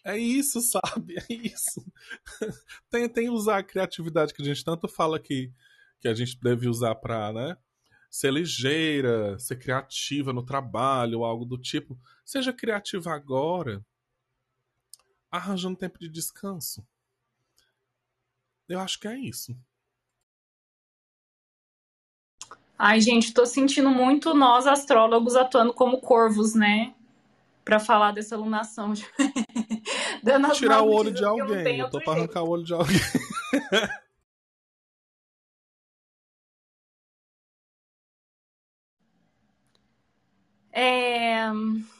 É 0.05 0.17
isso, 0.17 0.61
sabe? 0.73 1.17
É 1.19 1.33
isso. 1.33 1.85
tem, 2.91 3.09
tem 3.09 3.29
usar 3.29 3.59
a 3.59 3.65
criatividade 3.65 4.35
que 4.35 4.43
a 4.43 4.45
gente 4.45 4.65
tanto 4.65 4.89
fala 4.89 5.21
que, 5.21 5.53
que 6.01 6.09
a 6.09 6.15
gente 6.15 6.39
deve 6.41 6.69
usar 6.69 6.95
para, 6.97 7.33
né? 7.33 7.57
Ser 8.11 8.33
ligeira, 8.33 9.39
ser 9.39 9.57
criativa 9.57 10.33
no 10.33 10.43
trabalho, 10.43 11.25
algo 11.25 11.45
do 11.45 11.59
tipo. 11.59 11.99
Seja 12.25 12.53
criativa 12.53 13.13
agora, 13.13 13.85
arranjando 15.31 15.77
tempo 15.77 15.99
de 15.99 16.09
descanso. 16.09 16.87
Eu 18.69 18.81
acho 18.81 18.99
que 19.01 19.09
é 19.09 19.19
isso. 19.19 19.57
Ai, 22.79 23.01
gente, 23.01 23.35
tô 23.35 23.45
sentindo 23.45 23.91
muito 23.91 24.33
nós 24.35 24.67
astrólogos 24.67 25.35
atuando 25.35 25.75
como 25.75 26.01
corvos, 26.01 26.55
né? 26.55 26.95
Para 27.65 27.81
falar 27.81 28.13
dessa 28.13 28.37
alunação. 28.37 28.93
Dando 30.23 30.53
Tirar 30.53 30.83
o 30.83 30.91
olho 30.93 31.13
de 31.13 31.25
alguém. 31.25 31.81
Eu 31.81 31.91
tô 31.91 32.01
pra 32.01 32.13
arrancar 32.13 32.43
o 32.43 32.49
olho 32.49 32.65
de 32.65 32.73
alguém. 32.73 33.01
É... 40.81 41.41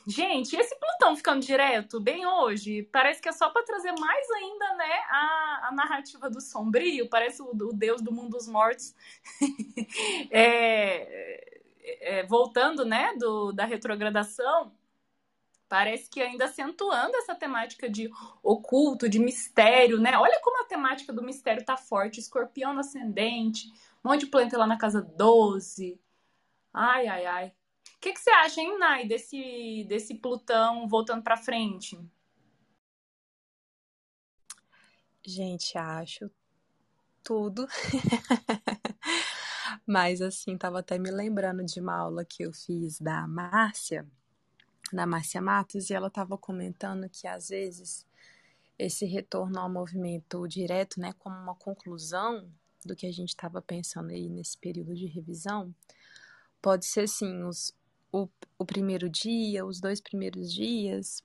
Gente, 0.07 0.55
esse 0.55 0.79
Plutão 0.79 1.17
ficando 1.17 1.45
direto 1.45 1.99
bem 1.99 2.25
hoje, 2.25 2.85
parece 2.93 3.21
que 3.21 3.29
é 3.29 3.33
só 3.33 3.51
para 3.51 3.65
trazer 3.65 3.93
mais 3.99 4.31
ainda, 4.31 4.75
né, 4.75 5.01
a, 5.11 5.69
a 5.69 5.73
narrativa 5.73 6.31
do 6.31 6.41
sombrio, 6.41 7.09
parece 7.09 7.43
o, 7.43 7.51
o, 7.51 7.73
deus 7.73 8.01
do 8.01 8.13
mundo 8.13 8.37
dos 8.37 8.47
mortos, 8.47 8.95
é, 10.31 11.59
é, 11.83 12.27
voltando, 12.27 12.85
né, 12.85 13.15
do, 13.17 13.51
da 13.51 13.65
retrogradação, 13.65 14.73
Parece 15.69 16.09
que 16.09 16.23
ainda 16.23 16.47
acentuando 16.47 17.15
essa 17.19 17.35
temática 17.35 17.91
de 17.91 18.11
oculto, 18.43 19.07
de 19.07 19.19
mistério, 19.19 20.01
né? 20.01 20.17
Olha 20.17 20.41
como 20.41 20.63
a 20.63 20.65
temática 20.65 21.13
do 21.13 21.23
mistério 21.23 21.63
tá 21.63 21.77
forte. 21.77 22.19
Escorpião 22.21 22.73
no 22.73 22.81
ascendente, 22.81 23.71
um 24.03 24.09
monte 24.09 24.21
de 24.21 24.31
planeta 24.31 24.57
lá 24.57 24.67
na 24.67 24.79
casa 24.79 25.03
12. 25.03 26.01
Ai, 26.73 27.07
ai, 27.07 27.27
ai. 27.27 27.53
O 27.99 28.01
que, 28.01 28.13
que 28.13 28.21
você 28.21 28.31
acha, 28.31 28.61
hein, 28.61 28.79
Nai, 28.79 29.09
desse, 29.09 29.85
desse 29.89 30.15
Plutão 30.15 30.87
voltando 30.87 31.21
para 31.21 31.37
frente? 31.37 31.99
Gente, 35.27 35.77
acho 35.77 36.31
tudo. 37.25 37.67
Mas 39.85 40.23
assim, 40.23 40.57
tava 40.57 40.79
até 40.79 40.97
me 40.97 41.11
lembrando 41.11 41.65
de 41.65 41.81
uma 41.81 41.99
aula 41.99 42.25
que 42.25 42.45
eu 42.45 42.53
fiz 42.53 43.01
da 43.01 43.27
Márcia, 43.27 44.07
da 44.93 45.05
Márcia 45.05 45.43
Matos, 45.43 45.91
e 45.91 45.95
ela 45.95 46.07
estava 46.07 46.39
comentando 46.39 47.11
que 47.11 47.27
às 47.27 47.49
vezes 47.49 48.07
esse 48.79 49.07
retorno 49.07 49.59
ao 49.59 49.69
movimento 49.69 50.47
direto, 50.47 51.01
né, 51.01 51.15
como 51.19 51.37
uma 51.37 51.57
conclusão 51.57 52.49
do 52.85 52.95
que 52.95 53.09
a 53.09 53.13
gente 53.13 53.31
estava 53.31 53.61
pensando 53.61 54.11
aí 54.11 54.29
nesse 54.29 54.57
período 54.57 54.95
de 54.95 55.07
revisão, 55.07 55.75
pode 56.63 56.87
ser 56.87 57.09
sim 57.09 57.43
os, 57.43 57.77
o, 58.13 58.29
o 58.59 58.65
primeiro 58.65 59.09
dia, 59.09 59.65
os 59.65 59.81
dois 59.81 60.01
primeiros 60.01 60.53
dias, 60.53 61.23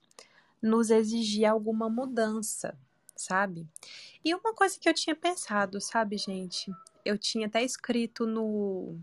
nos 0.60 0.90
exigir 0.90 1.46
alguma 1.46 1.88
mudança, 1.88 2.76
sabe? 3.14 3.66
E 4.24 4.34
uma 4.34 4.54
coisa 4.54 4.78
que 4.78 4.88
eu 4.88 4.94
tinha 4.94 5.14
pensado, 5.14 5.80
sabe, 5.80 6.16
gente? 6.16 6.72
Eu 7.04 7.18
tinha 7.18 7.46
até 7.46 7.62
escrito 7.62 8.26
no, 8.26 8.98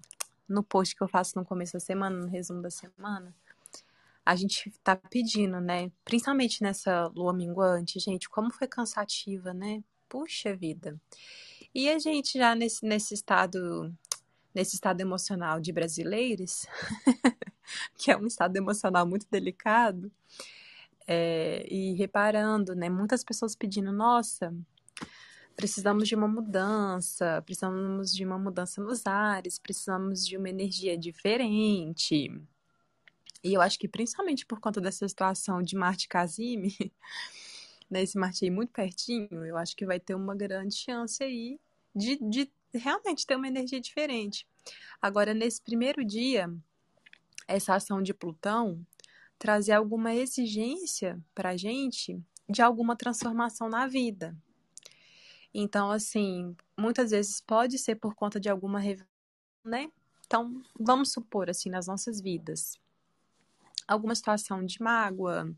no 0.47 0.63
post 0.63 0.95
que 0.95 1.03
eu 1.03 1.07
faço 1.07 1.37
no 1.37 1.45
começo 1.45 1.73
da 1.73 1.79
semana, 1.79 2.17
no 2.17 2.27
resumo 2.27 2.61
da 2.61 2.71
semana, 2.71 3.33
a 4.25 4.35
gente 4.35 4.71
tá 4.83 4.95
pedindo, 4.95 5.59
né? 5.59 5.91
Principalmente 6.05 6.61
nessa 6.61 7.07
lua 7.07 7.33
minguante, 7.33 7.99
gente, 7.99 8.29
como 8.29 8.51
foi 8.51 8.67
cansativa, 8.67 9.53
né? 9.53 9.83
Puxa 10.07 10.55
vida. 10.55 10.99
E 11.73 11.89
a 11.89 11.97
gente 11.97 12.37
já 12.37 12.53
nesse, 12.53 12.85
nesse 12.85 13.13
estado 13.13 13.91
nesse 14.53 14.75
estado 14.75 14.99
emocional 14.99 15.61
de 15.61 15.71
brasileiros, 15.71 16.65
que 17.97 18.11
é 18.11 18.17
um 18.17 18.27
estado 18.27 18.55
emocional 18.57 19.05
muito 19.05 19.27
delicado, 19.29 20.11
é, 21.07 21.65
e 21.69 21.93
reparando, 21.93 22.75
né? 22.75 22.89
Muitas 22.89 23.23
pessoas 23.23 23.55
pedindo, 23.55 23.91
nossa, 23.91 24.53
precisamos 25.55 26.07
de 26.07 26.15
uma 26.15 26.27
mudança, 26.27 27.41
precisamos 27.45 28.13
de 28.13 28.25
uma 28.25 28.37
mudança 28.37 28.81
nos 28.81 29.05
ares, 29.05 29.59
precisamos 29.59 30.25
de 30.25 30.37
uma 30.37 30.49
energia 30.49 30.97
diferente. 30.97 32.31
E 33.43 33.53
eu 33.53 33.61
acho 33.61 33.77
que 33.79 33.87
principalmente 33.87 34.45
por 34.45 34.59
conta 34.59 34.79
dessa 34.79 35.07
situação 35.07 35.61
de 35.61 35.75
Marte 35.75 36.07
Casime, 36.07 36.75
né, 37.89 38.03
esse 38.03 38.17
Marte 38.17 38.45
aí 38.45 38.51
muito 38.51 38.71
pertinho, 38.71 39.45
eu 39.45 39.57
acho 39.57 39.75
que 39.75 39.85
vai 39.85 39.99
ter 39.99 40.15
uma 40.15 40.35
grande 40.35 40.75
chance 40.75 41.23
aí 41.23 41.59
de, 41.95 42.17
de 42.17 42.51
realmente 42.73 43.25
ter 43.25 43.35
uma 43.35 43.47
energia 43.47 43.81
diferente. 43.81 44.47
Agora, 45.01 45.33
nesse 45.33 45.61
primeiro 45.61 46.05
dia, 46.05 46.53
essa 47.51 47.75
ação 47.75 48.01
de 48.01 48.13
Plutão 48.13 48.85
trazer 49.37 49.73
alguma 49.73 50.13
exigência 50.13 51.19
para 51.33 51.49
a 51.49 51.57
gente 51.57 52.21
de 52.49 52.61
alguma 52.61 52.95
transformação 52.95 53.69
na 53.69 53.87
vida. 53.87 54.35
Então, 55.53 55.91
assim, 55.91 56.55
muitas 56.77 57.11
vezes 57.11 57.41
pode 57.41 57.77
ser 57.77 57.95
por 57.95 58.15
conta 58.15 58.39
de 58.39 58.49
alguma 58.49 58.79
né? 59.63 59.91
Então, 60.25 60.61
vamos 60.79 61.11
supor 61.11 61.49
assim 61.49 61.69
nas 61.69 61.87
nossas 61.87 62.21
vidas, 62.21 62.79
alguma 63.87 64.15
situação 64.15 64.65
de 64.65 64.81
mágoa, 64.81 65.53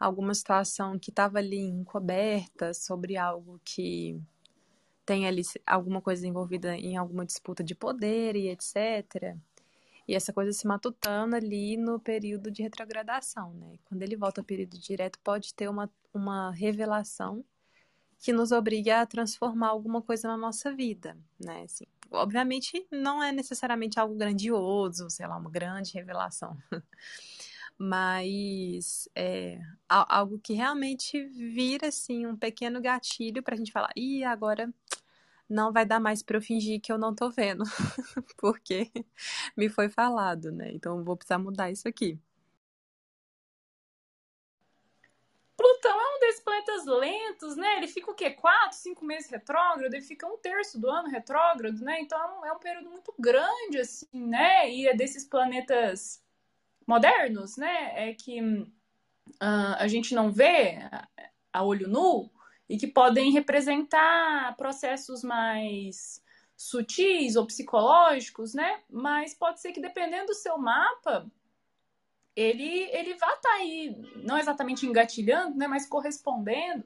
alguma 0.00 0.34
situação 0.34 0.98
que 0.98 1.10
estava 1.10 1.38
ali 1.38 1.60
encoberta 1.60 2.72
sobre 2.72 3.16
algo 3.16 3.60
que 3.64 4.20
tem 5.04 5.26
ali 5.26 5.42
alguma 5.66 6.00
coisa 6.00 6.26
envolvida 6.26 6.76
em 6.76 6.96
alguma 6.96 7.26
disputa 7.26 7.62
de 7.62 7.74
poder 7.74 8.34
e 8.34 8.48
etc. 8.48 9.36
E 10.06 10.14
essa 10.14 10.32
coisa 10.32 10.52
se 10.52 10.66
matutando 10.66 11.36
ali 11.36 11.76
no 11.76 12.00
período 12.00 12.50
de 12.50 12.62
retrogradação, 12.62 13.52
né? 13.54 13.78
Quando 13.84 14.02
ele 14.02 14.16
volta 14.16 14.40
ao 14.40 14.44
período 14.44 14.78
direto, 14.78 15.18
pode 15.20 15.54
ter 15.54 15.68
uma, 15.68 15.90
uma 16.12 16.50
revelação 16.50 17.44
que 18.18 18.32
nos 18.32 18.52
obrigue 18.52 18.90
a 18.90 19.04
transformar 19.04 19.68
alguma 19.68 20.00
coisa 20.00 20.28
na 20.28 20.36
nossa 20.36 20.72
vida, 20.72 21.18
né? 21.40 21.62
Assim, 21.64 21.84
obviamente, 22.10 22.86
não 22.90 23.22
é 23.22 23.32
necessariamente 23.32 23.98
algo 23.98 24.14
grandioso, 24.14 25.10
sei 25.10 25.26
lá, 25.26 25.36
uma 25.36 25.50
grande 25.50 25.94
revelação. 25.94 26.56
Mas 27.76 29.08
é 29.16 29.58
algo 29.88 30.38
que 30.38 30.52
realmente 30.52 31.24
vira, 31.26 31.88
assim, 31.88 32.24
um 32.26 32.36
pequeno 32.36 32.80
gatilho 32.80 33.42
para 33.42 33.54
a 33.54 33.58
gente 33.58 33.72
falar, 33.72 33.90
e 33.96 34.22
agora 34.22 34.72
não 35.52 35.72
vai 35.72 35.84
dar 35.86 36.00
mais 36.00 36.22
para 36.22 36.38
eu 36.38 36.42
fingir 36.42 36.80
que 36.80 36.90
eu 36.90 36.98
não 36.98 37.14
tô 37.14 37.30
vendo, 37.30 37.64
porque 38.38 38.90
me 39.56 39.68
foi 39.68 39.88
falado, 39.88 40.50
né? 40.50 40.72
Então 40.72 41.04
vou 41.04 41.16
precisar 41.16 41.38
mudar 41.38 41.70
isso 41.70 41.86
aqui. 41.86 42.18
Plutão 45.56 46.00
é 46.00 46.16
um 46.16 46.20
desses 46.20 46.40
planetas 46.40 46.86
lentos, 46.86 47.56
né? 47.56 47.76
Ele 47.76 47.86
fica 47.86 48.10
o 48.10 48.14
quê? 48.14 48.30
Quatro, 48.30 48.76
cinco 48.76 49.04
meses 49.04 49.30
retrógrado, 49.30 49.92
ele 49.92 50.02
fica 50.02 50.26
um 50.26 50.38
terço 50.38 50.80
do 50.80 50.88
ano 50.90 51.08
retrógrado, 51.08 51.78
né? 51.82 52.00
Então 52.00 52.18
é 52.18 52.52
um, 52.52 52.56
é 52.56 52.58
período 52.58 52.90
muito 52.90 53.14
grande, 53.18 53.78
assim, 53.78 54.06
né? 54.12 54.70
E 54.70 54.88
é 54.88 54.94
desses 54.94 55.24
planetas 55.24 56.22
modernos, 56.86 57.56
né? 57.56 58.08
É 58.10 58.14
que 58.14 58.40
uh, 58.40 59.76
a 59.78 59.86
gente 59.86 60.14
não 60.14 60.32
vê 60.32 60.78
a 61.52 61.62
olho 61.62 61.86
nu, 61.86 62.30
e 62.72 62.78
que 62.78 62.86
podem 62.86 63.30
representar 63.30 64.56
processos 64.56 65.22
mais 65.22 66.24
sutis 66.56 67.36
ou 67.36 67.44
psicológicos, 67.46 68.54
né? 68.54 68.80
Mas 68.88 69.34
pode 69.34 69.60
ser 69.60 69.72
que 69.72 69.80
dependendo 69.80 70.28
do 70.28 70.34
seu 70.34 70.56
mapa, 70.56 71.30
ele 72.34 72.88
ele 72.90 73.12
vá 73.12 73.26
estar 73.26 73.42
tá 73.42 73.54
aí, 73.56 73.94
não 74.24 74.38
exatamente 74.38 74.86
engatilhando, 74.86 75.54
né, 75.54 75.66
mas 75.66 75.86
correspondendo 75.86 76.82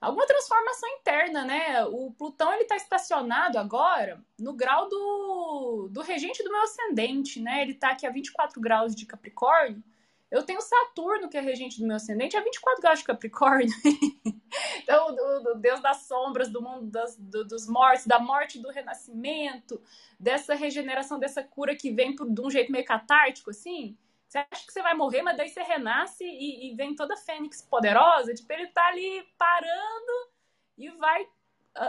alguma 0.00 0.26
transformação 0.26 0.88
interna, 0.88 1.44
né? 1.44 1.84
O 1.84 2.12
Plutão 2.12 2.54
ele 2.54 2.62
está 2.62 2.76
estacionado 2.76 3.58
agora 3.58 4.24
no 4.38 4.54
grau 4.54 4.88
do, 4.88 5.88
do 5.90 6.00
regente 6.00 6.42
do 6.42 6.50
meu 6.50 6.62
ascendente, 6.62 7.42
né? 7.42 7.60
Ele 7.60 7.72
está 7.72 7.90
aqui 7.90 8.06
a 8.06 8.10
24 8.10 8.58
graus 8.58 8.94
de 8.96 9.04
Capricórnio 9.04 9.84
eu 10.30 10.44
tenho 10.44 10.60
Saturno, 10.60 11.28
que 11.28 11.36
é 11.36 11.40
regente 11.40 11.80
do 11.80 11.86
meu 11.86 11.96
ascendente, 11.96 12.36
é 12.36 12.40
24 12.40 12.80
graus 12.80 12.98
de 13.00 13.04
Capricórnio. 13.04 13.74
então, 14.82 15.08
o, 15.08 15.54
Deus 15.54 15.80
das 15.80 16.02
sombras, 16.02 16.48
do 16.48 16.62
mundo 16.62 16.86
das, 16.86 17.16
do, 17.16 17.44
dos 17.44 17.66
mortos, 17.66 18.06
da 18.06 18.20
morte 18.20 18.60
do 18.60 18.70
renascimento, 18.70 19.82
dessa 20.18 20.54
regeneração, 20.54 21.18
dessa 21.18 21.42
cura 21.42 21.74
que 21.74 21.90
vem 21.90 22.14
por, 22.14 22.30
de 22.30 22.40
um 22.40 22.50
jeito 22.50 22.70
meio 22.70 22.84
catártico, 22.84 23.50
assim. 23.50 23.96
Você 24.28 24.38
acha 24.38 24.64
que 24.64 24.72
você 24.72 24.80
vai 24.80 24.94
morrer, 24.94 25.22
mas 25.22 25.36
daí 25.36 25.48
você 25.48 25.62
renasce 25.64 26.24
e, 26.24 26.70
e 26.70 26.74
vem 26.76 26.94
toda 26.94 27.16
fênix 27.16 27.60
poderosa. 27.62 28.32
Tipo, 28.32 28.52
ele 28.52 28.68
tá 28.68 28.86
ali 28.86 29.26
parando 29.36 30.30
e 30.78 30.88
vai 30.90 31.24
uh, 31.24 31.28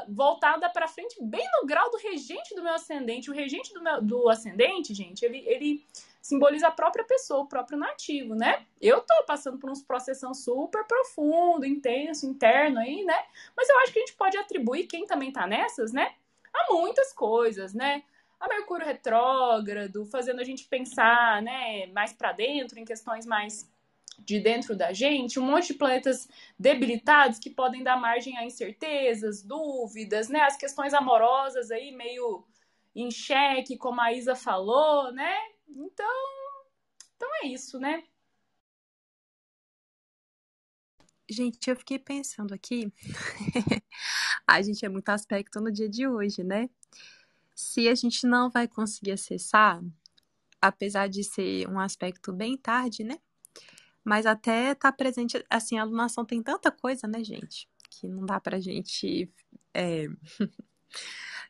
voltar 0.09 0.55
andar 0.55 0.69
pra 0.69 0.87
frente 0.87 1.15
bem 1.21 1.47
no 1.59 1.67
grau 1.67 1.91
do 1.91 1.97
regente 1.97 2.55
do 2.55 2.63
meu 2.63 2.73
ascendente. 2.73 3.29
O 3.29 3.33
regente 3.33 3.71
do, 3.71 3.83
meu, 3.83 4.01
do 4.01 4.27
ascendente, 4.27 4.95
gente, 4.95 5.23
ele, 5.23 5.47
ele 5.47 5.85
simboliza 6.22 6.67
a 6.67 6.72
própria 6.72 7.03
pessoa, 7.03 7.41
o 7.41 7.47
próprio 7.47 7.78
nativo, 7.78 8.36
né? 8.36 8.65
Eu 8.80 9.01
tô 9.01 9.24
passando 9.26 9.57
por 9.57 9.69
uns 9.69 9.82
processos 9.82 10.43
super 10.43 10.86
profundo, 10.86 11.65
intenso, 11.65 12.28
interno 12.28 12.80
aí, 12.80 13.03
né? 13.03 13.17
Mas 13.57 13.67
eu 13.67 13.80
acho 13.80 13.91
que 13.91 13.99
a 13.99 14.05
gente 14.05 14.15
pode 14.15 14.38
atribuir 14.38 14.86
quem 14.86 15.05
também 15.05 15.32
tá 15.32 15.47
nessas, 15.47 15.91
né? 15.91 16.13
A 16.53 16.74
muitas 16.74 17.11
coisas, 17.11 17.74
né? 17.74 18.03
A 18.39 18.47
Mercúrio 18.47 18.86
retrógrado, 18.86 20.05
fazendo 20.05 20.41
a 20.41 20.43
gente 20.43 20.67
pensar, 20.67 21.41
né, 21.41 21.86
mais 21.88 22.11
para 22.11 22.32
dentro, 22.32 22.80
em 22.80 22.86
questões 22.86 23.24
mais 23.26 23.69
de 24.19 24.39
dentro 24.39 24.76
da 24.76 24.91
gente, 24.93 25.39
um 25.39 25.43
monte 25.43 25.67
de 25.67 25.74
planetas 25.76 26.28
debilitados 26.57 27.39
que 27.39 27.49
podem 27.49 27.84
dar 27.84 27.97
margem 27.97 28.38
a 28.38 28.45
incertezas, 28.45 29.41
dúvidas, 29.43 30.30
né? 30.30 30.41
As 30.41 30.57
questões 30.57 30.93
amorosas 30.93 31.72
aí 31.72 31.91
meio 31.91 32.43
em 32.95 33.09
xeque, 33.09 33.78
como 33.78 34.01
a 34.01 34.11
Isa 34.11 34.36
falou, 34.36 35.11
né? 35.11 35.36
Então, 35.76 36.07
então 37.15 37.30
é 37.43 37.47
isso, 37.47 37.80
né? 37.80 38.03
Gente, 41.30 41.69
eu 41.69 41.76
fiquei 41.78 41.97
pensando 41.97 42.53
aqui. 42.53 42.91
a 44.45 44.61
gente 44.61 44.86
é 44.86 44.89
muito 44.89 45.07
aspecto 45.09 45.61
no 45.61 45.72
dia 45.72 45.88
de 45.88 46.05
hoje, 46.05 46.43
né? 46.43 46.69
Se 47.55 47.88
a 47.88 47.95
gente 47.95 48.28
não 48.28 48.49
vai 48.49 48.67
conseguir 48.67 49.11
acessar, 49.11 49.82
apesar 50.61 51.07
de 51.07 51.24
ser 51.24 51.69
um 51.69 51.80
aspecto 51.80 52.34
bem 52.34 52.57
tarde, 52.57 53.03
né? 53.03 53.17
Mas 54.03 54.26
até 54.26 54.76
tá 54.76 54.91
presente, 54.91 55.43
assim, 55.49 55.78
a 55.78 55.84
alunação 55.84 56.26
tem 56.26 56.43
tanta 56.43 56.72
coisa, 56.72 57.07
né, 57.07 57.24
gente? 57.24 57.69
Que 57.89 58.07
não 58.07 58.26
dá 58.26 58.39
pra 58.39 58.59
gente. 58.59 59.32
É... 59.74 60.07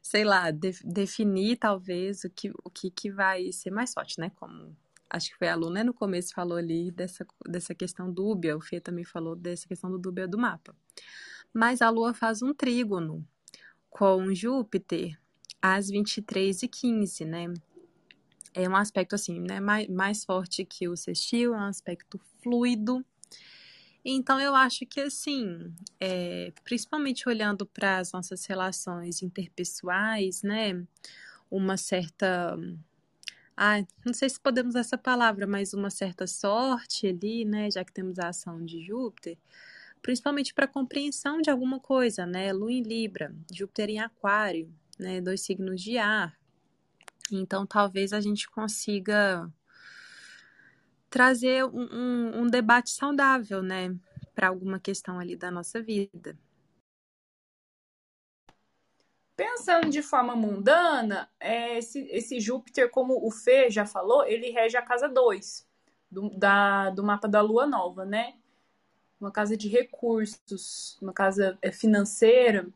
sei 0.01 0.23
lá, 0.23 0.51
de, 0.51 0.71
definir 0.83 1.57
talvez 1.57 2.23
o 2.23 2.29
que, 2.29 2.51
o 2.63 2.69
que, 2.69 2.89
que 2.89 3.11
vai 3.11 3.51
ser 3.51 3.71
mais 3.71 3.93
forte, 3.93 4.19
né? 4.19 4.31
Como 4.35 4.75
acho 5.09 5.29
que 5.29 5.37
foi 5.37 5.47
a 5.47 5.53
aluna 5.53 5.83
no 5.83 5.93
começo 5.93 6.33
falou 6.33 6.57
ali 6.57 6.89
dessa, 6.91 7.27
dessa 7.47 7.75
questão 7.75 8.11
dúbia, 8.11 8.55
o 8.55 8.61
Fê 8.61 8.79
também 8.79 9.03
falou 9.03 9.35
dessa 9.35 9.67
questão 9.67 9.91
do 9.91 9.99
dúbia 9.99 10.27
do 10.27 10.37
mapa. 10.37 10.75
Mas 11.53 11.81
a 11.81 11.89
Lua 11.89 12.13
faz 12.13 12.41
um 12.41 12.53
trígono 12.53 13.25
com 13.89 14.33
Júpiter 14.33 15.19
às 15.61 15.89
23 15.89 16.63
e 16.63 16.67
15, 16.67 17.25
né? 17.25 17.53
É 18.53 18.67
um 18.67 18.75
aspecto 18.75 19.15
assim, 19.15 19.39
né? 19.39 19.59
Mais, 19.59 19.87
mais 19.89 20.25
forte 20.25 20.65
que 20.65 20.87
o 20.87 20.95
sextil, 20.95 21.53
é 21.53 21.57
um 21.57 21.65
aspecto 21.65 22.19
fluido, 22.41 23.05
então, 24.03 24.39
eu 24.39 24.55
acho 24.55 24.85
que, 24.85 24.99
assim, 25.01 25.73
é, 25.99 26.51
principalmente 26.63 27.27
olhando 27.29 27.65
para 27.65 27.99
as 27.99 28.11
nossas 28.11 28.45
relações 28.45 29.21
interpessoais, 29.21 30.41
né, 30.43 30.83
uma 31.49 31.77
certa. 31.77 32.57
Ah, 33.55 33.83
não 34.05 34.13
sei 34.13 34.29
se 34.29 34.39
podemos 34.39 34.75
essa 34.75 34.97
palavra, 34.97 35.45
mas 35.45 35.73
uma 35.73 35.89
certa 35.89 36.25
sorte 36.25 37.07
ali, 37.07 37.45
né, 37.45 37.69
já 37.69 37.83
que 37.83 37.93
temos 37.93 38.17
a 38.19 38.29
ação 38.29 38.63
de 38.65 38.83
Júpiter, 38.83 39.37
principalmente 40.01 40.53
para 40.53 40.67
compreensão 40.67 41.41
de 41.41 41.49
alguma 41.49 41.79
coisa, 41.79 42.25
né, 42.25 42.51
Lua 42.53 42.71
em 42.71 42.81
Libra, 42.81 43.35
Júpiter 43.53 43.89
em 43.89 43.99
Aquário, 43.99 44.73
né, 44.99 45.21
dois 45.21 45.41
signos 45.41 45.81
de 45.81 45.97
ar. 45.97 46.35
Então, 47.31 47.65
talvez 47.65 48.13
a 48.13 48.21
gente 48.21 48.49
consiga 48.49 49.49
trazer 51.11 51.65
um, 51.65 51.87
um, 51.91 52.41
um 52.41 52.47
debate 52.47 52.89
saudável, 52.89 53.61
né, 53.61 53.93
para 54.33 54.47
alguma 54.47 54.79
questão 54.79 55.19
ali 55.19 55.35
da 55.35 55.51
nossa 55.51 55.83
vida. 55.83 56.35
Pensando 59.35 59.89
de 59.89 60.01
forma 60.01 60.35
mundana, 60.35 61.29
é, 61.39 61.77
esse, 61.77 62.07
esse 62.11 62.39
Júpiter, 62.39 62.89
como 62.89 63.25
o 63.25 63.29
Fê 63.29 63.69
já 63.69 63.85
falou, 63.85 64.25
ele 64.25 64.51
rege 64.51 64.77
a 64.77 64.81
casa 64.81 65.09
2 65.09 65.67
do, 66.09 66.31
do 66.95 67.03
mapa 67.03 67.27
da 67.27 67.41
Lua 67.41 67.65
Nova, 67.67 68.05
né? 68.05 68.35
Uma 69.19 69.31
casa 69.31 69.57
de 69.57 69.67
recursos, 69.67 70.97
uma 71.01 71.11
casa 71.13 71.57
é, 71.61 71.71
financeira. 71.71 72.67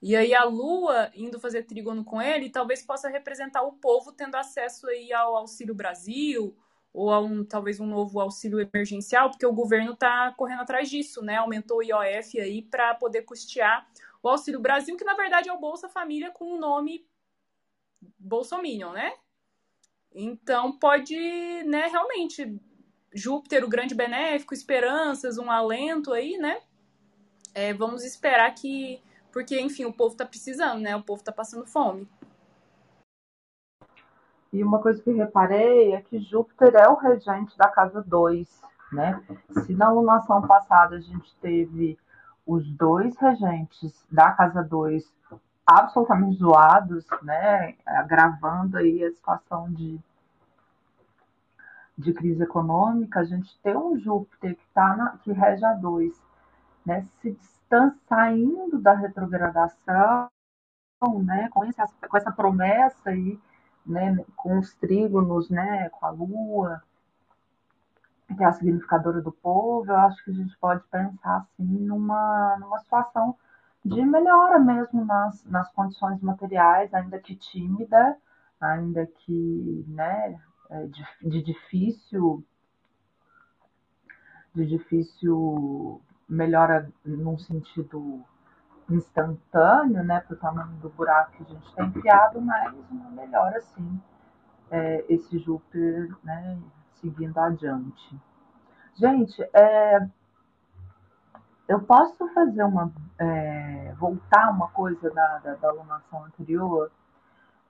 E 0.00 0.16
aí 0.16 0.34
a 0.34 0.44
Lua 0.44 1.12
indo 1.14 1.38
fazer 1.38 1.62
trígono 1.62 2.04
com 2.04 2.20
ele, 2.20 2.50
talvez 2.50 2.82
possa 2.82 3.08
representar 3.08 3.62
o 3.62 3.72
povo 3.72 4.12
tendo 4.12 4.34
acesso 4.34 4.88
aí 4.88 5.12
ao 5.12 5.36
Auxílio 5.36 5.74
Brasil, 5.74 6.56
ou 6.92 7.10
a 7.10 7.20
um, 7.20 7.44
talvez 7.44 7.80
um 7.80 7.86
novo 7.86 8.20
auxílio 8.20 8.60
emergencial, 8.60 9.30
porque 9.30 9.46
o 9.46 9.52
governo 9.52 9.92
está 9.92 10.32
correndo 10.36 10.60
atrás 10.60 10.90
disso, 10.90 11.22
né? 11.22 11.36
Aumentou 11.36 11.78
o 11.78 11.82
IOF 11.82 12.38
aí 12.38 12.62
para 12.62 12.94
poder 12.94 13.22
custear 13.22 13.88
o 14.22 14.28
Auxílio 14.28 14.60
Brasil, 14.60 14.96
que 14.96 15.04
na 15.04 15.14
verdade 15.14 15.48
é 15.48 15.52
o 15.52 15.58
Bolsa 15.58 15.88
Família 15.88 16.30
com 16.30 16.52
o 16.52 16.58
nome 16.58 17.06
Bolsominion, 18.18 18.92
né? 18.92 19.12
Então 20.14 20.78
pode, 20.78 21.16
né, 21.64 21.86
realmente, 21.86 22.60
Júpiter, 23.14 23.64
o 23.64 23.68
grande 23.68 23.94
benéfico, 23.94 24.54
esperanças, 24.54 25.38
um 25.38 25.50
alento 25.50 26.12
aí, 26.12 26.36
né? 26.36 26.60
É, 27.54 27.72
vamos 27.72 28.04
esperar 28.04 28.54
que. 28.54 29.00
Porque, 29.30 29.58
enfim, 29.58 29.86
o 29.86 29.92
povo 29.92 30.12
está 30.12 30.26
precisando, 30.26 30.80
né? 30.80 30.94
O 30.94 31.02
povo 31.02 31.20
está 31.20 31.32
passando 31.32 31.66
fome. 31.66 32.06
E 34.52 34.62
uma 34.62 34.80
coisa 34.80 35.02
que 35.02 35.10
reparei 35.10 35.94
é 35.94 36.02
que 36.02 36.20
Júpiter 36.20 36.74
é 36.74 36.88
o 36.88 36.96
regente 36.96 37.56
da 37.56 37.68
casa 37.68 38.02
2, 38.02 38.62
né? 38.92 39.22
Se 39.64 39.74
na 39.74 39.90
lunação 39.90 40.42
passada 40.42 40.96
a 40.96 41.00
gente 41.00 41.34
teve 41.36 41.98
os 42.46 42.68
dois 42.72 43.16
regentes 43.16 44.04
da 44.10 44.32
casa 44.32 44.62
2 44.62 45.10
absolutamente 45.66 46.38
zoados, 46.38 47.06
né? 47.22 47.76
Agravando 47.86 48.76
aí 48.76 49.02
a 49.02 49.10
situação 49.12 49.72
de, 49.72 49.98
de 51.96 52.12
crise 52.12 52.42
econômica, 52.42 53.20
a 53.20 53.24
gente 53.24 53.58
tem 53.62 53.76
um 53.76 53.98
Júpiter 53.98 54.54
que, 54.54 54.66
tá 54.74 54.94
na, 54.96 55.16
que 55.18 55.32
rege 55.32 55.64
a 55.64 55.72
2, 55.72 56.12
né? 56.84 57.06
Se 57.22 57.30
distanciando 57.30 57.62
saindo 58.06 58.78
da 58.78 58.92
retrogradação, 58.92 60.28
né? 61.24 61.48
Com, 61.50 61.64
esse, 61.64 61.80
com 62.06 62.16
essa 62.16 62.30
promessa 62.30 63.10
aí 63.10 63.40
né, 63.84 64.24
com 64.36 64.58
os 64.58 64.74
trígonos, 64.74 65.50
né, 65.50 65.88
com 65.90 66.06
a 66.06 66.10
lua, 66.10 66.82
que 68.36 68.42
é 68.42 68.46
a 68.46 68.52
significadora 68.52 69.20
do 69.20 69.32
povo, 69.32 69.90
eu 69.90 69.96
acho 69.96 70.24
que 70.24 70.30
a 70.30 70.34
gente 70.34 70.56
pode 70.58 70.82
pensar 70.90 71.38
assim 71.38 71.64
numa, 71.64 72.56
numa 72.58 72.78
situação 72.78 73.36
de 73.84 74.02
melhora 74.04 74.58
mesmo 74.58 75.04
nas, 75.04 75.44
nas 75.44 75.70
condições 75.72 76.20
materiais, 76.20 76.92
ainda 76.94 77.18
que 77.18 77.34
tímida, 77.34 78.16
ainda 78.60 79.06
que 79.06 79.84
né, 79.88 80.40
é, 80.70 80.86
de, 80.86 81.04
de 81.22 81.42
difícil 81.42 82.44
de 84.54 84.66
difícil 84.66 86.00
melhora 86.28 86.90
num 87.04 87.38
sentido 87.38 88.24
instantâneo, 88.90 90.02
né, 90.04 90.20
para 90.20 90.34
o 90.34 90.38
tamanho 90.38 90.72
do 90.78 90.88
buraco 90.90 91.32
que 91.32 91.42
a 91.42 91.46
gente 91.46 91.74
tem 91.74 91.90
criado, 91.92 92.40
mas 92.40 92.74
uma 92.90 93.10
melhora 93.10 93.60
sim 93.60 94.00
é, 94.70 95.04
esse 95.08 95.38
Júpiter 95.38 96.14
né, 96.24 96.58
seguindo 96.94 97.38
adiante. 97.38 98.20
Gente, 98.94 99.42
é, 99.52 100.08
eu 101.68 101.80
posso 101.82 102.26
fazer 102.32 102.64
uma. 102.64 102.92
É, 103.18 103.94
voltar 103.98 104.50
uma 104.50 104.68
coisa 104.68 105.10
da, 105.10 105.38
da, 105.38 105.54
da 105.54 105.68
alunação 105.68 106.24
anterior? 106.24 106.90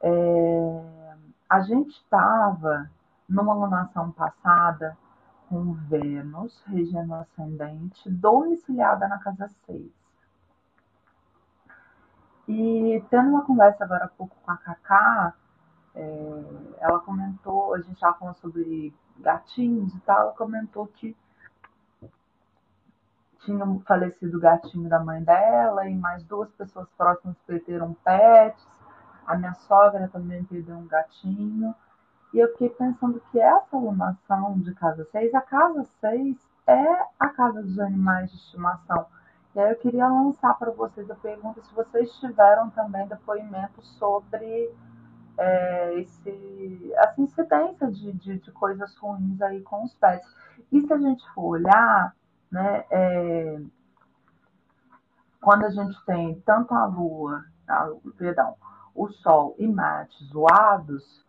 É, 0.01 1.15
a 1.49 1.61
gente 1.61 1.91
estava 1.91 2.91
numa 3.29 3.53
alunação 3.53 4.11
passada 4.13 4.97
com 5.49 5.75
Vênus, 5.75 6.63
regendo 6.67 7.15
ascendente, 7.15 8.11
domiciliada 8.11 9.07
na 9.07 9.19
casa 9.19 9.49
6. 9.67 10.02
E 12.49 13.03
tendo 13.09 13.31
uma 13.31 13.45
conversa 13.45 13.85
agora 13.85 14.07
há 14.07 14.09
pouco 14.09 14.37
com 14.43 14.51
a 14.51 14.57
Cacá, 14.57 15.35
é, 15.95 16.45
ela 16.79 16.99
comentou, 17.01 17.75
a 17.75 17.79
gente 17.79 17.95
estava 17.95 18.19
falando 18.19 18.37
sobre 18.37 18.95
gatinhos 19.19 19.95
e 19.95 20.01
tal, 20.01 20.21
ela 20.21 20.33
comentou 20.33 20.87
que 20.87 21.17
tinha 23.45 23.65
falecido 23.87 24.39
o 24.39 24.41
gatinho 24.41 24.89
da 24.89 25.01
mãe 25.01 25.23
dela 25.23 25.89
e 25.89 25.95
mais 25.95 26.23
duas 26.25 26.51
pessoas 26.53 26.89
próximas 26.97 27.37
perderam 27.47 27.95
pets. 28.05 28.65
A 29.27 29.37
minha 29.37 29.55
sogra 29.55 30.09
também 30.09 30.45
perdeu 30.45 30.77
um 30.77 30.87
gatinho. 30.87 31.75
E 32.33 32.39
eu 32.39 32.49
fiquei 32.53 32.71
pensando 32.71 33.21
que 33.31 33.39
essa 33.39 33.77
alunação 33.77 34.59
de 34.61 34.73
casa 34.75 35.05
6, 35.11 35.35
a 35.35 35.41
casa 35.41 35.85
6 36.01 36.37
é 36.67 37.07
a 37.19 37.29
casa 37.29 37.63
dos 37.63 37.79
animais 37.79 38.31
de 38.31 38.37
estimação. 38.37 39.07
E 39.55 39.61
aí 39.61 39.71
eu 39.71 39.77
queria 39.77 40.09
lançar 40.09 40.55
para 40.59 40.71
vocês 40.71 41.11
a 41.11 41.15
pergunta 41.15 41.63
se 41.63 41.75
vocês 41.75 42.11
tiveram 42.15 42.71
também 42.71 43.07
depoimentos 43.07 43.87
sobre 43.99 44.75
é, 45.37 45.95
esse, 46.01 46.93
essa 46.95 47.21
incidência 47.21 47.91
de, 47.91 48.13
de, 48.13 48.39
de, 48.39 48.53
coisas 48.53 48.97
ruins 48.97 49.41
aí 49.43 49.61
com 49.63 49.85
os 49.85 49.95
pets. 49.95 50.29
E 50.71 50.81
se 50.81 50.93
a 50.93 50.99
gente 50.99 51.23
for 51.35 51.59
olhar, 51.59 52.17
né, 52.51 52.85
é, 52.91 53.61
quando 55.41 55.65
a 55.67 55.71
gente 55.71 56.03
tem 56.07 56.41
tanto 56.47 56.73
a 56.73 56.87
Lua, 56.87 57.45
a, 57.69 57.91
perdão, 58.17 58.57
o 58.95 59.09
Sol 59.09 59.55
e 59.59 59.67
Marte 59.67 60.25
zoados, 60.27 61.27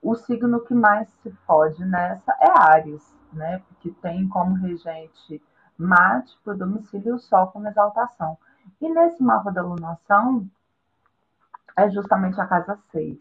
o 0.00 0.14
signo 0.14 0.60
que 0.64 0.74
mais 0.74 1.08
se 1.22 1.30
fode 1.46 1.84
nessa 1.84 2.32
é 2.40 2.50
Ares, 2.50 3.14
né? 3.32 3.62
Porque 3.68 3.90
tem 4.02 4.28
como 4.28 4.54
regente 4.54 5.40
Marte 5.78 6.36
por 6.44 6.56
domicílio 6.56 7.08
e 7.08 7.12
o 7.12 7.18
Sol 7.18 7.48
como 7.48 7.68
exaltação. 7.68 8.38
E 8.80 8.88
nesse 8.88 9.22
mapa 9.22 9.50
da 9.50 9.62
lunação 9.62 10.48
é 11.76 11.90
justamente 11.90 12.40
a 12.40 12.46
casa 12.46 12.78
6, 12.90 13.18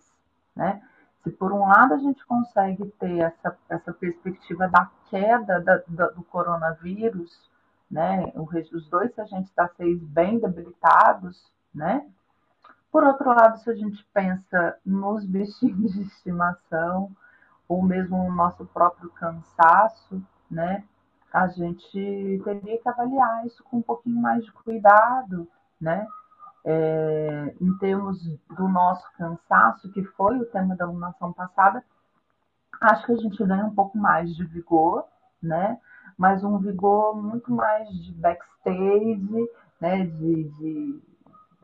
né? 0.55 0.81
Se 1.23 1.31
por 1.31 1.51
um 1.51 1.67
lado 1.67 1.93
a 1.93 1.97
gente 1.97 2.25
consegue 2.25 2.85
ter 2.99 3.19
essa, 3.19 3.57
essa 3.69 3.93
perspectiva 3.93 4.67
da 4.67 4.89
queda 5.09 5.59
da, 5.59 5.81
da, 5.87 6.07
do 6.09 6.23
coronavírus, 6.23 7.49
né? 7.89 8.31
Os 8.35 8.87
dois 8.89 9.17
agentes 9.17 9.53
da 9.53 9.67
6 9.67 10.01
bem 10.03 10.39
debilitados, 10.39 11.51
né? 11.73 12.07
Por 12.91 13.03
outro 13.03 13.29
lado, 13.29 13.57
se 13.59 13.69
a 13.69 13.75
gente 13.75 14.05
pensa 14.13 14.77
nos 14.85 15.23
bichinhos 15.23 15.93
de 15.93 16.01
estimação, 16.01 17.09
ou 17.67 17.81
mesmo 17.81 18.17
no 18.17 18.35
nosso 18.35 18.65
próprio 18.65 19.09
cansaço, 19.11 20.21
né? 20.49 20.83
A 21.34 21.47
gente 21.47 22.41
teria 22.43 22.82
que 22.82 22.89
avaliar 22.89 23.45
isso 23.45 23.63
com 23.63 23.77
um 23.77 23.82
pouquinho 23.82 24.21
mais 24.21 24.43
de 24.43 24.51
cuidado, 24.51 25.47
né? 25.79 26.07
É, 26.63 27.55
em 27.59 27.75
termos 27.77 28.21
do 28.49 28.67
nosso 28.67 29.05
cansaço, 29.17 29.91
que 29.91 30.03
foi 30.03 30.38
o 30.39 30.45
tema 30.45 30.75
da 30.75 30.86
alunação 30.86 31.34
passada, 31.34 31.84
acho 32.82 33.05
que 33.05 33.13
a 33.13 33.17
gente 33.17 33.43
ganha 33.43 33.65
um 33.65 33.73
pouco 33.73 33.97
mais 33.97 34.36
de 34.36 34.45
vigor, 34.45 35.05
né? 35.41 35.79
Mas 36.17 36.43
um 36.43 36.57
vigor 36.59 37.15
muito 37.15 37.51
mais 37.51 37.89
de 37.89 38.11
backstage, 38.13 39.49
né? 39.79 40.05
De, 40.05 40.43
de 40.43 41.01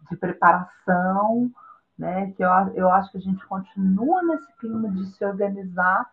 de 0.09 0.15
preparação, 0.15 1.51
né? 1.97 2.31
Que 2.31 2.43
eu, 2.43 2.49
eu 2.75 2.91
acho 2.91 3.11
que 3.11 3.17
a 3.17 3.21
gente 3.21 3.45
continua 3.45 4.23
nesse 4.23 4.51
clima 4.57 4.89
de 4.89 5.05
se 5.07 5.25
organizar 5.25 6.09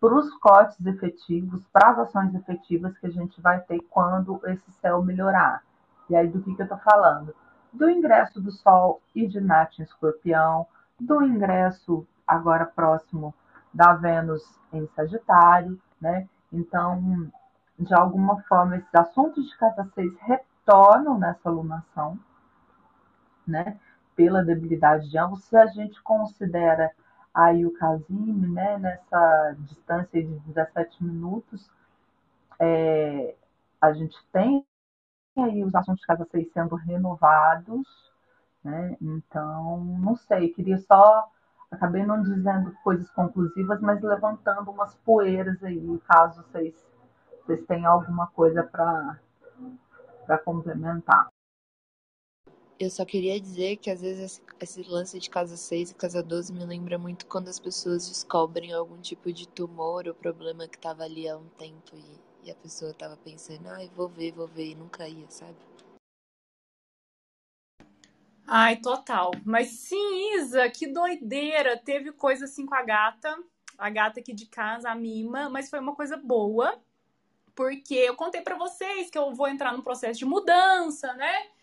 para 0.00 0.14
os 0.14 0.32
cortes 0.38 0.84
efetivos, 0.86 1.64
para 1.72 1.90
as 1.90 1.98
ações 1.98 2.34
efetivas 2.34 2.96
que 2.98 3.06
a 3.06 3.10
gente 3.10 3.40
vai 3.40 3.60
ter 3.60 3.80
quando 3.90 4.40
esse 4.46 4.70
céu 4.80 5.02
melhorar. 5.02 5.62
E 6.08 6.16
aí, 6.16 6.28
do 6.28 6.40
que, 6.40 6.54
que 6.54 6.62
eu 6.62 6.64
estou 6.64 6.78
falando? 6.78 7.34
Do 7.72 7.90
ingresso 7.90 8.40
do 8.40 8.50
Sol 8.50 9.00
e 9.14 9.26
de 9.26 9.40
Marte 9.40 9.80
em 9.80 9.84
Escorpião, 9.84 10.66
do 10.98 11.22
ingresso 11.22 12.06
agora 12.26 12.64
próximo 12.64 13.34
da 13.72 13.94
Vênus 13.94 14.42
em 14.72 14.86
Sagitário, 14.94 15.78
né? 16.00 16.28
Então, 16.52 17.30
de 17.78 17.94
alguma 17.94 18.42
forma, 18.42 18.76
esses 18.76 18.94
assuntos 18.94 19.48
de 19.48 19.56
casa 19.56 19.84
6 19.94 20.12
retornam 20.20 21.18
nessa 21.18 21.48
alunação, 21.48 22.18
né, 23.46 23.78
pela 24.16 24.44
debilidade 24.44 25.08
de 25.08 25.16
ambos, 25.16 25.44
se 25.44 25.56
a 25.56 25.66
gente 25.66 26.02
considera 26.02 26.90
aí 27.34 27.64
o 27.64 27.72
Casime, 27.72 28.48
né, 28.48 28.78
nessa 28.78 29.56
distância 29.60 30.22
de 30.22 30.38
17 30.40 31.02
minutos, 31.04 31.70
é, 32.58 33.34
a 33.80 33.92
gente 33.92 34.16
tem 34.32 34.64
aí 35.36 35.62
os 35.64 35.74
assuntos 35.74 36.00
de 36.00 36.06
casa 36.06 36.26
6 36.30 36.52
sendo 36.52 36.74
renovados, 36.74 37.86
né, 38.64 38.96
então, 39.00 39.78
não 40.00 40.16
sei, 40.16 40.48
queria 40.48 40.78
só, 40.78 41.30
acabei 41.70 42.04
não 42.04 42.22
dizendo 42.22 42.74
coisas 42.82 43.08
conclusivas, 43.10 43.80
mas 43.80 44.02
levantando 44.02 44.70
umas 44.70 44.94
poeiras 44.96 45.62
aí, 45.62 46.00
caso 46.08 46.42
vocês, 46.42 46.74
vocês 47.44 47.64
tenham 47.66 47.92
alguma 47.92 48.26
coisa 48.28 48.62
para 48.64 49.18
complementar. 50.44 51.28
Eu 52.80 52.90
só 52.90 53.04
queria 53.04 53.40
dizer 53.40 53.76
que 53.78 53.90
às 53.90 54.00
vezes 54.00 54.40
esse 54.60 54.82
lance 54.84 55.18
de 55.18 55.28
casa 55.28 55.56
6 55.56 55.90
e 55.90 55.94
casa 55.96 56.22
12 56.22 56.52
me 56.52 56.64
lembra 56.64 56.96
muito 56.96 57.26
quando 57.26 57.48
as 57.48 57.58
pessoas 57.58 58.08
descobrem 58.08 58.72
algum 58.72 59.00
tipo 59.00 59.32
de 59.32 59.48
tumor 59.48 60.06
ou 60.06 60.14
problema 60.14 60.68
que 60.68 60.78
tava 60.78 61.02
ali 61.02 61.28
há 61.28 61.36
um 61.36 61.48
tempo 61.58 61.96
e, 61.96 62.46
e 62.46 62.50
a 62.52 62.54
pessoa 62.54 62.94
tava 62.94 63.16
pensando, 63.16 63.66
ai, 63.66 63.86
ah, 63.86 63.96
vou 63.96 64.08
ver, 64.08 64.30
vou 64.30 64.46
ver, 64.46 64.70
e 64.70 64.74
nunca 64.76 65.08
ia, 65.08 65.28
sabe? 65.28 65.56
Ai, 68.46 68.76
total. 68.76 69.32
Mas 69.44 69.70
sim, 69.70 70.36
Isa, 70.36 70.70
que 70.70 70.86
doideira. 70.86 71.76
Teve 71.76 72.12
coisa 72.12 72.44
assim 72.44 72.64
com 72.64 72.76
a 72.76 72.82
gata, 72.82 73.36
a 73.76 73.90
gata 73.90 74.20
aqui 74.20 74.32
de 74.32 74.46
casa, 74.46 74.88
a 74.88 74.94
Mima, 74.94 75.50
mas 75.50 75.68
foi 75.68 75.80
uma 75.80 75.96
coisa 75.96 76.16
boa, 76.16 76.80
porque 77.56 77.94
eu 77.94 78.14
contei 78.14 78.40
para 78.40 78.56
vocês 78.56 79.10
que 79.10 79.18
eu 79.18 79.34
vou 79.34 79.48
entrar 79.48 79.72
num 79.72 79.82
processo 79.82 80.20
de 80.20 80.24
mudança, 80.24 81.12
né? 81.14 81.57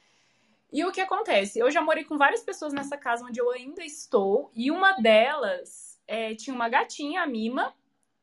E 0.71 0.83
o 0.83 0.91
que 0.91 1.01
acontece? 1.01 1.59
Eu 1.59 1.69
já 1.71 1.81
morei 1.81 2.03
com 2.03 2.17
várias 2.17 2.43
pessoas 2.43 2.73
nessa 2.73 2.97
casa 2.97 3.25
onde 3.25 3.39
eu 3.39 3.49
ainda 3.51 3.83
estou, 3.83 4.51
e 4.53 4.71
uma 4.71 4.93
delas 4.93 5.99
é, 6.07 6.35
tinha 6.35 6.55
uma 6.55 6.69
gatinha, 6.69 7.21
a 7.21 7.27
Mima, 7.27 7.73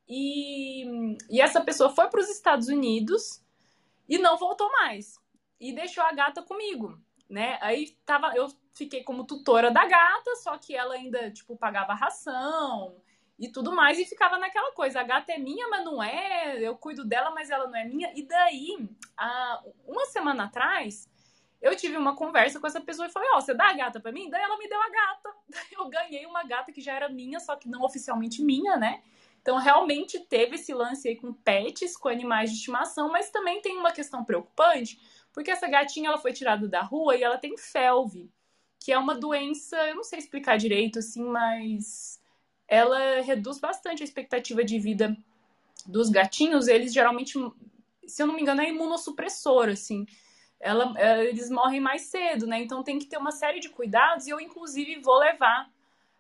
e, 0.08 1.16
e 1.30 1.40
essa 1.40 1.60
pessoa 1.60 1.90
foi 1.90 2.08
para 2.08 2.20
os 2.20 2.28
Estados 2.28 2.68
Unidos 2.68 3.42
e 4.08 4.18
não 4.18 4.36
voltou 4.36 4.70
mais. 4.72 5.18
E 5.58 5.72
deixou 5.72 6.04
a 6.04 6.12
gata 6.12 6.42
comigo, 6.42 7.00
né? 7.28 7.58
Aí 7.60 7.96
tava, 8.04 8.34
eu 8.34 8.48
fiquei 8.74 9.02
como 9.02 9.24
tutora 9.24 9.70
da 9.70 9.86
gata, 9.86 10.36
só 10.36 10.58
que 10.58 10.74
ela 10.74 10.94
ainda, 10.94 11.30
tipo, 11.30 11.56
pagava 11.56 11.94
ração 11.94 12.96
e 13.38 13.48
tudo 13.48 13.74
mais, 13.74 13.98
e 13.98 14.04
ficava 14.04 14.38
naquela 14.38 14.72
coisa, 14.72 15.00
a 15.00 15.04
gata 15.04 15.32
é 15.32 15.38
minha, 15.38 15.66
mas 15.68 15.84
não 15.84 16.02
é, 16.02 16.60
eu 16.60 16.76
cuido 16.76 17.04
dela, 17.04 17.30
mas 17.30 17.50
ela 17.50 17.66
não 17.66 17.76
é 17.76 17.84
minha. 17.84 18.12
E 18.14 18.22
daí, 18.22 18.88
a, 19.16 19.62
uma 19.86 20.04
semana 20.06 20.44
atrás, 20.44 21.08
eu 21.62 21.76
tive 21.76 21.96
uma 21.96 22.16
conversa 22.16 22.58
com 22.58 22.66
essa 22.66 22.80
pessoa 22.80 23.06
e 23.06 23.10
falei, 23.10 23.28
ó, 23.32 23.38
oh, 23.38 23.40
você 23.40 23.54
dá 23.54 23.68
a 23.68 23.72
gata 23.72 24.00
para 24.00 24.10
mim? 24.10 24.28
Daí 24.28 24.42
ela 24.42 24.58
me 24.58 24.68
deu 24.68 24.80
a 24.80 24.90
gata. 24.90 25.32
Eu 25.78 25.88
ganhei 25.88 26.26
uma 26.26 26.42
gata 26.42 26.72
que 26.72 26.80
já 26.80 26.92
era 26.92 27.08
minha, 27.08 27.38
só 27.38 27.54
que 27.54 27.68
não 27.68 27.82
oficialmente 27.82 28.42
minha, 28.42 28.76
né? 28.76 29.00
Então, 29.40 29.56
realmente 29.58 30.20
teve 30.20 30.56
esse 30.56 30.74
lance 30.74 31.08
aí 31.08 31.16
com 31.16 31.32
pets, 31.32 31.96
com 31.96 32.08
animais 32.08 32.50
de 32.50 32.56
estimação, 32.56 33.10
mas 33.10 33.30
também 33.30 33.60
tem 33.62 33.76
uma 33.76 33.92
questão 33.92 34.24
preocupante, 34.24 35.00
porque 35.32 35.50
essa 35.50 35.68
gatinha 35.68 36.08
ela 36.08 36.18
foi 36.18 36.32
tirada 36.32 36.68
da 36.68 36.82
rua 36.82 37.16
e 37.16 37.22
ela 37.22 37.38
tem 37.38 37.56
felve, 37.56 38.30
que 38.78 38.92
é 38.92 38.98
uma 38.98 39.14
doença, 39.14 39.76
eu 39.88 39.96
não 39.96 40.04
sei 40.04 40.18
explicar 40.18 40.56
direito, 40.56 40.98
assim, 40.98 41.24
mas 41.24 42.20
ela 42.68 43.20
reduz 43.20 43.58
bastante 43.58 44.02
a 44.02 44.04
expectativa 44.04 44.64
de 44.64 44.78
vida 44.78 45.16
dos 45.86 46.08
gatinhos. 46.08 46.68
Eles 46.68 46.92
geralmente, 46.92 47.38
se 48.06 48.22
eu 48.22 48.26
não 48.26 48.34
me 48.34 48.42
engano, 48.42 48.60
é 48.60 48.68
imunossupressor, 48.68 49.68
assim. 49.68 50.06
Ela, 50.62 50.94
é, 50.96 51.24
eles 51.24 51.50
morrem 51.50 51.80
mais 51.80 52.02
cedo, 52.02 52.46
né? 52.46 52.62
Então 52.62 52.84
tem 52.84 52.98
que 52.98 53.06
ter 53.06 53.18
uma 53.18 53.32
série 53.32 53.58
de 53.58 53.68
cuidados 53.68 54.26
e 54.26 54.30
eu, 54.30 54.40
inclusive, 54.40 55.00
vou 55.00 55.18
levar 55.18 55.68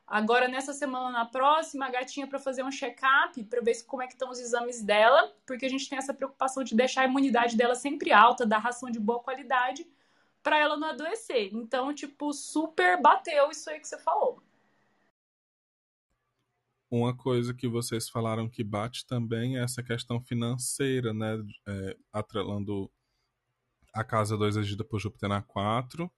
agora 0.04 0.48
nessa 0.48 0.72
semana 0.72 1.10
na 1.10 1.24
próxima 1.24 1.86
a 1.86 1.90
gatinha 1.90 2.26
para 2.26 2.40
fazer 2.40 2.64
um 2.64 2.70
check-up 2.70 3.42
para 3.44 3.62
ver 3.62 3.80
como 3.84 4.02
é 4.02 4.06
que 4.08 4.14
estão 4.14 4.30
os 4.30 4.40
exames 4.40 4.82
dela, 4.82 5.32
porque 5.46 5.64
a 5.64 5.68
gente 5.68 5.88
tem 5.88 5.96
essa 5.96 6.12
preocupação 6.12 6.64
de 6.64 6.74
deixar 6.74 7.02
a 7.02 7.04
imunidade 7.04 7.56
dela 7.56 7.76
sempre 7.76 8.12
alta, 8.12 8.44
dar 8.44 8.58
ração 8.58 8.90
de 8.90 8.98
boa 8.98 9.20
qualidade 9.20 9.86
para 10.42 10.58
ela 10.58 10.76
não 10.76 10.88
adoecer. 10.88 11.50
Então, 11.54 11.94
tipo, 11.94 12.32
super 12.32 13.00
bateu 13.00 13.48
isso 13.50 13.70
aí 13.70 13.78
que 13.78 13.86
você 13.86 13.98
falou. 13.98 14.42
Uma 16.90 17.16
coisa 17.16 17.54
que 17.54 17.68
vocês 17.68 18.10
falaram 18.10 18.50
que 18.50 18.64
bate 18.64 19.06
também 19.06 19.56
é 19.56 19.62
essa 19.62 19.82
questão 19.82 20.20
financeira, 20.20 21.14
né? 21.14 21.42
É, 21.66 21.96
atrelando 22.12 22.90
a 23.92 24.04
casa 24.04 24.36
2 24.36 24.56
agida 24.56 24.84
por 24.84 24.98
Júpiter 24.98 25.28
na 25.28 25.42
4, 25.42 26.10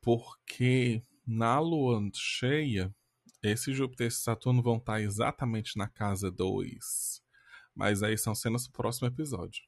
porque 0.00 1.02
na 1.26 1.60
lua 1.60 2.00
cheia, 2.14 2.94
esse 3.42 3.72
Júpiter 3.72 4.06
e 4.06 4.08
esse 4.08 4.20
Saturno 4.20 4.62
vão 4.62 4.78
estar 4.78 5.00
exatamente 5.00 5.76
na 5.76 5.88
casa 5.88 6.30
2. 6.30 7.22
Mas 7.74 8.02
aí 8.02 8.16
são 8.16 8.34
cenas 8.34 8.66
do 8.66 8.72
próximo 8.72 9.08
episódio. 9.08 9.62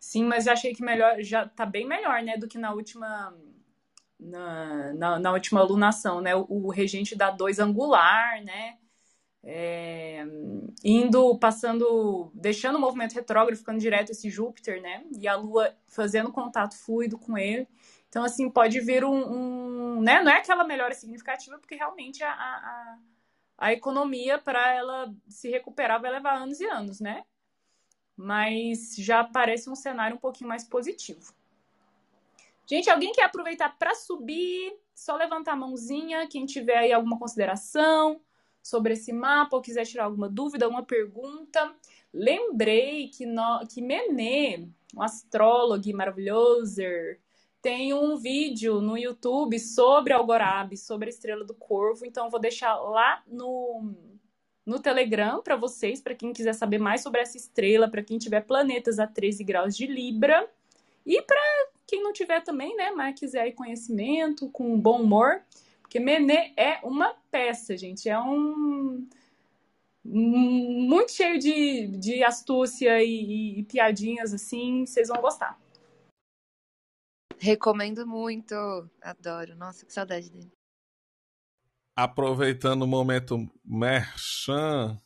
Sim, 0.00 0.24
mas 0.24 0.46
eu 0.46 0.52
achei 0.52 0.74
que 0.74 0.82
melhor, 0.82 1.22
já 1.22 1.46
tá 1.48 1.64
bem 1.66 1.86
melhor, 1.86 2.22
né, 2.22 2.36
do 2.36 2.48
que 2.48 2.58
na 2.58 2.72
última 2.72 3.32
na, 4.18 4.92
na, 4.94 5.18
na 5.18 5.32
última 5.32 5.60
alunação, 5.60 6.20
né? 6.20 6.34
O, 6.36 6.46
o 6.48 6.70
regente 6.70 7.16
da 7.16 7.30
2 7.30 7.58
angular, 7.58 8.42
né? 8.44 8.78
É, 9.42 10.22
indo, 10.84 11.38
passando, 11.38 12.30
deixando 12.34 12.76
o 12.76 12.80
movimento 12.80 13.14
retrógrado, 13.14 13.56
ficando 13.56 13.78
direto 13.78 14.10
esse 14.10 14.28
Júpiter, 14.28 14.82
né? 14.82 15.04
E 15.18 15.26
a 15.26 15.34
Lua 15.34 15.74
fazendo 15.86 16.30
contato 16.30 16.76
fluido 16.76 17.18
com 17.18 17.38
ele. 17.38 17.66
Então, 18.08 18.22
assim, 18.24 18.50
pode 18.50 18.80
vir 18.80 19.04
um. 19.04 19.96
um 19.96 20.00
né? 20.02 20.22
Não 20.22 20.30
é 20.30 20.38
aquela 20.38 20.64
melhora 20.64 20.94
significativa, 20.94 21.58
porque 21.58 21.74
realmente 21.74 22.22
a, 22.22 22.30
a, 22.30 22.98
a 23.56 23.72
economia, 23.72 24.38
para 24.38 24.74
ela 24.74 25.14
se 25.28 25.48
recuperar, 25.48 26.00
vai 26.00 26.10
levar 26.10 26.36
anos 26.36 26.60
e 26.60 26.66
anos, 26.66 27.00
né? 27.00 27.24
Mas 28.16 28.94
já 28.98 29.24
parece 29.24 29.70
um 29.70 29.74
cenário 29.74 30.16
um 30.16 30.20
pouquinho 30.20 30.48
mais 30.48 30.64
positivo. 30.64 31.32
Gente, 32.66 32.90
alguém 32.90 33.12
quer 33.12 33.24
aproveitar 33.24 33.76
para 33.78 33.94
subir? 33.94 34.78
Só 34.94 35.16
levantar 35.16 35.52
a 35.52 35.56
mãozinha, 35.56 36.28
quem 36.28 36.44
tiver 36.44 36.76
aí 36.76 36.92
alguma 36.92 37.18
consideração 37.18 38.20
sobre 38.62 38.94
esse 38.94 39.12
mapa 39.12 39.56
ou 39.56 39.62
quiser 39.62 39.86
tirar 39.86 40.04
alguma 40.04 40.28
dúvida, 40.28 40.64
alguma 40.64 40.84
pergunta. 40.84 41.74
Lembrei 42.12 43.08
que, 43.08 43.24
no, 43.24 43.66
que 43.68 43.80
Menê, 43.80 44.68
um 44.94 45.02
astrólogo 45.02 45.96
maravilhoso, 45.96 46.82
tem 47.62 47.92
um 47.92 48.16
vídeo 48.16 48.80
no 48.80 48.96
YouTube 48.96 49.58
sobre 49.58 50.12
Algorab, 50.12 50.76
sobre 50.76 51.08
a 51.08 51.10
estrela 51.10 51.44
do 51.44 51.54
corvo. 51.54 52.06
Então, 52.06 52.30
vou 52.30 52.40
deixar 52.40 52.74
lá 52.74 53.22
no, 53.26 53.92
no 54.64 54.80
Telegram 54.80 55.42
para 55.42 55.56
vocês, 55.56 56.00
para 56.00 56.14
quem 56.14 56.32
quiser 56.32 56.54
saber 56.54 56.78
mais 56.78 57.02
sobre 57.02 57.20
essa 57.20 57.36
estrela, 57.36 57.88
para 57.88 58.02
quem 58.02 58.18
tiver 58.18 58.40
planetas 58.42 58.98
a 58.98 59.06
13 59.06 59.44
graus 59.44 59.76
de 59.76 59.86
Libra. 59.86 60.48
E 61.04 61.20
para 61.22 61.40
quem 61.86 62.02
não 62.02 62.12
tiver 62.12 62.40
também, 62.40 62.74
né, 62.76 62.92
mas 62.92 63.18
quiser 63.18 63.50
conhecimento, 63.52 64.48
com 64.50 64.78
bom 64.80 65.02
humor, 65.02 65.42
porque 65.90 65.98
Menê 65.98 66.54
é 66.56 66.78
uma 66.84 67.14
peça, 67.32 67.76
gente. 67.76 68.08
É 68.08 68.16
um. 68.16 69.08
Muito 70.04 71.10
cheio 71.10 71.36
de, 71.36 71.88
de 71.98 72.22
astúcia 72.22 73.02
e, 73.02 73.58
e 73.58 73.64
piadinhas, 73.64 74.32
assim. 74.32 74.86
Vocês 74.86 75.08
vão 75.08 75.20
gostar. 75.20 75.60
Recomendo 77.38 78.06
muito. 78.06 78.54
Adoro. 79.02 79.56
Nossa, 79.56 79.84
que 79.84 79.92
saudade 79.92 80.30
dele. 80.30 80.52
Aproveitando 81.96 82.82
o 82.82 82.86
momento 82.86 83.50
merchan, 83.64 84.96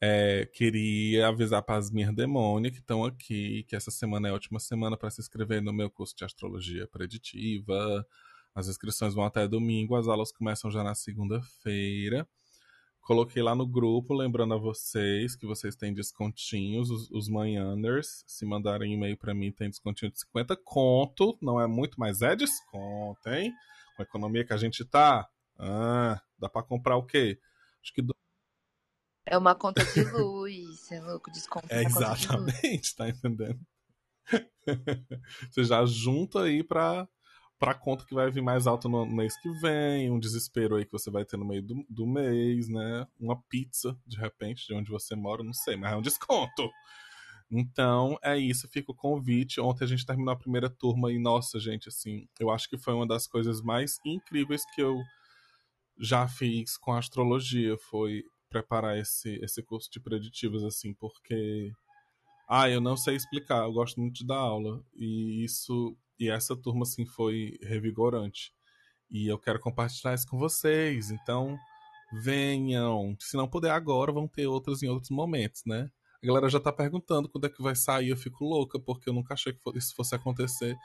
é, 0.00 0.46
queria 0.46 1.28
avisar 1.28 1.62
para 1.62 1.76
as 1.76 1.90
minhas 1.90 2.14
demônias 2.14 2.72
que 2.72 2.80
estão 2.80 3.04
aqui 3.04 3.64
que 3.64 3.76
essa 3.76 3.90
semana 3.90 4.28
é 4.28 4.30
a 4.30 4.34
última 4.34 4.58
semana 4.58 4.96
para 4.96 5.10
se 5.10 5.20
inscrever 5.20 5.60
no 5.60 5.74
meu 5.74 5.90
curso 5.90 6.16
de 6.16 6.24
astrologia 6.24 6.88
preditiva. 6.88 8.06
As 8.58 8.66
inscrições 8.66 9.14
vão 9.14 9.24
até 9.24 9.46
domingo, 9.46 9.94
as 9.94 10.08
aulas 10.08 10.32
começam 10.32 10.68
já 10.68 10.82
na 10.82 10.92
segunda-feira. 10.92 12.28
Coloquei 13.00 13.40
lá 13.40 13.54
no 13.54 13.64
grupo, 13.64 14.12
lembrando 14.12 14.52
a 14.52 14.56
vocês 14.56 15.36
que 15.36 15.46
vocês 15.46 15.76
têm 15.76 15.94
descontinhos, 15.94 16.90
os, 16.90 17.08
os 17.12 17.28
manhãers. 17.28 18.24
Se 18.26 18.44
mandarem 18.44 18.92
e-mail 18.92 19.16
para 19.16 19.32
mim, 19.32 19.52
tem 19.52 19.70
descontinho 19.70 20.10
de 20.10 20.18
50 20.18 20.56
conto. 20.56 21.38
Não 21.40 21.60
é 21.60 21.68
muito, 21.68 22.00
mas 22.00 22.20
é 22.20 22.34
desconto, 22.34 23.28
hein? 23.28 23.52
Com 23.94 24.02
a 24.02 24.04
economia 24.04 24.44
que 24.44 24.52
a 24.52 24.56
gente 24.56 24.84
tá, 24.84 25.28
ah, 25.56 26.20
dá 26.36 26.48
para 26.48 26.64
comprar 26.64 26.96
o 26.96 27.06
quê? 27.06 27.38
Acho 27.80 27.94
que. 27.94 28.02
Do... 28.02 28.12
É 29.24 29.38
uma 29.38 29.54
conta 29.54 29.84
de 29.84 30.02
luz, 30.02 30.90
é 30.90 31.00
louco, 31.00 31.30
desconto. 31.30 31.68
É 31.70 31.84
exatamente, 31.84 32.96
tá 32.96 33.08
entendendo? 33.08 33.60
Você 35.48 35.62
já 35.62 35.86
junta 35.86 36.42
aí 36.42 36.64
para 36.64 37.08
pra 37.58 37.74
conta 37.74 38.04
que 38.04 38.14
vai 38.14 38.30
vir 38.30 38.42
mais 38.42 38.66
alta 38.66 38.88
no 38.88 39.04
mês 39.04 39.36
que 39.40 39.50
vem, 39.60 40.10
um 40.10 40.18
desespero 40.18 40.76
aí 40.76 40.84
que 40.84 40.92
você 40.92 41.10
vai 41.10 41.24
ter 41.24 41.36
no 41.36 41.44
meio 41.44 41.62
do, 41.62 41.84
do 41.88 42.06
mês, 42.06 42.68
né? 42.68 43.06
Uma 43.18 43.40
pizza, 43.48 43.98
de 44.06 44.16
repente, 44.16 44.66
de 44.66 44.74
onde 44.74 44.90
você 44.90 45.16
mora, 45.16 45.42
não 45.42 45.52
sei, 45.52 45.76
mas 45.76 45.92
é 45.92 45.96
um 45.96 46.02
desconto. 46.02 46.70
Então, 47.50 48.18
é 48.22 48.36
isso, 48.38 48.68
fica 48.68 48.92
o 48.92 48.94
convite. 48.94 49.60
Ontem 49.60 49.84
a 49.84 49.88
gente 49.88 50.06
terminou 50.06 50.32
a 50.32 50.38
primeira 50.38 50.70
turma 50.70 51.10
e, 51.10 51.18
nossa, 51.18 51.58
gente, 51.58 51.88
assim, 51.88 52.28
eu 52.38 52.50
acho 52.50 52.68
que 52.68 52.78
foi 52.78 52.94
uma 52.94 53.06
das 53.06 53.26
coisas 53.26 53.60
mais 53.60 53.98
incríveis 54.04 54.62
que 54.74 54.82
eu 54.82 54.96
já 55.98 56.28
fiz 56.28 56.76
com 56.76 56.92
a 56.92 56.98
astrologia, 56.98 57.76
foi 57.90 58.22
preparar 58.48 58.98
esse, 58.98 59.36
esse 59.42 59.62
curso 59.62 59.90
de 59.90 60.00
preditivas, 60.00 60.62
assim, 60.62 60.94
porque. 60.94 61.72
Ah, 62.48 62.70
eu 62.70 62.80
não 62.80 62.96
sei 62.96 63.14
explicar, 63.16 63.64
eu 63.64 63.72
gosto 63.72 64.00
muito 64.00 64.16
de 64.16 64.26
dar 64.26 64.38
aula. 64.38 64.82
E 64.96 65.44
isso 65.44 65.96
e 66.18 66.28
essa 66.28 66.56
turma, 66.56 66.82
assim, 66.82 67.06
foi 67.06 67.58
revigorante. 67.62 68.52
E 69.10 69.26
eu 69.26 69.38
quero 69.38 69.60
compartilhar 69.60 70.14
isso 70.14 70.26
com 70.26 70.38
vocês. 70.38 71.10
Então, 71.10 71.58
venham. 72.12 73.16
Se 73.20 73.36
não 73.36 73.48
puder 73.48 73.70
agora, 73.70 74.12
vão 74.12 74.28
ter 74.28 74.46
outras 74.46 74.82
em 74.82 74.88
outros 74.88 75.10
momentos, 75.10 75.62
né? 75.66 75.90
A 76.22 76.26
galera 76.26 76.48
já 76.48 76.58
tá 76.58 76.72
perguntando 76.72 77.28
quando 77.28 77.46
é 77.46 77.48
que 77.48 77.62
vai 77.62 77.76
sair. 77.76 78.08
Eu 78.10 78.16
fico 78.16 78.44
louca, 78.44 78.78
porque 78.78 79.08
eu 79.08 79.14
nunca 79.14 79.34
achei 79.34 79.52
que 79.52 79.60
isso 79.78 79.94
fosse 79.94 80.14
acontecer. 80.14 80.76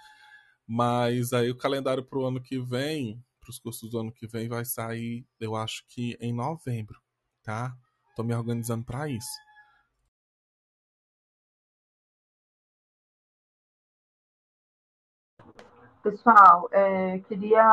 Mas 0.68 1.34
aí 1.34 1.50
o 1.50 1.58
calendário 1.58 2.04
pro 2.04 2.26
ano 2.26 2.42
que 2.42 2.60
vem, 2.60 3.22
pros 3.42 3.60
cursos 3.60 3.90
do 3.90 4.00
ano 4.00 4.12
que 4.12 4.28
vem, 4.28 4.48
vai 4.48 4.64
sair, 4.64 5.26
eu 5.40 5.56
acho 5.56 5.84
que 5.90 6.18
em 6.22 6.34
novembro, 6.34 7.00
tá? 7.44 7.76
Tô 8.16 8.24
me 8.24 8.34
organizando 8.34 8.86
para 8.86 9.10
isso. 9.10 9.28
Pessoal, 16.04 16.68
é, 16.74 17.20
queria 17.20 17.72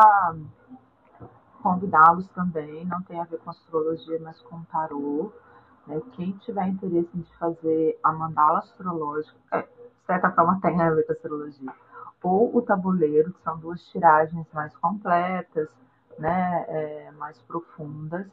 convidá-los 1.61 2.29
também, 2.29 2.87
não 2.87 3.03
tem 3.03 3.21
a 3.21 3.25
ver 3.25 3.41
com 3.41 3.51
astrologia, 3.51 4.21
mas 4.21 4.41
com 4.43 4.63
tarô. 4.67 5.33
Né? 5.85 6.01
Quem 6.13 6.31
tiver 6.39 6.69
interesse 6.69 7.11
em 7.13 7.25
fazer 7.41 7.99
a 8.05 8.13
mandala 8.13 8.61
astrológica, 8.61 9.37
é, 9.51 9.67
certa 10.07 10.31
forma 10.31 10.61
tem 10.61 10.81
a 10.81 10.91
ver 10.91 11.05
com 11.07 11.13
astrologia, 11.13 11.75
ou 12.23 12.57
o 12.57 12.63
tabuleiro, 12.63 13.33
que 13.33 13.43
são 13.43 13.59
duas 13.59 13.83
tiragens 13.87 14.47
mais 14.53 14.77
completas, 14.77 15.69
né, 16.17 16.65
é, 16.69 17.11
mais 17.19 17.37
profundas. 17.43 18.29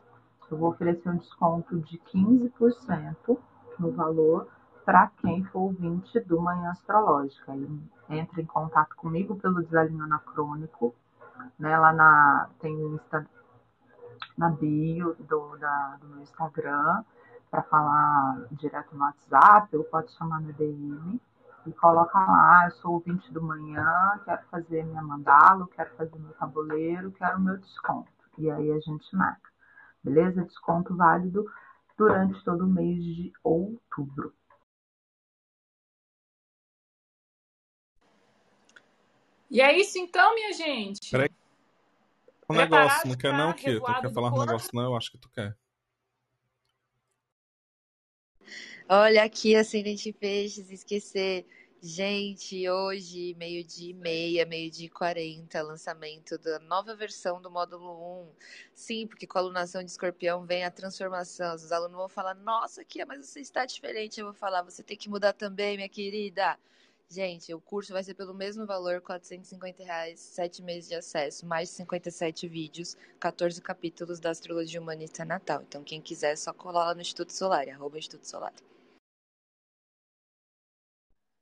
Eu 0.51 0.57
vou 0.59 0.69
oferecer 0.69 1.09
um 1.09 1.17
desconto 1.17 1.79
de 1.79 1.97
15% 2.13 3.35
no 3.79 3.91
valor 3.93 4.47
para 4.87 5.07
quem 5.17 5.43
for 5.43 5.63
ouvinte 5.63 6.17
do 6.21 6.39
Manhã 6.39 6.69
Astrológica. 6.69 7.53
Ele 7.53 7.91
entra 8.07 8.41
em 8.41 8.45
contato 8.45 8.95
comigo 8.95 9.35
pelo 9.35 9.61
Desalinho 9.61 10.05
Anacrônico, 10.05 10.95
né? 11.59 11.77
Lá 11.77 11.91
na, 11.91 12.49
tem 12.61 12.73
Insta, 12.73 13.27
na 14.37 14.49
bio 14.49 15.13
do, 15.19 15.57
da, 15.57 15.97
do 15.99 16.07
meu 16.07 16.21
Instagram, 16.21 17.03
para 17.51 17.63
falar 17.63 18.45
direto 18.53 18.95
no 18.95 19.03
WhatsApp, 19.03 19.75
ou 19.75 19.83
pode 19.83 20.09
chamar 20.13 20.39
no 20.39 20.53
DM 20.53 21.19
e 21.65 21.73
coloca 21.73 22.17
lá, 22.17 22.67
eu 22.67 22.71
sou 22.77 22.93
ouvinte 22.93 23.29
do 23.33 23.41
manhã, 23.41 24.17
quero 24.23 24.41
fazer 24.49 24.85
minha 24.85 25.01
mandala, 25.01 25.67
quero 25.75 25.93
fazer 25.97 26.17
meu 26.17 26.31
tabuleiro, 26.35 27.11
quero 27.11 27.41
meu 27.41 27.57
desconto. 27.57 28.09
E 28.37 28.49
aí 28.49 28.71
a 28.71 28.79
gente 28.79 29.13
marca. 29.13 29.49
Beleza? 30.01 30.45
Desconto 30.45 30.95
válido 30.95 31.43
durante 31.97 32.41
todo 32.45 32.63
o 32.63 32.69
mês 32.69 33.03
de 33.03 33.33
outubro. 33.43 34.36
E 39.49 39.61
é 39.61 39.77
isso 39.77 39.97
então, 39.97 40.35
minha 40.35 40.53
gente. 40.53 41.11
Peraí. 41.11 41.29
Um 42.49 42.55
Preparado 42.55 42.87
negócio, 42.87 43.09
não 43.09 43.17
quer 43.17 43.33
não, 43.33 43.53
Kito? 43.53 43.71
revoada 43.71 44.01
Quer 44.01 44.13
falar 44.13 44.33
um 44.33 44.39
negócio 44.39 44.69
não? 44.73 44.83
Eu 44.83 44.95
acho 44.95 45.11
que 45.11 45.17
tu 45.17 45.29
quer. 45.29 45.55
Olha 48.87 49.23
aqui, 49.23 49.53
ascendente 49.55 50.13
peixes, 50.13 50.71
esquecer. 50.71 51.45
Gente, 51.81 52.67
hoje, 52.69 53.35
meio-dia 53.37 53.91
e 53.91 53.93
meia, 53.93 54.45
meio-dia 54.45 54.87
e 54.87 54.89
quarenta, 54.89 55.61
lançamento 55.61 56.37
da 56.39 56.57
nova 56.59 56.95
versão 56.95 57.41
do 57.41 57.51
módulo 57.51 58.23
1. 58.23 58.35
Sim, 58.73 59.07
porque 59.07 59.27
com 59.27 59.37
a 59.37 59.41
alunação 59.41 59.83
de 59.83 59.91
escorpião 59.91 60.45
vem 60.45 60.63
a 60.63 60.71
transformação. 60.71 61.53
Os 61.53 61.71
alunos 61.71 61.97
vão 61.97 62.09
falar, 62.09 62.33
nossa, 62.33 62.83
Kia, 62.83 63.05
mas 63.05 63.25
você 63.25 63.41
está 63.41 63.65
diferente. 63.65 64.19
Eu 64.19 64.27
vou 64.27 64.33
falar, 64.33 64.63
você 64.63 64.81
tem 64.81 64.97
que 64.97 65.09
mudar 65.09 65.33
também, 65.33 65.75
minha 65.75 65.89
querida. 65.89 66.57
Gente, 67.09 67.53
o 67.53 67.61
curso 67.61 67.93
vai 67.93 68.03
ser 68.03 68.15
pelo 68.15 68.33
mesmo 68.33 68.65
valor, 68.65 68.99
450 68.99 69.81
reais, 69.81 70.19
7 70.19 70.61
meses 70.61 70.89
de 70.89 70.95
acesso, 70.95 71.45
mais 71.45 71.69
de 71.69 71.75
57 71.75 72.47
vídeos, 72.49 72.97
14 73.17 73.61
capítulos 73.61 74.19
da 74.19 74.29
Astrologia 74.29 74.81
Humanista 74.81 75.23
Natal. 75.23 75.61
Então, 75.61 75.83
quem 75.83 76.01
quiser, 76.01 76.33
é 76.33 76.35
só 76.35 76.51
colar 76.51 76.87
lá 76.87 76.93
no 76.93 76.99
Instituto 76.99 77.31
Solar, 77.31 77.67
arroba 77.69 77.97
Instituto 77.97 78.27
Solar. 78.27 78.53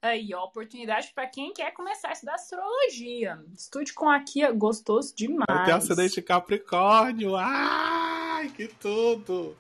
Aí, 0.03 0.35
ó, 0.35 0.43
oportunidade 0.43 1.11
para 1.15 1.27
quem 1.27 1.51
quer 1.51 1.71
começar 1.71 2.09
a 2.09 2.13
estudar 2.13 2.35
astrologia. 2.35 3.43
Estude 3.51 3.91
com 3.91 4.07
a 4.07 4.23
Kia, 4.23 4.51
gostoso 4.51 5.15
demais. 5.15 5.47
Vai 5.49 5.65
ter 5.65 5.71
acidente 5.71 6.21
Capricórnio. 6.21 7.35
Ai, 7.35 8.51
que 8.51 8.67
tudo. 8.67 9.57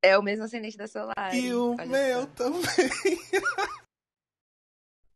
É 0.00 0.16
o 0.16 0.22
mesmo 0.22 0.44
ascendente 0.44 0.76
da 0.76 0.86
Solar. 0.86 1.34
E 1.34 1.52
o 1.52 1.72
olha 1.72 1.86
meu 1.86 2.20
só. 2.20 2.26
também. 2.26 2.62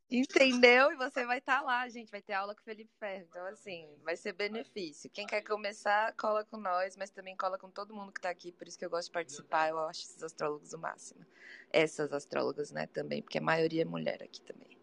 Entendeu? 0.08 0.92
E 0.92 0.96
você 0.96 1.26
vai 1.26 1.38
estar 1.38 1.60
lá, 1.62 1.88
gente. 1.88 2.10
Vai 2.10 2.22
ter 2.22 2.32
aula 2.32 2.54
com 2.54 2.60
o 2.60 2.64
Felipe 2.64 2.92
Ferro. 2.98 3.26
Então, 3.28 3.44
assim, 3.46 3.88
vai 4.04 4.16
ser 4.16 4.32
benefício. 4.32 5.10
Quem 5.10 5.26
quer 5.26 5.42
começar, 5.42 6.14
cola 6.14 6.44
com 6.44 6.56
nós, 6.56 6.96
mas 6.96 7.10
também 7.10 7.36
cola 7.36 7.58
com 7.58 7.68
todo 7.68 7.94
mundo 7.94 8.12
que 8.12 8.20
tá 8.20 8.30
aqui. 8.30 8.52
Por 8.52 8.68
isso 8.68 8.78
que 8.78 8.84
eu 8.84 8.90
gosto 8.90 9.08
de 9.08 9.12
participar. 9.12 9.70
Eu 9.70 9.78
acho 9.80 10.02
esses 10.02 10.22
astrólogos 10.22 10.72
o 10.72 10.78
máximo. 10.78 11.26
Essas 11.72 12.12
astrólogas, 12.12 12.70
né, 12.70 12.86
também, 12.86 13.20
porque 13.20 13.38
a 13.38 13.42
maioria 13.42 13.82
é 13.82 13.84
mulher 13.84 14.22
aqui 14.22 14.40
também. 14.42 14.76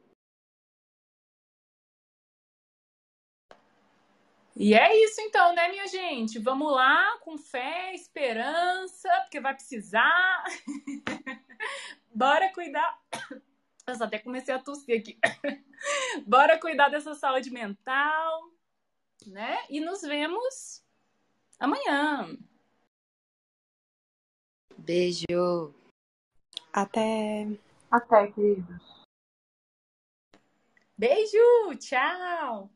E 4.56 4.76
é 4.76 4.96
isso 5.04 5.20
então, 5.22 5.56
né, 5.56 5.68
minha 5.70 5.88
gente? 5.88 6.38
Vamos 6.38 6.72
lá, 6.72 7.18
com 7.22 7.38
fé, 7.38 7.96
esperança, 7.96 9.10
porque 9.22 9.40
vai 9.40 9.56
precisar. 9.56 10.44
Bora 12.14 12.54
cuidar. 12.54 13.02
Nossa, 13.88 14.06
até 14.06 14.20
comecei 14.20 14.54
a 14.54 14.60
tossir 14.64 15.00
aqui. 15.00 15.20
Bora 16.26 16.60
cuidar 16.60 16.90
dessa 16.90 17.14
saúde 17.16 17.50
mental, 17.50 18.52
né? 19.28 19.66
E 19.70 19.80
nos 19.80 20.02
vemos 20.02 20.84
amanhã. 21.60 22.38
Beijo! 24.78 25.74
Até. 26.72 27.48
Até, 27.92 28.32
queridos. 28.32 29.06
Beijo, 30.98 31.78
tchau. 31.80 32.72